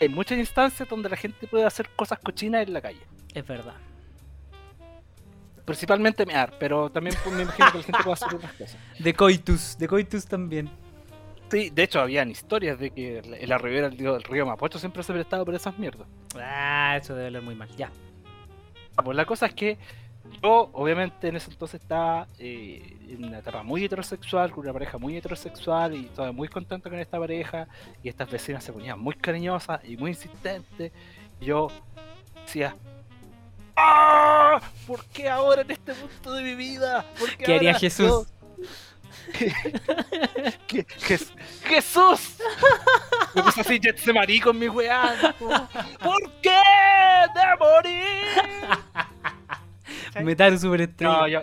hay, 0.00 0.08
muchas 0.08 0.38
instancias 0.38 0.88
donde 0.88 1.08
la 1.08 1.16
gente 1.16 1.46
puede 1.46 1.64
hacer 1.66 1.88
cosas 1.90 2.18
cochinas 2.18 2.66
en 2.66 2.72
la 2.72 2.80
calle. 2.80 3.00
Es 3.32 3.46
verdad. 3.46 3.74
Principalmente 5.64 6.26
mear, 6.26 6.52
pero 6.58 6.90
también 6.90 7.14
pues, 7.22 7.32
me 7.36 7.42
imagino 7.44 7.70
que 7.70 7.78
la 7.78 7.84
gente 7.84 8.02
puede 8.02 8.14
hacer 8.14 8.28
otras 8.34 8.52
cosas. 8.54 8.76
De 8.98 9.14
coitus. 9.14 9.78
De 9.78 9.86
coitus 9.86 10.26
también. 10.26 10.68
Sí, 11.52 11.68
de 11.68 11.82
hecho 11.82 12.00
habían 12.00 12.30
historias 12.30 12.78
de 12.78 12.90
que 12.92 13.18
en 13.18 13.46
la 13.46 13.58
ribera 13.58 13.90
del 13.90 13.98
río, 13.98 14.14
del 14.14 14.22
río 14.22 14.46
Mapocho 14.46 14.78
siempre 14.78 15.02
se 15.02 15.12
prestaba 15.12 15.44
por 15.44 15.54
esas 15.54 15.78
mierdas. 15.78 16.08
Ah, 16.34 16.96
eso 16.98 17.14
debe 17.14 17.28
oler 17.28 17.42
muy 17.42 17.54
mal. 17.54 17.68
Ya. 17.76 17.90
Pues 19.04 19.14
la 19.14 19.26
cosa 19.26 19.44
es 19.44 19.52
que 19.52 19.76
yo, 20.42 20.70
obviamente, 20.72 21.28
en 21.28 21.36
ese 21.36 21.50
entonces 21.50 21.82
estaba 21.82 22.26
eh, 22.38 22.96
en 23.06 23.26
una 23.26 23.40
etapa 23.40 23.62
muy 23.62 23.84
heterosexual, 23.84 24.50
con 24.50 24.60
una 24.60 24.72
pareja 24.72 24.96
muy 24.96 25.14
heterosexual, 25.14 25.94
y 25.94 26.06
estaba 26.06 26.32
muy 26.32 26.48
contento 26.48 26.88
con 26.88 26.98
esta 26.98 27.18
pareja, 27.18 27.68
y 28.02 28.08
estas 28.08 28.30
vecinas 28.30 28.64
se 28.64 28.72
ponían 28.72 28.98
muy 28.98 29.14
cariñosas 29.14 29.84
y 29.84 29.98
muy 29.98 30.12
insistentes. 30.12 30.90
Y 31.38 31.44
yo 31.44 31.68
decía, 32.46 32.74
¡Ah! 33.76 34.58
¿Por 34.86 35.04
qué 35.04 35.28
ahora 35.28 35.60
en 35.60 35.70
este 35.70 35.92
punto 35.92 36.32
de 36.32 36.44
mi 36.44 36.54
vida? 36.54 37.04
¿Por 37.18 37.28
qué 37.36 37.44
¿Qué 37.44 37.54
haría 37.56 37.74
Jesús? 37.74 38.08
yo? 38.08 38.26
¿Qué- 40.66 40.86
Jes- 41.06 41.32
¡Jesús! 41.64 42.36
Me 43.34 43.42
puse 43.42 43.60
así 43.60 43.78
Getsemaní 43.82 44.40
con 44.40 44.58
mi 44.58 44.68
weá. 44.68 45.34
¿Por 46.02 46.30
qué? 46.42 46.50
¡De 47.34 47.56
morir! 47.58 48.64
Metaru 50.24 50.58
superestrella. 50.58 51.12
No, 51.12 51.28
yo. 51.28 51.40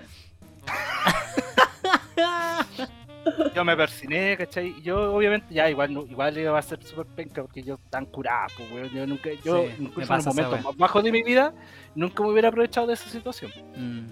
yo 3.55 3.65
me 3.65 3.76
persiné, 3.76 4.38
¿cachai? 4.38 4.82
Yo, 4.82 5.13
obviamente, 5.13 5.53
ya 5.53 5.70
igual, 5.70 5.93
no- 5.93 6.05
igual 6.05 6.38
iba 6.38 6.57
a 6.57 6.61
ser 6.61 6.84
súper 6.84 7.05
penca 7.07 7.41
porque 7.41 7.61
yo 7.63 7.78
tan 7.89 8.05
curado, 8.05 8.47
pues, 8.57 8.72
weón. 8.72 8.89
Yo 8.89 9.05
nunca, 9.07 9.30
yo, 9.43 9.65
Sí, 9.65 9.76
incluso 9.80 10.11
en 10.13 10.17
los 10.17 10.26
momentos 10.36 10.63
más 10.63 10.78
bajos 10.78 11.03
de 11.03 11.11
mi 11.11 11.24
vida, 11.24 11.53
nunca 11.95 12.24
me 12.24 12.30
hubiera 12.30 12.49
aprovechado 12.49 12.88
de 12.88 12.93
esa 12.93 13.09
situación. 13.09 13.51
Mm, 13.76 14.07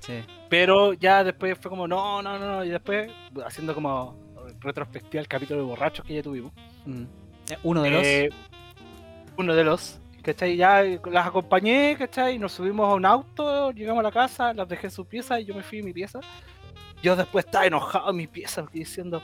sí. 0.00 0.24
Pero 0.48 0.92
ya 0.94 1.24
después 1.24 1.58
fue 1.58 1.70
como, 1.70 1.86
no, 1.86 2.22
no, 2.22 2.38
no, 2.38 2.56
no. 2.56 2.64
Y 2.64 2.70
después, 2.70 3.10
haciendo 3.44 3.74
como 3.74 4.16
retrospectiva 4.60 5.20
el 5.20 5.28
capítulo 5.28 5.60
de 5.60 5.66
borrachos 5.66 6.04
que 6.04 6.14
ya 6.14 6.22
tuvimos. 6.22 6.52
Mm. 6.86 7.02
Eh, 7.50 7.58
Uno 7.62 7.82
de 7.82 7.90
los. 7.90 8.06
Eh, 8.06 8.30
uno 9.36 9.54
de 9.54 9.62
los, 9.62 10.00
¿cachai? 10.22 10.56
Ya 10.56 10.82
las 10.82 11.26
acompañé, 11.26 11.96
¿cachai? 11.96 12.38
Nos 12.38 12.52
subimos 12.52 12.90
a 12.90 12.94
un 12.94 13.06
auto, 13.06 13.70
llegamos 13.70 14.00
a 14.00 14.02
la 14.02 14.10
casa, 14.10 14.52
las 14.52 14.68
dejé 14.68 14.88
en 14.88 14.90
su 14.90 15.06
pieza 15.06 15.38
y 15.38 15.44
yo 15.44 15.54
me 15.54 15.62
fui 15.62 15.80
a 15.80 15.84
mi 15.84 15.92
pieza. 15.92 16.18
Yo 17.02 17.14
después 17.14 17.44
estaba 17.44 17.64
enojado 17.64 18.10
en 18.10 18.16
mi 18.16 18.26
pieza 18.26 18.66
diciendo, 18.72 19.22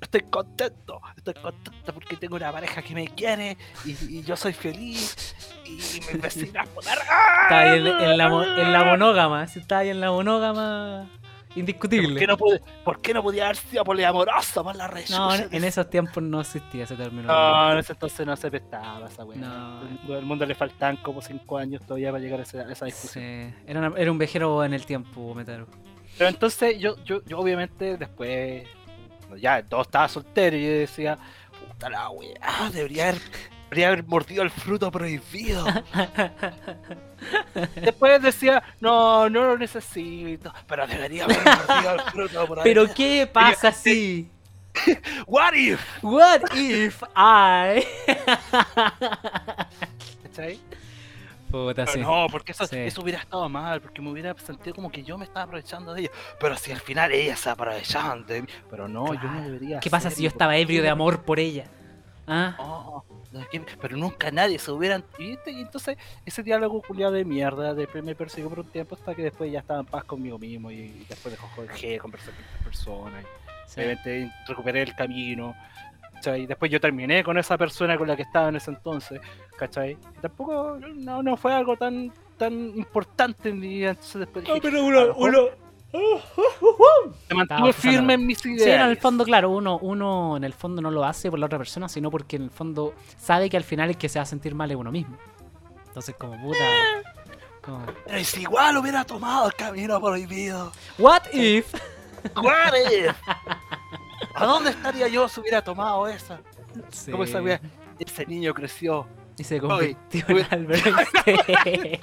estoy 0.00 0.22
contento, 0.22 1.00
estoy 1.16 1.34
contento 1.34 1.92
porque 1.94 2.16
tengo 2.16 2.36
una 2.36 2.52
pareja 2.52 2.82
que 2.82 2.94
me 2.94 3.08
quiere 3.08 3.56
y, 3.84 3.90
y 4.18 4.22
yo 4.22 4.36
soy 4.36 4.52
feliz 4.52 5.34
y 5.64 5.70
mis 5.72 6.20
vecinas 6.20 6.68
poner... 6.68 6.98
Está 7.42 7.58
ahí 7.60 7.78
en, 7.78 7.86
en 7.86 8.16
la, 8.18 8.26
en 8.58 8.72
la 8.72 8.84
monógama. 8.84 9.46
sí, 9.46 9.58
Está 9.60 9.78
ahí 9.78 9.88
en 9.90 10.00
la 10.00 10.10
monógama. 10.10 11.08
¿Por 11.48 11.58
Indiscutible. 11.60 12.18
qué, 12.18 12.26
no 12.26 12.36
pude, 12.36 12.60
¿Por 12.84 13.00
qué 13.00 13.14
no 13.14 13.22
podía 13.22 13.44
haber 13.44 13.56
sido 13.56 13.84
poliamoroso 13.84 14.64
por 14.64 14.74
la 14.74 14.88
red? 14.88 15.04
No, 15.10 15.32
en, 15.32 15.48
en 15.54 15.62
esos 15.62 15.88
tiempos 15.88 16.20
no 16.20 16.40
existía 16.40 16.82
ese 16.82 16.96
término. 16.96 17.28
No, 17.28 17.72
en 17.72 17.78
ese 17.78 17.92
entonces 17.92 18.26
no 18.26 18.34
se 18.36 18.50
prestaba 18.50 19.06
esa 19.06 19.24
weá. 19.24 19.38
No. 19.38 20.14
Al 20.16 20.22
mundo 20.24 20.44
le 20.46 20.56
faltan 20.56 20.96
como 20.96 21.22
5 21.22 21.56
años 21.58 21.80
todavía 21.86 22.10
para 22.10 22.20
llegar 22.22 22.40
a 22.40 22.42
esa, 22.42 22.58
a 22.62 22.72
esa 22.72 22.86
Sí, 22.86 22.92
discusión. 22.92 23.54
era, 23.68 23.78
una- 23.78 23.96
era 23.96 24.10
un 24.10 24.18
vejero 24.18 24.64
en 24.64 24.74
el 24.74 24.84
tiempo, 24.84 25.32
Metaru. 25.32 25.68
Pero 26.18 26.28
entonces 26.28 26.76
yo, 26.80 26.96
yo, 27.04 27.22
yo 27.24 27.38
obviamente 27.38 27.96
después, 27.98 28.66
cuando 29.34 29.36
ya 29.36 29.62
todo 29.62 29.82
estaba 29.82 30.08
soltero 30.08 30.56
y 30.56 30.64
yo 30.64 30.70
decía, 30.72 31.18
puta 31.68 31.88
la 31.88 32.10
weá, 32.10 32.70
debería 32.72 33.08
haber, 33.08 33.20
debería 33.64 33.88
haber 33.88 34.04
mordido 34.04 34.42
el 34.42 34.50
fruto 34.50 34.90
prohibido. 34.90 35.64
después 37.76 38.22
decía, 38.22 38.62
no, 38.80 39.28
no 39.28 39.44
lo 39.46 39.58
necesito, 39.58 40.52
pero 40.66 40.86
debería 40.86 41.24
haber 41.24 41.38
mordido 41.38 41.94
el 41.94 42.00
fruto 42.12 42.46
prohibido. 42.46 42.62
Pero 42.62 42.94
¿qué 42.94 43.28
pasa 43.32 43.72
si? 43.72 44.30
What 45.26 45.54
if? 45.54 45.80
What 46.02 46.42
if 46.56 47.02
I? 47.16 47.84
¿Cachai? 50.24 50.58
Puta, 51.54 51.86
sí. 51.86 52.00
no, 52.00 52.26
porque 52.30 52.50
eso, 52.50 52.66
Sí. 52.66 52.76
eso 52.78 53.00
hubiera 53.00 53.20
estado 53.20 53.48
mal, 53.48 53.80
porque 53.80 54.02
me 54.02 54.10
hubiera 54.10 54.34
sentido 54.34 54.74
como 54.74 54.90
que 54.90 55.04
yo 55.04 55.16
me 55.16 55.24
estaba 55.24 55.42
aprovechando 55.44 55.94
de 55.94 56.00
ella. 56.02 56.10
Pero 56.40 56.56
si 56.56 56.72
al 56.72 56.80
final 56.80 57.12
ella 57.12 57.36
se 57.36 57.48
aprovechaban 57.48 58.26
de 58.26 58.42
mí. 58.42 58.48
Pero 58.68 58.88
no, 58.88 59.06
yo 59.06 59.12
no 59.14 59.20
Claro. 59.20 59.42
debería. 59.44 59.78
¿Qué 59.80 59.88
pasa 59.88 60.10
si 60.10 60.22
yo 60.22 60.28
estaba 60.28 60.56
ebrio 60.56 60.82
de 60.82 60.88
amor 60.88 61.22
por 61.22 61.38
ella? 61.38 61.66
¿Ah? 62.26 62.56
Oh, 62.58 63.04
¿de 63.30 63.64
pero 63.80 63.96
nunca 63.96 64.32
nadie 64.32 64.58
se 64.58 64.72
hubieran. 64.72 65.04
Y, 65.18 65.38
entonces 65.46 65.96
ese 66.24 66.42
diálogo 66.42 66.82
culiado 66.82 67.12
de 67.12 67.24
mierda 67.24 67.74
después 67.74 68.02
me 68.02 68.14
persiguió 68.16 68.48
por 68.48 68.60
un 68.60 68.70
tiempo 68.70 68.96
hasta 68.96 69.14
que 69.14 69.22
después 69.22 69.52
ya 69.52 69.60
estaba 69.60 69.80
en 69.80 69.86
paz 69.86 70.04
conmigo 70.04 70.38
mismo 70.38 70.70
y, 70.70 70.74
y 70.80 71.06
después 71.08 71.36
dejé 71.68 71.98
conversar 71.98 72.34
con 72.34 72.44
otras 72.44 72.62
personas. 72.64 73.24
Sí. 73.66 73.80
obviamente 73.80 74.32
recuperé 74.48 74.82
el 74.82 74.94
camino. 74.94 75.54
¿Cachai? 76.24 76.42
Y 76.42 76.46
después 76.46 76.70
yo 76.70 76.80
terminé 76.80 77.22
con 77.22 77.36
esa 77.38 77.58
persona 77.58 77.96
con 77.98 78.08
la 78.08 78.16
que 78.16 78.22
estaba 78.22 78.48
en 78.48 78.56
ese 78.56 78.70
entonces, 78.70 79.20
¿cachai? 79.56 79.92
Y 79.92 80.20
tampoco 80.20 80.78
no, 80.94 81.22
no 81.22 81.36
fue 81.36 81.52
algo 81.52 81.76
tan 81.76 82.12
tan 82.38 82.52
importante 82.76 83.50
en 83.50 83.60
mi 83.60 83.68
vida. 83.68 83.90
Entonces 83.90 84.20
después 84.20 84.44
dije, 84.44 84.60
pero 84.60 84.78
a 84.88 84.90
lo 84.90 85.08
mejor 85.08 85.58
me 87.28 87.36
mantuve 87.36 87.72
pasando 87.72 87.72
firme 87.72 88.00
mal. 88.02 88.20
en 88.20 88.26
mis 88.26 88.38
Sí, 88.38 88.48
no, 88.48 88.54
en 88.54 88.80
el 88.86 88.92
ideas. 88.92 88.98
fondo, 88.98 89.24
claro, 89.24 89.50
uno, 89.50 89.78
uno 89.78 90.36
en 90.36 90.44
el 90.44 90.52
fondo 90.52 90.82
no 90.82 90.90
lo 90.90 91.04
hace 91.04 91.30
por 91.30 91.38
la 91.38 91.46
otra 91.46 91.58
persona, 91.58 91.88
sino 91.88 92.10
porque 92.10 92.36
en 92.36 92.42
el 92.44 92.50
fondo 92.50 92.94
sabe 93.16 93.48
que 93.48 93.56
al 93.56 93.64
final 93.64 93.90
el 93.90 93.96
que 93.98 94.08
se 94.08 94.18
va 94.18 94.24
a 94.24 94.26
sentir 94.26 94.54
mal 94.54 94.70
es 94.70 94.76
uno 94.76 94.90
mismo. 94.90 95.16
Entonces, 95.86 96.16
como 96.18 96.40
puta. 96.42 96.58
como, 97.62 97.84
Pero 98.06 98.18
y 98.18 98.24
si 98.24 98.40
igual 98.42 98.76
hubiera 98.78 99.04
tomado 99.04 99.46
el 99.46 99.54
camino 99.54 100.00
prohibido. 100.00 100.72
What 100.98 101.22
if? 101.32 101.72
What 102.36 102.72
if? 102.90 103.14
¿A 104.34 104.46
dónde 104.46 104.70
estaría 104.70 105.08
yo 105.08 105.28
si 105.28 105.40
hubiera 105.40 105.62
tomado 105.62 106.08
esa? 106.08 106.40
Sí. 106.90 107.10
¿Cómo 107.10 107.24
esa 107.24 107.40
wea? 107.40 107.60
Ese 107.98 108.26
niño 108.26 108.52
creció. 108.52 109.06
Y 109.36 109.44
se 109.44 109.60
convirtió 109.60 110.24
en 110.28 110.36
uy. 110.36 110.46
Albert 110.50 110.86
Einstein. 110.86 112.00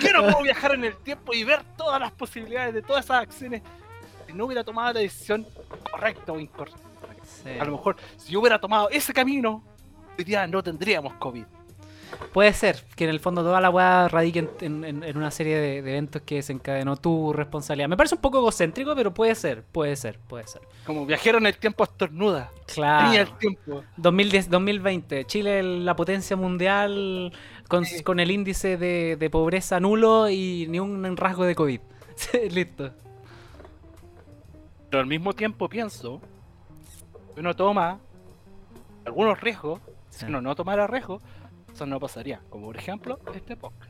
¿Qué 0.00 0.12
no 0.12 0.22
puedo 0.22 0.42
viajar 0.42 0.74
en 0.74 0.84
el 0.84 0.96
tiempo 0.96 1.34
y 1.34 1.44
ver 1.44 1.62
todas 1.76 2.00
las 2.00 2.12
posibilidades 2.12 2.74
de 2.74 2.82
todas 2.82 3.04
esas 3.04 3.22
acciones 3.22 3.62
si 4.26 4.32
no 4.32 4.46
hubiera 4.46 4.64
tomado 4.64 4.94
la 4.94 5.00
decisión 5.00 5.46
correcta 5.90 6.32
o 6.32 6.40
incorrecta? 6.40 6.80
Sí. 7.22 7.58
A 7.58 7.64
lo 7.64 7.72
mejor, 7.72 7.96
si 8.16 8.32
yo 8.32 8.40
hubiera 8.40 8.58
tomado 8.58 8.88
ese 8.90 9.12
camino, 9.12 9.62
hoy 10.18 10.24
día 10.24 10.46
no 10.46 10.62
tendríamos 10.62 11.14
COVID. 11.14 11.44
Puede 12.32 12.52
ser 12.52 12.84
que 12.96 13.04
en 13.04 13.10
el 13.10 13.18
fondo 13.20 13.42
toda 13.42 13.60
la 13.60 13.70
weá 13.70 14.06
radique 14.08 14.38
en, 14.38 14.50
en- 14.60 14.84
en- 14.84 15.02
en 15.04 15.16
una 15.16 15.30
serie 15.30 15.56
de, 15.58 15.82
de 15.82 15.90
eventos 15.90 16.22
que 16.22 16.36
desencadenó 16.36 16.96
tu 16.96 17.32
responsabilidad. 17.32 17.88
Me 17.88 17.96
parece 17.96 18.14
un 18.14 18.20
poco 18.20 18.38
egocéntrico, 18.38 18.94
pero 18.94 19.12
puede 19.12 19.34
ser, 19.34 19.64
puede 19.64 19.96
ser, 19.96 20.18
puede 20.28 20.46
ser. 20.46 20.62
Como 20.86 21.06
viajero 21.06 21.38
en 21.38 21.46
el 21.46 21.56
tiempo 21.56 21.82
estornuda. 21.84 22.50
Claro. 22.72 23.06
Tenía 23.06 23.20
el 23.22 23.32
tiempo. 23.38 23.82
2010, 23.96 24.48
2020, 24.50 25.24
Chile 25.26 25.62
la 25.62 25.96
potencia 25.96 26.36
mundial 26.36 27.32
con, 27.68 27.84
Sí. 27.84 28.02
con 28.02 28.20
el 28.20 28.30
índice 28.30 28.76
de, 28.76 29.16
de 29.16 29.30
pobreza 29.30 29.80
nulo 29.80 30.28
y 30.28 30.66
ni 30.68 30.78
un 30.78 31.16
rasgo 31.16 31.44
de 31.44 31.54
COVID. 31.54 31.80
Listo. 32.50 32.92
Pero 34.90 35.00
al 35.00 35.06
mismo 35.06 35.32
tiempo 35.32 35.68
pienso 35.68 36.20
que 37.34 37.40
uno 37.40 37.54
toma 37.54 37.98
algunos 39.04 39.40
riesgos. 39.40 39.80
Si 40.10 40.24
uno 40.24 40.40
no 40.42 40.54
tomara 40.56 40.86
riesgos, 40.88 41.22
no 41.86 42.00
pasaría. 42.00 42.42
Como 42.50 42.66
por 42.66 42.76
ejemplo, 42.76 43.18
este 43.34 43.56
podcast. 43.56 43.89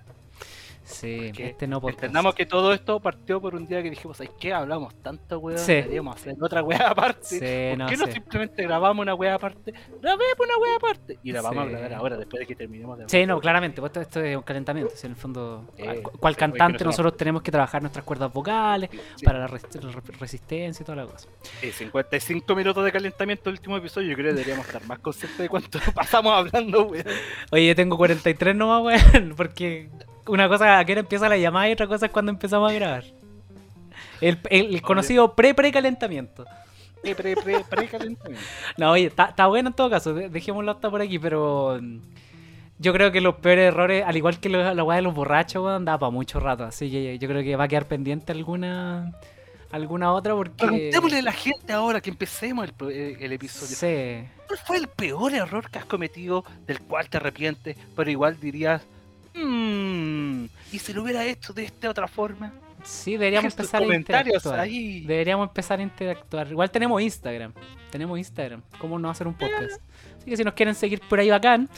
Sí, 0.91 1.32
este 1.38 1.66
no 1.66 1.80
podcast. 1.80 2.05
Entendamos 2.05 2.34
que 2.34 2.47
todo 2.47 2.72
esto 2.72 3.01
partió 3.01 3.41
por 3.41 3.55
un 3.55 3.66
día 3.66 3.82
que 3.82 3.91
dijimos, 3.91 4.16
¿sabes 4.16 4.32
qué? 4.41 4.53
Hablamos 4.53 4.95
tanto, 5.03 5.38
weón. 5.38 5.59
Sí. 5.59 5.74
Deberíamos 5.74 6.16
hacer 6.16 6.34
otra 6.41 6.62
weá 6.62 6.88
aparte. 6.91 7.24
Sí, 7.24 7.38
¿Por 7.70 7.78
no 7.78 7.86
qué 7.86 7.97
no 7.97 8.07
simplemente 8.07 8.62
grabamos 8.62 9.03
una 9.03 9.14
weá 9.14 9.34
aparte? 9.34 9.72
Grabemos 10.01 10.34
una 10.38 10.57
weá 10.59 10.76
aparte. 10.76 11.18
Y 11.22 11.32
la 11.32 11.43
vamos 11.43 11.64
a 11.66 11.68
grabar 11.70 11.95
ahora, 11.95 12.16
después 12.16 12.41
de 12.41 12.47
que 12.47 12.55
terminemos 12.55 12.99
de 12.99 13.09
Sí, 13.09 13.26
no, 13.26 13.41
claramente, 13.41 13.80
pues 13.80 13.91
esto, 13.91 14.01
esto 14.01 14.20
es 14.20 14.36
un 14.36 14.43
calentamiento. 14.43 14.93
si 14.95 15.07
en 15.07 15.12
el 15.12 15.16
fondo, 15.16 15.66
cual, 16.18 16.36
cantante, 16.36 16.84
nosotros- 16.84 17.16
tenemos 17.16 17.43
que 17.43 17.51
trabajar 17.51 17.80
nuestras 17.82 18.05
cuerdas 18.05 18.32
vocales 18.32 18.91
para 19.24 19.38
la 19.38 19.47
res- 19.47 19.62
re- 19.72 20.16
resistencia 20.18 20.82
y 20.82 20.86
toda 20.86 20.97
la 20.97 21.07
cosa. 21.11 21.28
sí, 21.61 21.70
55 21.72 22.55
minutos 22.55 22.84
de 22.84 22.93
calentamiento 22.93 23.45
del 23.45 23.55
último 23.55 23.76
episodio. 23.76 24.09
Yo 24.11 24.14
creo 24.16 24.28
que 24.28 24.34
deberíamos 24.34 24.66
estar 24.66 24.84
más 24.86 24.99
conscientes 24.99 25.38
de 25.38 25.49
cuánto 25.49 25.78
pasamos 25.95 26.32
hablando, 26.32 26.84
weón. 26.84 27.05
Oye, 27.53 27.66
yo 27.68 27.74
tengo 27.76 27.97
43 27.97 28.55
nomás, 28.57 28.82
weón, 28.82 29.34
porque 29.36 29.88
una 30.27 30.49
cosa 30.49 30.79
a 30.79 30.85
qué 30.85 30.93
hora 30.93 31.01
empieza 31.01 31.29
la 31.29 31.37
llamada 31.37 31.68
y 31.68 31.73
otra 31.73 31.87
cosa 31.87 32.07
es 32.07 32.12
cuando 32.12 32.31
empezamos 32.33 32.71
a 32.71 32.75
grabar. 32.75 33.05
El, 34.21 34.39
el- 34.51 34.75
el 34.75 34.83
conocido 34.83 35.35
pre-pre-calentamiento. 35.35 36.45
Pre, 37.03 37.14
pre, 37.14 37.35
pre, 37.37 37.64
pre-calentamiento. 37.68 38.47
No, 38.77 38.93
oye, 38.93 39.07
está 39.07 39.47
bueno 39.47 39.71
en 39.71 39.75
todo 39.75 39.89
caso, 39.91 40.12
de- 40.14 40.29
dejémoslo 40.29 40.71
hasta 40.73 40.91
por 40.91 41.01
aquí, 41.01 41.18
pero 41.18 41.79
mm, 41.81 41.99
yo 42.79 42.93
creo 42.93 43.11
que 43.12 43.21
los 43.21 43.37
peores 43.37 43.68
errores, 43.68 44.05
al 44.07 44.16
igual 44.16 44.39
que 44.39 44.49
lo- 44.51 44.75
la 44.75 44.85
weá 44.85 44.97
de 44.97 45.03
los 45.03 45.14
borrachos, 45.14 45.64
weón, 45.64 45.85
da 45.85 45.99
para 45.99 46.11
mucho 46.11 46.39
rato, 46.41 46.64
así 46.64 46.91
que 46.91 47.18
yo 47.18 47.29
creo 47.29 47.43
que 47.43 47.57
va 47.57 47.64
a 47.64 47.68
quedar 47.68 47.87
pendiente 47.87 48.33
alguna 48.33 49.12
alguna 49.73 50.12
otra 50.12 50.35
porque... 50.35 50.53
Preguntémosle 50.66 51.18
a 51.21 51.23
la 51.23 51.33
gente 51.33 51.73
ahora 51.73 52.01
que 52.01 52.11
empecemos 52.11 52.68
el, 52.68 52.91
el- 52.91 53.23
el 53.23 53.33
episodio. 53.33 53.68
Sí, 53.77 54.29
¿Cuál 54.49 54.59
fue 54.59 54.77
el 54.79 54.89
peor 54.89 55.33
error 55.33 55.71
que 55.71 55.79
has 55.79 55.85
cometido 55.85 56.45
del 56.66 56.81
cual 56.81 57.09
te 57.09 57.18
arrepientes, 57.18 57.77
pero 57.95 58.11
igual 58.11 58.39
dirías, 58.41 58.83
mmm, 59.35 60.45
¿y 60.72 60.78
si 60.78 60.93
lo 60.93 61.03
hubiera 61.03 61.24
hecho 61.26 61.53
de 61.53 61.64
esta 61.64 61.91
otra 61.91 62.09
forma? 62.09 62.53
sí, 62.83 63.12
deberíamos 63.12 63.53
empezar 63.53 63.83
a 63.83 63.95
interactuar. 63.95 64.61
ahí. 64.61 65.01
Deberíamos 65.03 65.49
empezar 65.49 65.78
a 65.78 65.83
interactuar. 65.83 66.49
Igual 66.51 66.70
tenemos 66.70 67.01
Instagram. 67.03 67.53
Tenemos 67.91 68.18
Instagram. 68.18 68.62
¿Cómo 68.78 68.99
no 68.99 69.11
hacer 69.11 69.26
un 69.26 69.35
podcast? 69.35 69.81
Así 70.18 70.31
que 70.31 70.37
si 70.37 70.45
nos 70.45 70.55
quieren 70.55 70.74
seguir 70.74 71.01
por 71.09 71.18
ahí 71.20 71.28
bacán, 71.28 71.68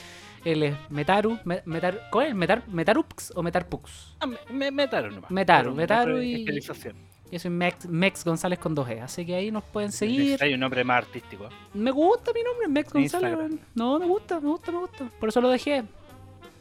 él 0.44 0.62
es 0.62 0.74
Metaru. 0.90 1.38
Me- 1.44 1.62
Metar, 1.64 2.09
¿Cuál 2.11 2.28
es? 2.28 2.34
Metar, 2.34 2.62
¿Metarupx 2.68 3.32
o 3.34 3.42
Metarpux? 3.42 4.14
Ah, 4.20 4.26
me, 4.26 4.36
me 4.50 4.70
metaron 4.70 5.14
nomás. 5.16 5.30
Metaru, 5.30 5.74
Metaru 5.74 6.20
y-. 6.22 6.44
Yo 7.32 7.38
soy 7.38 7.50
Mex, 7.50 7.86
Mex 7.88 8.24
González 8.26 8.59
con 8.59 8.76
2G. 8.76 9.00
Así 9.03 9.24
que 9.24 9.34
ahí 9.34 9.50
nos 9.50 9.64
pueden 9.64 9.90
seguir. 9.90 10.18
Necesitáis 10.20 10.55
un 10.55 10.61
nombre 10.61 10.84
más 10.84 10.98
artístico. 10.98 11.48
Me 11.72 11.90
gusta 11.90 12.30
mi 12.34 12.42
nombre, 12.42 12.68
Mex 12.68 12.92
González. 12.92 13.30
Instagram. 13.30 13.59
No, 13.74 13.98
me 13.98 14.07
gusta, 14.07 14.38
me 14.38 14.48
gusta, 14.48 14.70
me 14.70 14.78
gusta. 14.80 15.09
Por 15.18 15.30
eso 15.30 15.40
lo 15.40 15.48
dejé. 15.48 15.82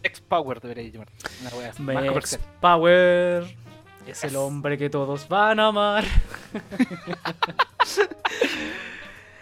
X-Power 0.04 0.60
debería 0.62 0.89
llamar. 0.91 1.10
Una 1.41 1.49
wea 1.52 1.70
así, 1.70 1.82
más 1.82 1.95
Max 1.95 2.08
comercial. 2.08 2.41
Power 2.60 3.58
es 4.08 4.24
el 4.24 4.36
hombre 4.36 4.78
que 4.78 4.89
todos 4.89 5.28
van 5.28 5.60
a 5.60 5.68
amar. 5.68 6.04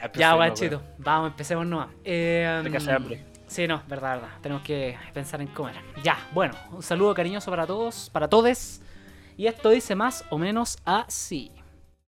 Ah, 0.02 0.10
Ya, 0.16 0.34
guachito, 0.34 0.82
vamos, 0.98 1.32
empecemos 1.32 1.66
nomás. 1.68 1.90
Eh, 2.06 2.64
hacer 2.74 2.96
hambre. 2.96 3.26
Sí, 3.48 3.68
no, 3.68 3.82
verdad, 3.88 4.22
verdad. 4.22 4.30
Tenemos 4.42 4.64
que 4.64 4.98
pensar 5.14 5.42
en 5.42 5.48
comer. 5.48 5.76
Ya, 6.04 6.18
bueno, 6.34 6.54
un 6.72 6.82
saludo 6.82 7.14
cariñoso 7.14 7.52
para 7.52 7.68
todos, 7.68 8.10
para 8.10 8.30
todes. 8.30 8.82
Y 9.36 9.48
esto 9.48 9.70
dice 9.70 9.96
más 9.96 10.24
o 10.30 10.38
menos 10.38 10.78
así. 10.86 11.52